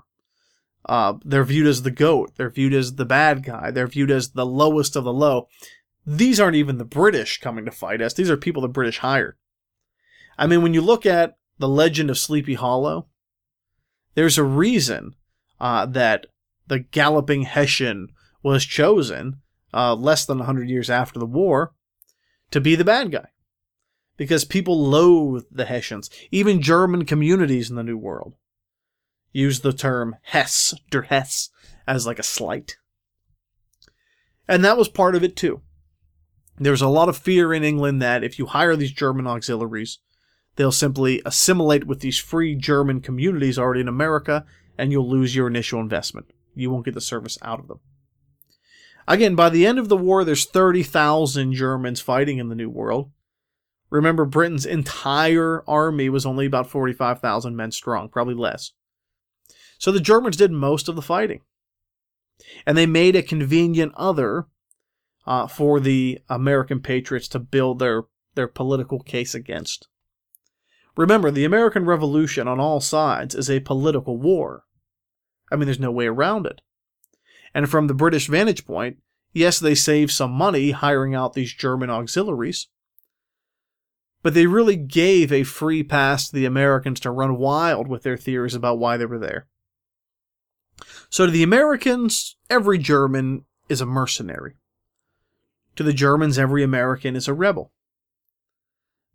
Uh, 0.86 1.14
they're 1.24 1.44
viewed 1.44 1.68
as 1.68 1.84
the 1.84 1.92
goat. 1.92 2.32
They're 2.36 2.50
viewed 2.50 2.74
as 2.74 2.96
the 2.96 3.06
bad 3.06 3.44
guy. 3.44 3.72
They're 3.72 3.88
viewed 3.88 4.12
as 4.12 4.32
the 4.32 4.46
lowest 4.46 4.96
of 4.96 5.04
the 5.04 5.14
low 5.14 5.48
these 6.18 6.40
aren't 6.40 6.56
even 6.56 6.80
the 6.80 6.86
British 6.86 7.40
coming 7.40 7.66
to 7.66 7.72
fight 7.72 8.02
us. 8.02 8.14
These 8.14 8.32
are 8.32 8.38
people 8.38 8.64
the 8.64 8.68
British 8.68 9.00
hired. 9.00 9.38
I 10.38 10.48
mean, 10.48 10.64
when 10.64 10.74
you 10.74 10.82
look 10.82 11.06
at 11.06 11.38
the 11.60 11.68
legend 11.68 12.10
of 12.10 12.18
Sleepy 12.18 12.56
Hollow, 12.56 13.08
there's 14.16 14.38
a 14.38 14.44
reason 14.44 15.14
uh, 15.60 15.86
that 15.86 16.26
the 16.68 16.80
galloping 16.80 17.44
Hessian 17.44 18.08
was 18.42 18.66
chosen 18.66 19.42
uh, 19.72 19.94
less 19.94 20.26
than 20.26 20.40
100 20.40 20.68
years 20.68 20.90
after 20.90 21.20
the 21.20 21.28
war 21.28 21.74
to 22.50 22.60
be 22.60 22.76
the 22.76 22.86
bad 22.86 23.12
guy. 23.12 23.28
Because 24.18 24.46
people 24.46 24.84
loathe 24.84 25.46
the 25.52 25.66
Hessians. 25.66 26.10
Even 26.32 26.62
German 26.62 27.06
communities 27.06 27.70
in 27.70 27.76
the 27.76 27.84
New 27.84 27.98
World 27.98 28.34
use 29.32 29.62
the 29.62 29.74
term 29.74 30.16
Hess, 30.22 30.74
der 30.90 31.04
Hess, 31.04 31.50
as 31.88 32.06
like 32.06 32.20
a 32.20 32.24
slight. 32.24 32.78
And 34.48 34.64
that 34.66 34.78
was 34.78 34.90
part 34.90 35.16
of 35.16 35.24
it 35.24 35.36
too. 35.36 35.62
There's 36.58 36.82
a 36.82 36.88
lot 36.88 37.08
of 37.08 37.18
fear 37.18 37.54
in 37.54 37.64
England 37.64 38.02
that 38.02 38.24
if 38.24 38.38
you 38.38 38.48
hire 38.48 38.76
these 38.76 38.92
German 38.92 39.28
auxiliaries, 39.28 40.00
they'll 40.56 40.72
simply 40.72 41.22
assimilate 41.26 41.88
with 41.88 42.02
these 42.02 42.20
free 42.20 42.56
German 42.56 43.00
communities 43.00 43.58
already 43.58 43.82
in 43.82 43.88
America, 43.88 44.46
and 44.78 44.92
you'll 44.92 45.10
lose 45.10 45.36
your 45.36 45.48
initial 45.48 45.80
investment. 45.80 46.32
You 46.56 46.70
won't 46.70 46.86
get 46.86 46.96
the 46.96 47.02
service 47.02 47.38
out 47.42 47.60
of 47.60 47.68
them. 47.68 47.80
Again, 49.08 49.36
by 49.36 49.50
the 49.50 49.66
end 49.66 49.80
of 49.80 49.88
the 49.90 49.98
war, 49.98 50.24
there's 50.24 50.46
30,000 50.46 51.54
Germans 51.54 52.02
fighting 52.02 52.38
in 52.38 52.50
the 52.50 52.56
New 52.56 52.70
World. 52.70 53.10
Remember, 53.90 54.26
Britain's 54.26 54.66
entire 54.66 55.64
army 55.68 56.10
was 56.10 56.26
only 56.26 56.46
about 56.46 56.70
45,000 56.70 57.56
men 57.56 57.72
strong, 57.72 58.10
probably 58.10 58.36
less. 58.36 58.74
So 59.80 59.92
the 59.92 60.00
Germans 60.00 60.38
did 60.38 60.52
most 60.52 60.88
of 60.88 60.96
the 60.96 61.02
fighting. 61.02 61.42
And 62.66 62.78
they 62.78 62.86
made 62.86 63.16
a 63.16 63.24
convenient 63.24 63.94
other 63.96 64.46
uh, 65.26 65.48
for 65.48 65.80
the 65.80 66.20
American 66.30 66.82
patriots 66.82 67.28
to 67.30 67.40
build 67.40 67.80
their, 67.80 68.04
their 68.36 68.48
political 68.48 69.00
case 69.00 69.34
against. 69.34 69.88
Remember, 70.96 71.32
the 71.32 71.46
American 71.46 71.86
Revolution 71.86 72.48
on 72.48 72.60
all 72.60 72.82
sides 72.82 73.34
is 73.34 73.50
a 73.50 73.62
political 73.62 74.18
war. 74.18 74.64
I 75.52 75.56
mean, 75.56 75.66
there's 75.66 75.80
no 75.80 75.92
way 75.92 76.08
around 76.08 76.46
it. 76.46 76.62
And 77.54 77.70
from 77.70 77.88
the 77.88 77.94
British 77.94 78.28
vantage 78.28 78.66
point, 78.66 78.98
yes, 79.34 79.60
they 79.60 79.76
saved 79.76 80.12
some 80.12 80.32
money 80.32 80.72
hiring 80.72 81.16
out 81.16 81.34
these 81.34 81.54
German 81.54 81.90
auxiliaries, 81.90 82.68
but 84.22 84.34
they 84.34 84.46
really 84.46 84.76
gave 84.76 85.32
a 85.32 85.44
free 85.44 85.84
pass 85.84 86.28
to 86.28 86.36
the 86.36 86.46
Americans 86.46 87.00
to 87.00 87.12
run 87.12 87.38
wild 87.38 87.88
with 87.88 88.04
their 88.04 88.18
theories 88.18 88.54
about 88.54 88.80
why 88.80 88.98
they 88.98 89.06
were 89.06 89.20
there. 89.20 89.48
So 91.10 91.26
to 91.26 91.32
the 91.32 91.44
Americans, 91.44 92.38
every 92.50 92.78
German 92.78 93.46
is 93.68 93.82
a 93.82 93.86
mercenary. 93.86 94.56
To 95.76 95.84
the 95.84 95.94
Germans, 95.94 96.38
every 96.38 96.64
American 96.64 97.16
is 97.16 97.28
a 97.28 97.34
rebel. 97.34 97.72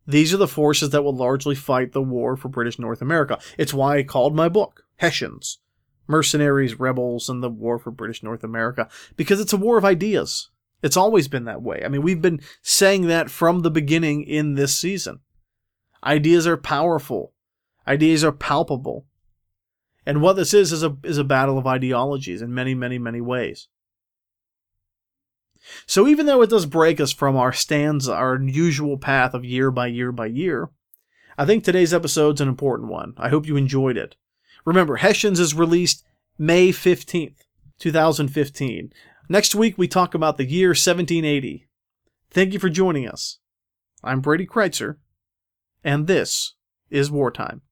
These 0.06 0.34
are 0.34 0.38
the 0.38 0.48
forces 0.48 0.90
that 0.90 1.02
will 1.02 1.16
largely 1.16 1.54
fight 1.54 1.92
the 1.92 2.02
war 2.02 2.36
for 2.36 2.48
British 2.48 2.78
North 2.78 3.00
America. 3.00 3.38
It's 3.56 3.74
why 3.74 3.98
I 3.98 4.02
called 4.02 4.34
my 4.34 4.48
book 4.48 4.84
Hessians, 4.96 5.58
Mercenaries, 6.06 6.78
Rebels, 6.78 7.28
and 7.28 7.42
the 7.42 7.48
War 7.48 7.78
for 7.78 7.90
British 7.90 8.22
North 8.22 8.44
America, 8.44 8.88
because 9.16 9.40
it's 9.40 9.52
a 9.52 9.58
war 9.58 9.78
of 9.78 9.84
ideas. 9.84 10.50
It's 10.82 10.96
always 10.96 11.28
been 11.28 11.44
that 11.44 11.62
way. 11.62 11.82
I 11.82 11.88
mean, 11.88 12.02
we've 12.02 12.20
been 12.20 12.40
saying 12.60 13.06
that 13.06 13.30
from 13.30 13.60
the 13.60 13.70
beginning 13.70 14.22
in 14.24 14.54
this 14.54 14.76
season. 14.76 15.20
Ideas 16.04 16.46
are 16.46 16.58
powerful. 16.58 17.32
Ideas 17.88 18.22
are 18.22 18.32
palpable. 18.32 19.06
And 20.06 20.20
what 20.20 20.34
this 20.34 20.52
is 20.52 20.72
is 20.72 20.82
a 20.82 20.96
is 21.02 21.18
a 21.18 21.24
battle 21.24 21.58
of 21.58 21.66
ideologies 21.66 22.42
in 22.42 22.54
many, 22.54 22.74
many, 22.74 22.98
many 22.98 23.20
ways. 23.20 23.68
So 25.86 26.06
even 26.06 26.26
though 26.26 26.42
it 26.42 26.50
does 26.50 26.66
break 26.66 27.00
us 27.00 27.12
from 27.12 27.36
our 27.36 27.52
stands, 27.52 28.08
our 28.08 28.40
usual 28.40 28.98
path 28.98 29.32
of 29.32 29.44
year 29.44 29.70
by 29.70 29.86
year 29.86 30.12
by 30.12 30.26
year, 30.26 30.70
I 31.38 31.46
think 31.46 31.64
today's 31.64 31.94
episode's 31.94 32.40
an 32.40 32.48
important 32.48 32.90
one. 32.90 33.14
I 33.16 33.30
hope 33.30 33.46
you 33.46 33.56
enjoyed 33.56 33.96
it. 33.96 34.16
Remember, 34.64 34.96
Hessians 34.96 35.40
is 35.40 35.54
released 35.54 36.04
May 36.38 36.68
15th, 36.68 37.36
2015. 37.78 38.92
Next 39.28 39.54
week, 39.54 39.78
we 39.78 39.88
talk 39.88 40.14
about 40.14 40.36
the 40.36 40.44
year 40.44 40.70
1780. 40.70 41.66
Thank 42.30 42.52
you 42.52 42.58
for 42.58 42.68
joining 42.68 43.08
us. 43.08 43.38
I'm 44.02 44.20
Brady 44.20 44.46
Crytzer, 44.46 44.96
and 45.82 46.06
this 46.06 46.54
is 46.90 47.10
Wartime. 47.10 47.62